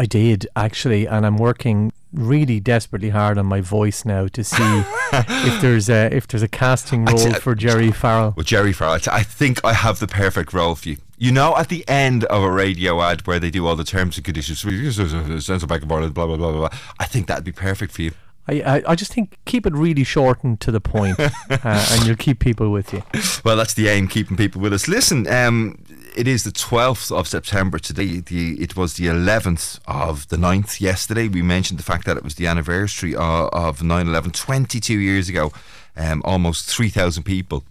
[0.00, 4.56] I did, actually, and I'm working really desperately hard on my voice now to see
[5.12, 8.34] if there's a, if there's a casting I t- role for Gerry Farrell.
[8.36, 10.96] Well, Gerry Farrell, I t- I think I have the perfect role for you.
[11.18, 14.16] You know, at the end of a radio ad where they do all the terms
[14.16, 16.78] and conditions, sense of back and forth, blah, blah, blah, blah, blah.
[16.98, 18.10] I think that'd be perfect for you.
[18.48, 21.30] I, I, I just think keep it really short and to the point, uh,
[21.64, 23.02] and you'll keep people with you.
[23.44, 24.88] Well, that's the aim, keeping people with us.
[24.88, 25.78] Listen, um,
[26.16, 28.20] it is the 12th of September today.
[28.20, 31.28] The, it was the 11th of the 9th yesterday.
[31.28, 35.28] We mentioned the fact that it was the anniversary of, of 9 11, 22 years
[35.28, 35.52] ago.
[35.96, 37.64] Um, almost 3,000 people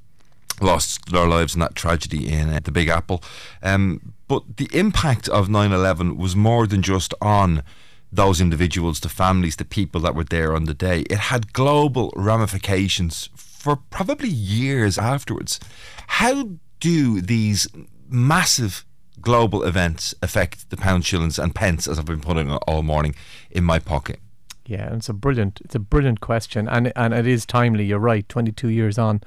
[0.60, 3.24] lost their lives in that tragedy in uh, the Big Apple.
[3.64, 7.64] Um, but the impact of 9 11 was more than just on
[8.12, 11.02] those individuals, the families, the people that were there on the day.
[11.10, 15.60] It had global ramifications for probably years afterwards.
[16.08, 16.50] How
[16.80, 17.68] do these
[18.12, 18.86] massive
[19.20, 23.16] global events affect the pound, shillings, and pence, as I've been putting all morning
[23.50, 24.20] in my pocket?
[24.66, 27.86] Yeah, it's a brilliant, it's a brilliant question, and and it is timely.
[27.86, 28.28] You're right.
[28.30, 29.22] Twenty two years on,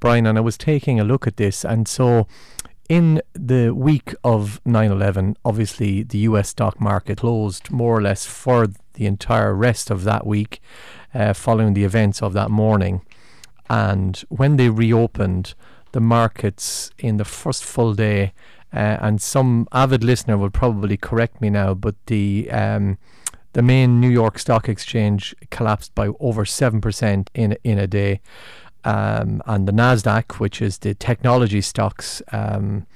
[0.00, 2.26] Brian, and I was taking a look at this, and so
[2.88, 6.48] in the week of 9/11, obviously the U.S.
[6.48, 10.60] stock market closed more or less for the entire rest of that week,
[11.14, 13.02] uh, following the events of that morning,
[13.68, 15.54] and when they reopened,
[15.92, 18.32] the markets in the first full day.
[18.72, 22.98] Uh, and some avid listener will probably correct me now, but the um,
[23.52, 28.20] the main New York Stock Exchange collapsed by over seven percent in in a day,
[28.84, 32.86] um, and the Nasdaq, which is the technology stocks um,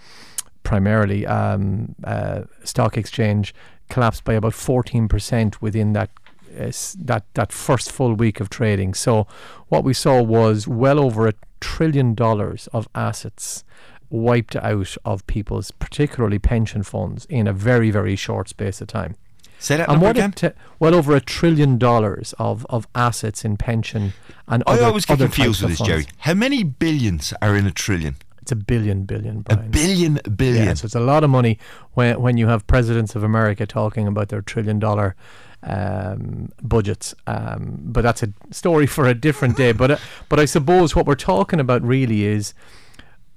[0.62, 3.52] primarily um, uh, stock exchange,
[3.90, 6.10] collapsed by about fourteen percent within that.
[6.58, 8.94] Uh, that that first full week of trading.
[8.94, 9.26] So
[9.68, 13.64] what we saw was well over a trillion dollars of assets
[14.10, 19.16] wiped out of people's, particularly pension funds, in a very very short space of time.
[19.58, 20.52] Say that And number what again.
[20.78, 24.12] well over a trillion dollars of, of assets in pension
[24.46, 26.06] and I other, always get confused with this, Gerry.
[26.18, 28.16] How many billions are in a trillion?
[28.42, 29.40] It's a billion billion.
[29.40, 29.70] Brian.
[29.70, 30.66] Billion billion.
[30.66, 31.58] Yeah, so it's a lot of money
[31.94, 35.16] when when you have presidents of America talking about their trillion dollar
[35.64, 37.14] um, budgets.
[37.26, 39.72] Um, but that's a story for a different day.
[39.72, 39.96] But uh,
[40.28, 42.54] but I suppose what we're talking about really is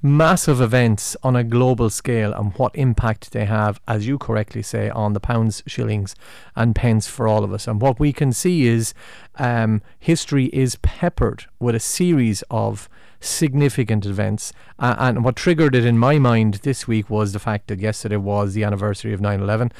[0.02, 4.90] massive events on a global scale and what impact they have, as you correctly say,
[4.90, 6.16] on the pounds, shillings,
[6.56, 7.68] and pence for all of us.
[7.68, 8.94] And what we can see is
[9.36, 12.88] um, history is peppered with a series of
[13.20, 14.54] significant events.
[14.78, 18.18] Uh, and what triggered it in my mind this week was the fact that yesterday
[18.18, 19.72] was the anniversary of 9 11.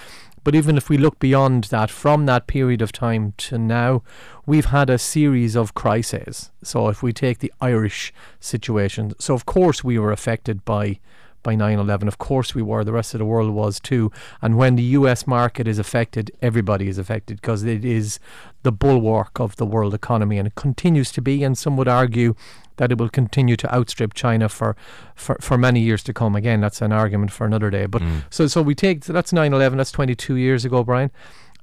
[0.48, 4.02] But even if we look beyond that, from that period of time to now,
[4.46, 6.52] we've had a series of crises.
[6.64, 11.00] So if we take the Irish situation, so of course we were affected by
[11.44, 12.08] by 9/11.
[12.08, 12.84] Of course we were.
[12.84, 14.12] The rest of the world was too.
[14.42, 15.26] And when the U.S.
[15.28, 18.20] market is affected, everybody is affected because it is
[18.64, 21.44] the bulwark of the world economy, and it continues to be.
[21.44, 22.36] And some would argue
[22.78, 24.76] that it will continue to outstrip China for,
[25.16, 26.36] for, for many years to come.
[26.36, 27.86] Again, that's an argument for another day.
[27.86, 29.78] But so so we take so that's 9/11.
[29.78, 31.12] That's 22 years ago, Brian.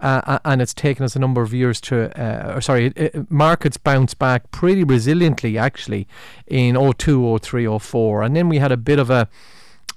[0.00, 3.30] Uh, and it's taken us a number of years to, uh, or sorry, it, it,
[3.30, 6.06] markets bounced back pretty resiliently actually
[6.46, 8.22] in 02, 03, 04.
[8.22, 9.28] And then we had a bit of a,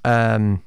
[0.08, 0.64] um,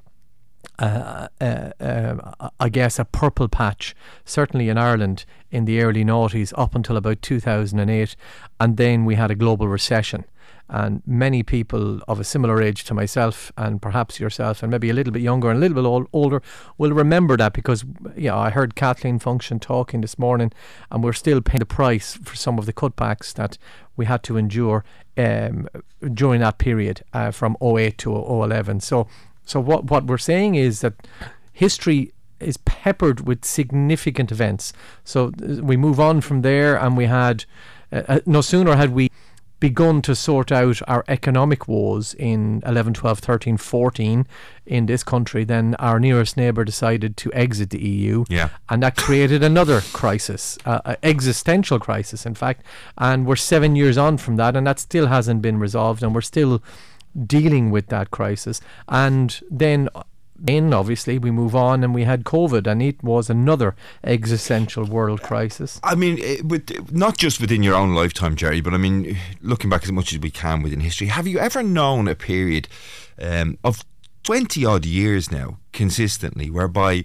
[0.78, 3.94] uh, uh, uh, I guess, a purple patch,
[4.24, 8.16] certainly in Ireland in the early noughties up until about 2008.
[8.58, 10.24] And then we had a global recession.
[10.68, 14.94] And many people of a similar age to myself, and perhaps yourself, and maybe a
[14.94, 16.42] little bit younger and a little bit old, older,
[16.78, 17.84] will remember that because,
[18.16, 20.52] yeah, I heard Kathleen Funchion talking this morning,
[20.90, 23.58] and we're still paying the price for some of the cutbacks that
[23.96, 24.84] we had to endure
[25.18, 25.68] um,
[26.14, 28.78] during that period uh, from 08 to 011.
[28.78, 29.08] So,
[29.50, 30.94] so what what we're saying is that
[31.52, 34.72] history is peppered with significant events.
[35.04, 37.44] So we move on from there, and we had
[37.92, 39.10] uh, uh, no sooner had we
[39.58, 44.26] begun to sort out our economic woes in 11, 12, 13, 14
[44.64, 48.24] in this country, then our nearest neighbour decided to exit the EU.
[48.30, 48.48] Yeah.
[48.70, 52.62] And that created another crisis, uh, an existential crisis, in fact.
[52.96, 56.22] And we're seven years on from that, and that still hasn't been resolved, and we're
[56.22, 56.62] still
[57.26, 58.60] dealing with that crisis.
[58.88, 59.88] And then
[60.42, 65.20] then obviously we move on and we had COVID and it was another existential world
[65.22, 65.78] crisis.
[65.84, 69.68] I mean, it, with, not just within your own lifetime, Gerry, but I mean, looking
[69.68, 72.68] back as much as we can within history, have you ever known a period
[73.20, 73.84] um, of
[74.22, 77.04] 20 odd years now, consistently, whereby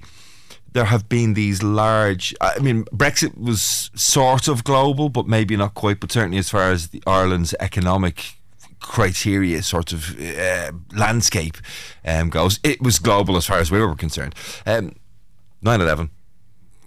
[0.74, 2.36] there have been these large.
[2.42, 6.70] I mean, Brexit was sort of global, but maybe not quite, but certainly as far
[6.72, 8.36] as the Ireland's economic
[8.86, 11.58] criteria sort of uh, landscape
[12.06, 14.36] um, goes, it was global as far as we were concerned.
[14.66, 14.96] Um,
[15.64, 16.10] 9-11,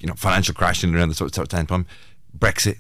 [0.01, 1.87] you know, financial crash in around the sort of time,
[2.37, 2.79] Brexit,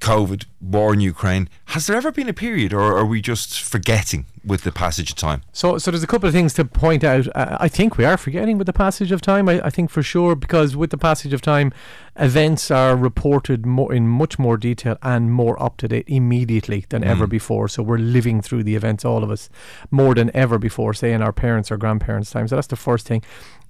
[0.00, 1.48] COVID, war in Ukraine.
[1.66, 5.16] Has there ever been a period, or are we just forgetting with the passage of
[5.16, 5.42] time?
[5.52, 7.28] So, so there's a couple of things to point out.
[7.36, 9.48] Uh, I think we are forgetting with the passage of time.
[9.48, 11.72] I, I think for sure because with the passage of time,
[12.16, 17.04] events are reported more in much more detail and more up to date immediately than
[17.04, 17.30] ever Mm.
[17.30, 17.68] before.
[17.68, 19.50] So we're living through the events, all of us,
[19.90, 22.48] more than ever before, say in our parents' or grandparents' time.
[22.48, 23.22] So that's the first thing.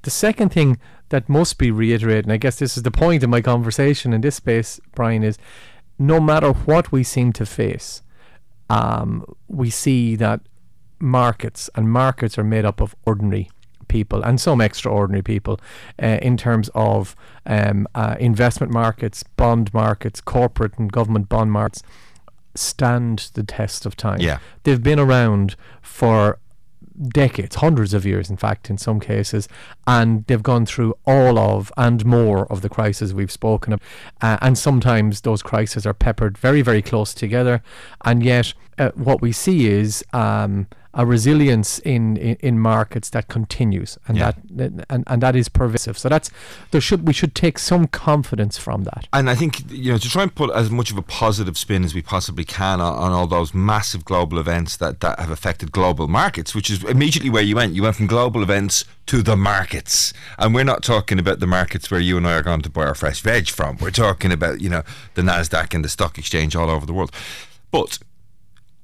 [0.02, 0.78] The second thing
[1.10, 4.20] that must be reiterated, and I guess this is the point of my conversation in
[4.22, 5.36] this space, Brian, is
[6.00, 8.02] no matter what we seem to face,
[8.70, 10.40] um, we see that
[10.98, 13.50] markets and markets are made up of ordinary
[13.86, 15.60] people and some extraordinary people
[16.02, 17.14] uh, in terms of
[17.44, 21.82] um, uh, investment markets, bond markets, corporate and government bond markets
[22.54, 24.20] stand the test of time.
[24.20, 24.38] Yeah.
[24.62, 26.38] They've been around for
[27.08, 29.48] decades, hundreds of years, in fact, in some cases,
[29.86, 33.80] and they've gone through all of and more of the crises we've spoken of.
[34.20, 37.62] Uh, and sometimes those crises are peppered very, very close together,
[38.04, 43.28] and yet uh, what we see is um, a resilience in, in, in markets that
[43.28, 44.32] continues, and Yeah.
[44.50, 45.96] that and, and that is pervasive.
[45.96, 46.30] So that's
[46.72, 49.06] there should we should take some confidence from that.
[49.12, 51.84] And I think you know to try and put as much of a positive spin
[51.84, 55.70] as we possibly can on, on all those massive global events that, that have affected
[55.70, 57.74] global markets, which is immediately where you went.
[57.74, 61.90] You went from global events to the markets, and we're not talking about the markets
[61.90, 63.76] where you and I are going to buy our fresh veg from.
[63.80, 64.82] We're talking about you know
[65.14, 67.12] the Nasdaq and the stock exchange all over the world.
[67.70, 68.00] But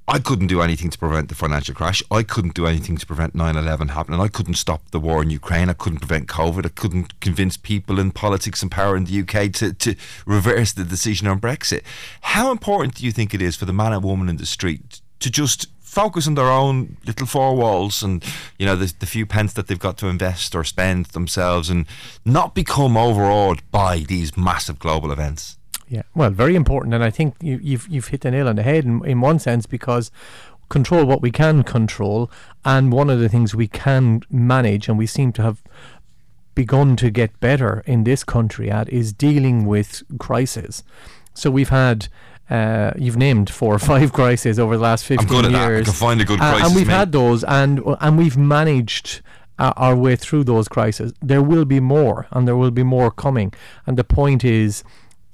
[0.08, 2.00] I couldn't do anything to prevent the financial crash.
[2.12, 4.20] I couldn't do anything to prevent 9 11 happening.
[4.20, 5.68] I couldn't stop the war in Ukraine.
[5.68, 6.64] I couldn't prevent COVID.
[6.64, 10.84] I couldn't convince people in politics and power in the UK to, to reverse the
[10.84, 11.82] decision on Brexit.
[12.20, 15.00] How important do you think it is for the man and woman in the street
[15.18, 18.22] to just focus on their own little four walls and
[18.58, 21.86] you know the, the few pence that they've got to invest or spend themselves and
[22.24, 25.56] not become overawed by these massive global events?
[25.88, 28.62] Yeah, well, very important, and I think you, you've you've hit the nail on the
[28.62, 30.10] head in, in one sense because
[30.68, 32.30] control what we can control,
[32.64, 35.62] and one of the things we can manage, and we seem to have
[36.54, 40.82] begun to get better in this country at is dealing with crises.
[41.34, 42.08] So we've had.
[42.48, 45.60] Uh, you've named four or five crises over the last 15 good at that.
[45.62, 45.84] I years.
[45.86, 46.92] can find a good Uh, crisis, And we've mate.
[46.94, 49.20] had those, and and we've managed
[49.58, 51.12] uh, our way through those crises.
[51.20, 53.52] There will be more, and there will be more coming.
[53.84, 54.84] And the point is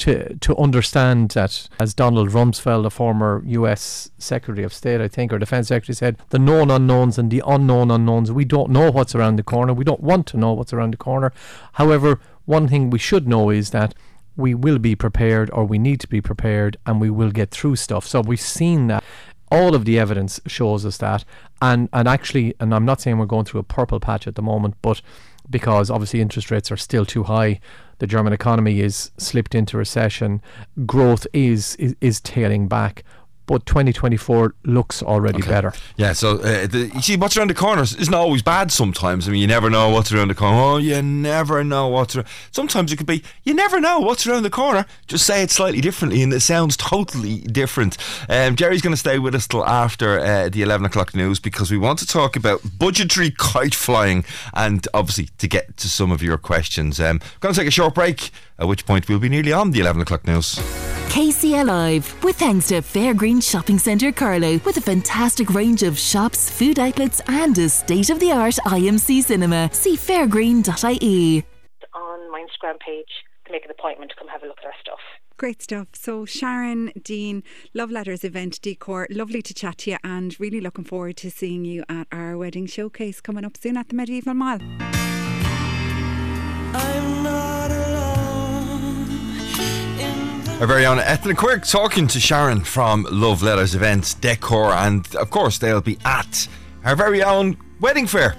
[0.03, 4.11] to to understand that, as Donald Rumsfeld, a former U.S.
[4.19, 7.91] Secretary of State, I think, or Defense Secretary, said, the known unknowns and the unknown
[7.91, 8.33] unknowns.
[8.33, 9.73] We don't know what's around the corner.
[9.73, 11.33] We don't want to know what's around the corner.
[11.75, 13.95] However, one thing we should know is that
[14.37, 17.77] we will be prepared, or we need to be prepared, and we will get through
[17.77, 18.07] stuff.
[18.07, 19.05] So we've seen that
[19.53, 21.27] all of the evidence shows us that
[21.61, 24.41] and and actually and I'm not saying we're going through a purple patch at the
[24.41, 25.03] moment but
[25.51, 27.61] because obviously interest rates are still too high
[28.03, 30.43] the German economy is slipped into recession
[30.85, 33.05] growth is is, is tailing back
[33.53, 35.75] but 2024 looks already better.
[35.99, 39.29] Yeah, so uh, the, you see, what's around the corner isn't always bad sometimes.
[39.29, 40.57] I mean, you never know what's around the corner.
[40.57, 42.29] Oh, you never know what's around.
[42.51, 44.87] Sometimes it could be, you never know what's around the corner.
[45.07, 47.99] Just say it slightly differently and it sounds totally different.
[48.31, 51.71] Um, Gerry's going to stay with us till after uh, the 11 o'clock news because
[51.71, 54.25] we want to talk about budgetary kite flying
[54.55, 56.99] and obviously to get to some of your questions.
[56.99, 59.81] Um, going to take a short break, at which point we'll be nearly on the
[59.81, 60.59] 11 o'clock news.
[61.13, 66.49] KCL Live, with thanks to Fairgreen Shopping Centre Carlow, with a fantastic range of shops,
[66.49, 69.69] food outlets, and a state of the art IMC cinema.
[69.75, 71.45] See fairgreen.ie.
[71.95, 73.11] on my Instagram page
[73.45, 75.01] to make an appointment to come have a look at our stuff.
[75.37, 75.89] Great stuff.
[75.93, 77.43] So, Sharon Dean,
[77.75, 81.67] Love Letters Event Decor, lovely to chat to you and really looking forward to seeing
[81.67, 84.61] you at our wedding showcase coming up soon at the Medieval Mile.
[90.63, 95.29] Our very own Ethnic Quirk talking to Sharon from Love Letters Events Decor, and of
[95.29, 96.47] course, they'll be at
[96.85, 98.37] our very own wedding fair.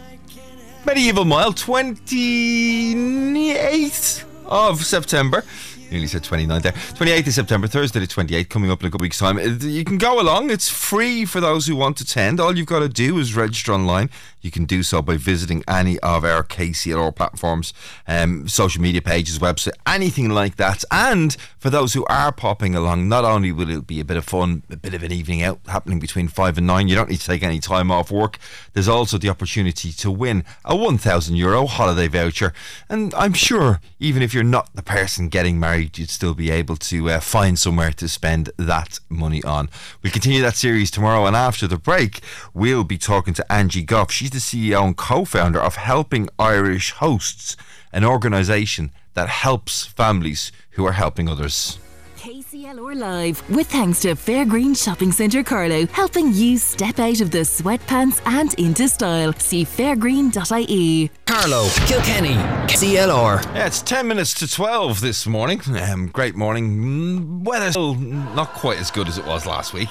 [0.86, 5.44] Medieval Mile, 28th of September.
[5.91, 6.72] Nearly said 29 there.
[6.72, 9.38] 28th of September, Thursday the 28th, coming up in a couple weeks' time.
[9.38, 10.50] Uh, You can go along.
[10.50, 12.40] It's free for those who want to attend.
[12.40, 14.10] All you've got to do is register online.
[14.44, 17.74] You can do so by visiting any of our KCLR platforms,
[18.07, 20.84] um, social media pages, website, anything like that.
[20.91, 24.26] And for those who are popping along, not only will it be a bit of
[24.26, 27.22] fun, a bit of an evening out happening between 5 and 9, you don't need
[27.22, 28.38] to take any time off work.
[28.74, 32.53] There's also the opportunity to win a 1,000 euro holiday voucher.
[32.90, 36.76] And I'm sure even if you're not the person getting married, you'd still be able
[36.76, 39.70] to uh, find somewhere to spend that money on.
[40.02, 42.20] We'll continue that series tomorrow, and after the break,
[42.53, 44.11] we'll be talking to Angie Goff.
[44.11, 47.55] She's the CEO and co founder of Helping Irish Hosts,
[47.91, 51.80] an organisation that helps families who are helping others.
[52.18, 57.39] KCLR Live, with thanks to Fairgreen Shopping Centre Carlow, helping you step out of the
[57.39, 59.34] sweatpants and into style.
[59.34, 61.11] See fairgreen.ie.
[61.26, 62.35] Carlow, Kilkenny,
[62.73, 63.43] CLR.
[63.53, 65.61] Yeah, it's 10 minutes to 12 this morning.
[65.77, 66.77] Um, great morning.
[66.81, 69.89] Mm, Weather's still not quite as good as it was last week.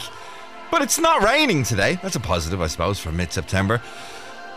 [0.72, 1.98] But it's not raining today.
[2.02, 3.82] That's a positive, I suppose, for mid September.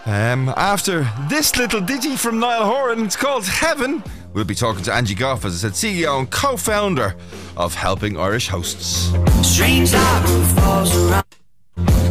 [0.08, 4.04] Um, after this little ditty from Niall Horan, it's called Heaven.
[4.34, 7.16] We'll be talking to Angie Goff, as I said, CEO and co founder
[7.58, 9.12] of Helping Irish Hosts.
[9.42, 10.28] Strange around.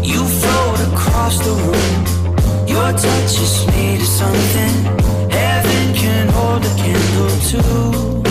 [0.03, 2.67] You float across the room.
[2.67, 4.75] Your touch is made of something.
[5.31, 8.23] Heaven can hold a candle too.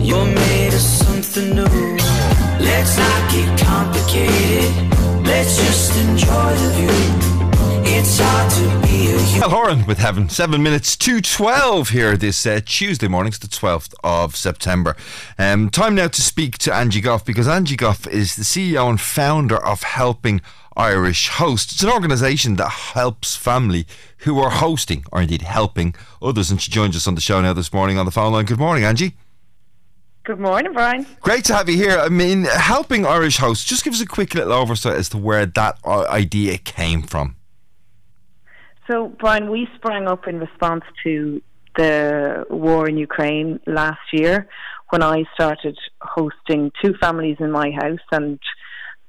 [0.00, 1.96] You're made of something new.
[2.60, 4.72] Let's not get complicated.
[5.26, 7.29] Let's just enjoy the view.
[7.82, 9.40] It's hard to be a human.
[9.40, 10.28] Niall Horan with Heaven.
[10.28, 13.28] Seven minutes to 12 here this uh, Tuesday morning.
[13.28, 14.96] It's the 12th of September.
[15.38, 19.00] Um, time now to speak to Angie Goff because Angie Goff is the CEO and
[19.00, 20.40] founder of Helping
[20.76, 21.72] Irish Host.
[21.72, 23.86] It's an organisation that helps family
[24.18, 26.50] who are hosting or indeed helping others.
[26.50, 28.44] And she joins us on the show now this morning on the phone line.
[28.44, 29.16] Good morning, Angie.
[30.24, 31.06] Good morning, Brian.
[31.22, 31.98] Great to have you here.
[31.98, 33.64] I mean, helping Irish hosts.
[33.64, 37.36] Just give us a quick little oversight as to where that uh, idea came from.
[38.90, 41.40] So, Brian, we sprang up in response to
[41.76, 44.48] the war in Ukraine last year
[44.88, 48.40] when I started hosting two families in my house and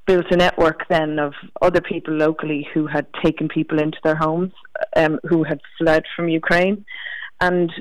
[0.05, 1.33] built a network then of
[1.63, 4.51] other people locally who had taken people into their homes
[4.95, 6.85] um, who had fled from Ukraine.
[7.39, 7.71] And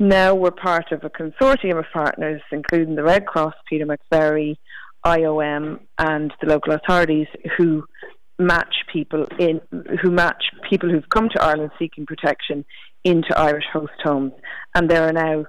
[0.00, 4.56] now we're part of a consortium of partners, including the Red Cross, Peter McVerry,
[5.04, 7.84] IOM, and the local authorities, who
[8.38, 9.60] match people in
[10.02, 12.64] who match people who've come to Ireland seeking protection
[13.04, 14.32] into Irish host homes,
[14.74, 15.46] and there are now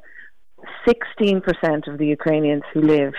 [0.88, 1.41] 16%
[1.88, 3.14] of the Ukrainians who live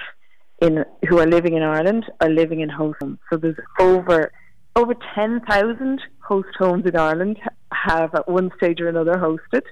[0.60, 3.18] in who are living in Ireland are living in host homes.
[3.30, 4.32] So there's over
[4.76, 7.38] over 10,000 host homes in Ireland
[7.72, 9.62] have at one stage or another hosted,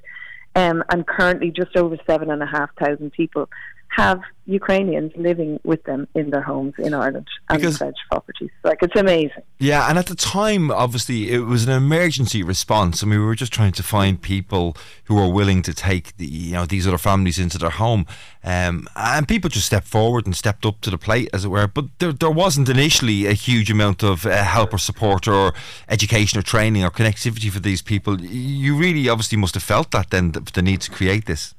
[0.55, 3.49] um, and currently just over seven and a half thousand people
[3.91, 8.51] have Ukrainians living with them in their homes in Ireland and Because- pledged properties.
[8.63, 9.43] Like it's amazing.
[9.59, 13.53] Yeah, and at the time, obviously, it was an emergency response, and we were just
[13.53, 17.39] trying to find people who were willing to take the, you know, these other families
[17.39, 18.07] into their home,
[18.45, 21.67] um, and people just stepped forward and stepped up to the plate, as it were.
[21.67, 25.55] But there, there wasn't initially a huge amount of uh, help or support or
[25.89, 28.21] education or training or connectivity for these people.
[28.21, 31.55] You really, obviously, must have felt that then, the, the need to create this.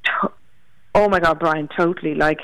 [0.96, 2.16] Oh my God, Brian, totally.
[2.16, 2.40] Like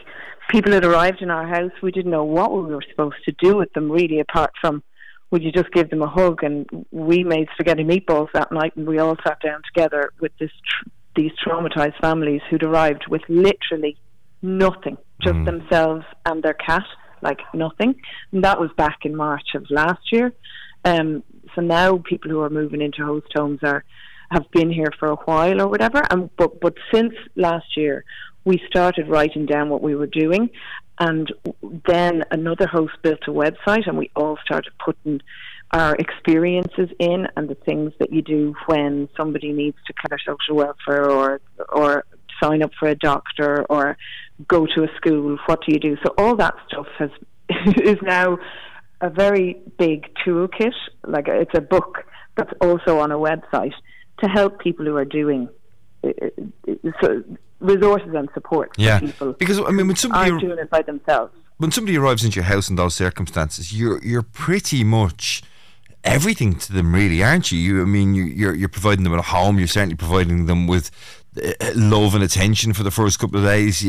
[0.49, 3.57] people had arrived in our house, we didn't know what we were supposed to do
[3.57, 4.83] with them, really, apart from
[5.31, 6.43] would you just give them a hug?
[6.43, 10.51] And we made spaghetti meatballs that night, and we all sat down together with this
[10.51, 13.97] tr- these traumatized families who'd arrived with literally
[14.41, 16.83] nothing, just themselves and their cat
[17.23, 17.95] like nothing.
[18.31, 20.33] And that was back in March of last year.
[20.85, 21.23] Um,
[21.55, 23.83] so now people who are moving into host homes are
[24.31, 26.01] have been here for a while or whatever.
[26.09, 28.03] And but but since last year,
[28.45, 30.49] we started writing down what we were doing,
[30.99, 31.31] and
[31.87, 35.21] then another host built a website, and we all started putting
[35.71, 40.19] our experiences in and the things that you do when somebody needs to cut cover
[40.25, 42.05] social welfare or or
[42.41, 43.97] sign up for a doctor or
[44.47, 45.37] go to a school.
[45.47, 45.97] What do you do?
[46.05, 47.09] So all that stuff has
[47.83, 48.37] is now
[49.01, 50.73] a very big toolkit.
[51.05, 52.03] Like it's a book
[52.37, 53.73] that's also on a website
[54.19, 55.49] to help people who are doing
[57.01, 57.23] so
[57.59, 58.99] resources and support Yeah.
[58.99, 61.34] people Because, I mean, when somebody- aren't doing it by themselves.
[61.57, 65.43] when somebody arrives into your house in those circumstances, you're you're pretty much
[66.03, 67.57] everything to them, really, aren't you?
[67.57, 69.57] You, I mean, you, you're you're providing them at a home.
[69.57, 70.91] You're certainly providing them with
[71.35, 73.84] Uh, love and attention for the first couple of days,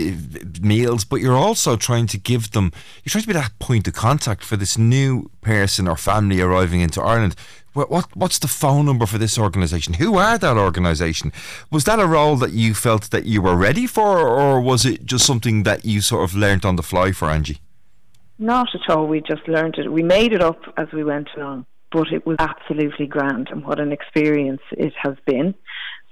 [0.63, 1.05] meals.
[1.05, 2.73] But you're also trying to give them.
[3.03, 6.81] You're trying to be that point of contact for this new person or family arriving
[6.81, 7.37] into Ireland.
[7.75, 9.95] What, what what's the phone number for this organisation?
[9.95, 11.33] Who are that organisation?
[11.71, 15.05] Was that a role that you felt that you were ready for, or was it
[15.05, 17.61] just something that you sort of learnt on the fly for Angie?
[18.39, 19.07] Not at all.
[19.07, 19.93] We just learned it.
[19.93, 23.81] We made it up as we went along, but it was absolutely grand, and what
[23.81, 25.55] an experience it has been.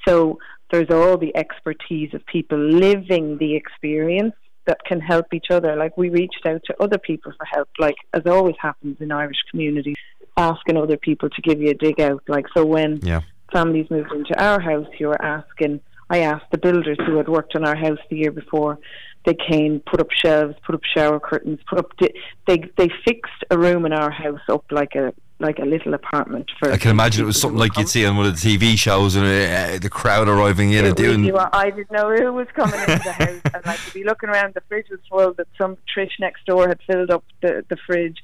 [0.06, 0.38] So
[0.72, 4.34] there's all the expertise of people living the experience
[4.66, 5.76] that can help each other.
[5.76, 9.36] Like we reached out to other people for help, like as always happens in Irish
[9.50, 9.96] communities,
[10.36, 12.22] asking other people to give you a dig out.
[12.26, 13.20] Like so when Yeah.
[13.52, 15.80] families moved into our house, you were asking.
[16.12, 18.78] I asked the builders who had worked on our house the year before.
[19.24, 21.96] They came, put up shelves, put up shower curtains, put up.
[21.96, 22.14] Di-
[22.46, 26.50] they they fixed a room in our house up like a like a little apartment
[26.58, 26.70] for.
[26.70, 29.14] I can imagine it was something like you'd see on one of the TV shows
[29.16, 31.34] and uh, the crowd arriving in and It- doing.
[31.52, 34.60] I didn't know who was coming into the house, and like be looking around, the
[34.68, 35.32] fridge was full.
[35.34, 38.18] That some Trish next door had filled up the the fridge.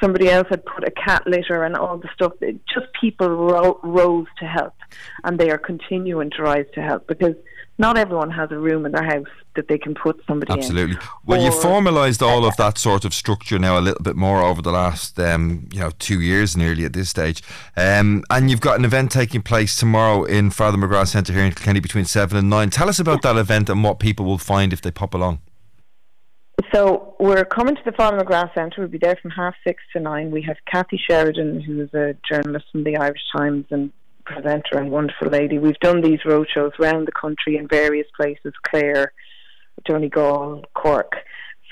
[0.00, 2.32] Somebody else had put a cat litter and all the stuff.
[2.40, 4.74] It, just people ro- rose to help,
[5.24, 7.34] and they are continuing to rise to help because
[7.80, 10.96] not everyone has a room in their house that they can put somebody Absolutely.
[10.96, 11.02] in.
[11.24, 14.60] Well, you've formalised all of that sort of structure now a little bit more over
[14.60, 17.42] the last, um, you know, two years nearly at this stage.
[17.78, 21.52] Um, and you've got an event taking place tomorrow in Father McGrath Centre here in
[21.52, 22.68] Kilkenny between seven and nine.
[22.68, 25.40] Tell us about that event and what people will find if they pop along.
[26.72, 28.80] So we're coming to the Father McGrath Centre.
[28.80, 30.30] We'll be there from half six to nine.
[30.30, 33.92] We have Kathy Sheridan, who is a journalist from the Irish Times and
[34.24, 35.58] presenter and wonderful lady.
[35.58, 39.12] We've done these roadshows around the country in various places, Clare,
[39.84, 41.12] Donegal, Cork,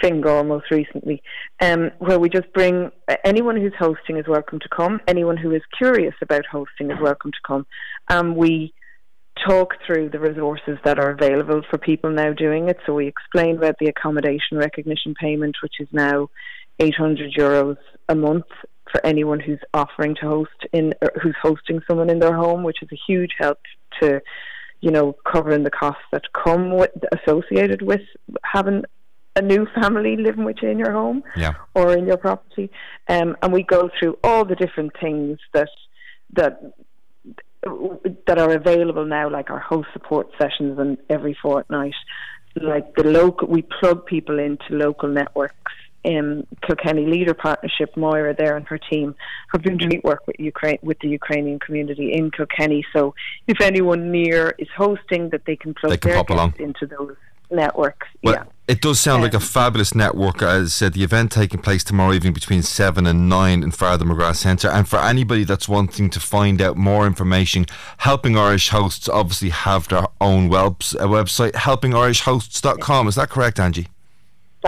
[0.00, 1.22] Fingal most recently,
[1.60, 2.90] um, where we just bring
[3.24, 5.00] anyone who's hosting is welcome to come.
[5.06, 7.66] Anyone who is curious about hosting is welcome to come.
[8.08, 8.72] And we
[9.46, 12.78] talk through the resources that are available for people now doing it.
[12.86, 16.28] So we explained about the accommodation recognition payment, which is now
[16.78, 17.76] 800 euros
[18.08, 18.46] a month
[18.90, 22.82] for anyone who's offering to host in, or who's hosting someone in their home, which
[22.82, 23.58] is a huge help
[24.00, 24.20] to,
[24.80, 28.00] you know, covering the costs that come with associated with
[28.44, 28.82] having
[29.36, 31.54] a new family living with you in your home Yeah.
[31.74, 32.70] or in your property.
[33.08, 35.68] Um, and we go through all the different things that
[36.34, 36.60] that
[38.26, 41.94] that are available now, like our host support sessions and every fortnight.
[42.60, 45.54] Like the local, we plug people into local networks.
[46.04, 49.14] In Kilkenny Leader Partnership, Moira there and her team
[49.52, 52.84] have been doing work with Ukraine with the Ukrainian community in Kilkenny.
[52.94, 53.14] So
[53.46, 56.54] if anyone near is hosting, that they can plug They can their pop along.
[56.58, 57.16] into those
[57.50, 58.06] networks.
[58.22, 58.44] Well, yeah.
[58.68, 60.42] It does sound like a fabulous network.
[60.42, 64.04] As I said, the event taking place tomorrow evening between 7 and 9 in Father
[64.04, 64.68] McGrath Centre.
[64.68, 67.64] And for anybody that's wanting to find out more information,
[67.98, 73.08] Helping Irish Hosts obviously have their own webs- uh, website, helpingirishosts.com.
[73.08, 73.88] Is that correct, Angie?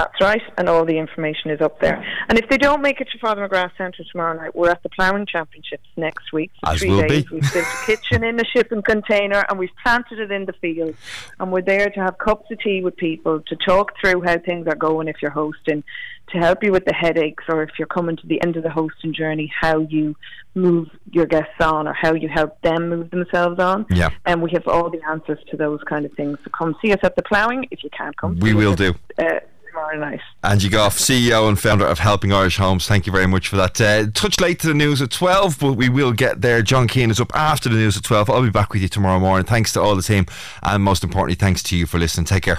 [0.01, 2.03] That's right, and all the information is up there.
[2.31, 4.89] And if they don't make it to Father McGrath Centre tomorrow night, we're at the
[4.89, 7.25] Ploughing Championships next week for As three will days.
[7.25, 7.35] be.
[7.35, 10.95] We've built a kitchen in a shipping container, and we've planted it in the field.
[11.39, 14.67] And we're there to have cups of tea with people, to talk through how things
[14.69, 15.85] are going if you're hosting,
[16.31, 18.71] to help you with the headaches, or if you're coming to the end of the
[18.71, 20.17] hosting journey, how you
[20.55, 23.85] move your guests on, or how you help them move themselves on.
[23.91, 24.09] Yeah.
[24.25, 26.39] And we have all the answers to those kind of things.
[26.43, 28.39] So come see us at the Ploughing if you can't come.
[28.39, 28.95] We see us will do.
[29.19, 29.41] Uh,
[29.71, 30.21] tomorrow night.
[30.43, 32.89] Angie Goff, CEO and founder of Helping Irish Hosts.
[32.89, 33.81] Thank you very much for that.
[33.81, 36.63] Uh, touch late to the news at 12, but we will get there.
[36.63, 38.31] John Keane is up after the news at 12.
[38.31, 39.47] I'll be back with you tomorrow morning.
[39.47, 40.27] Thanks to all the team,
[40.63, 42.27] and most importantly, thanks to you for listening.
[42.27, 42.59] Take care.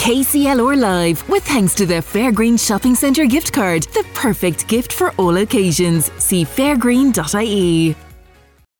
[0.00, 5.10] KCLR Live, with thanks to the Fairgreen Shopping Centre gift card, the perfect gift for
[5.18, 6.10] all occasions.
[6.12, 8.09] See fairgreen.ie.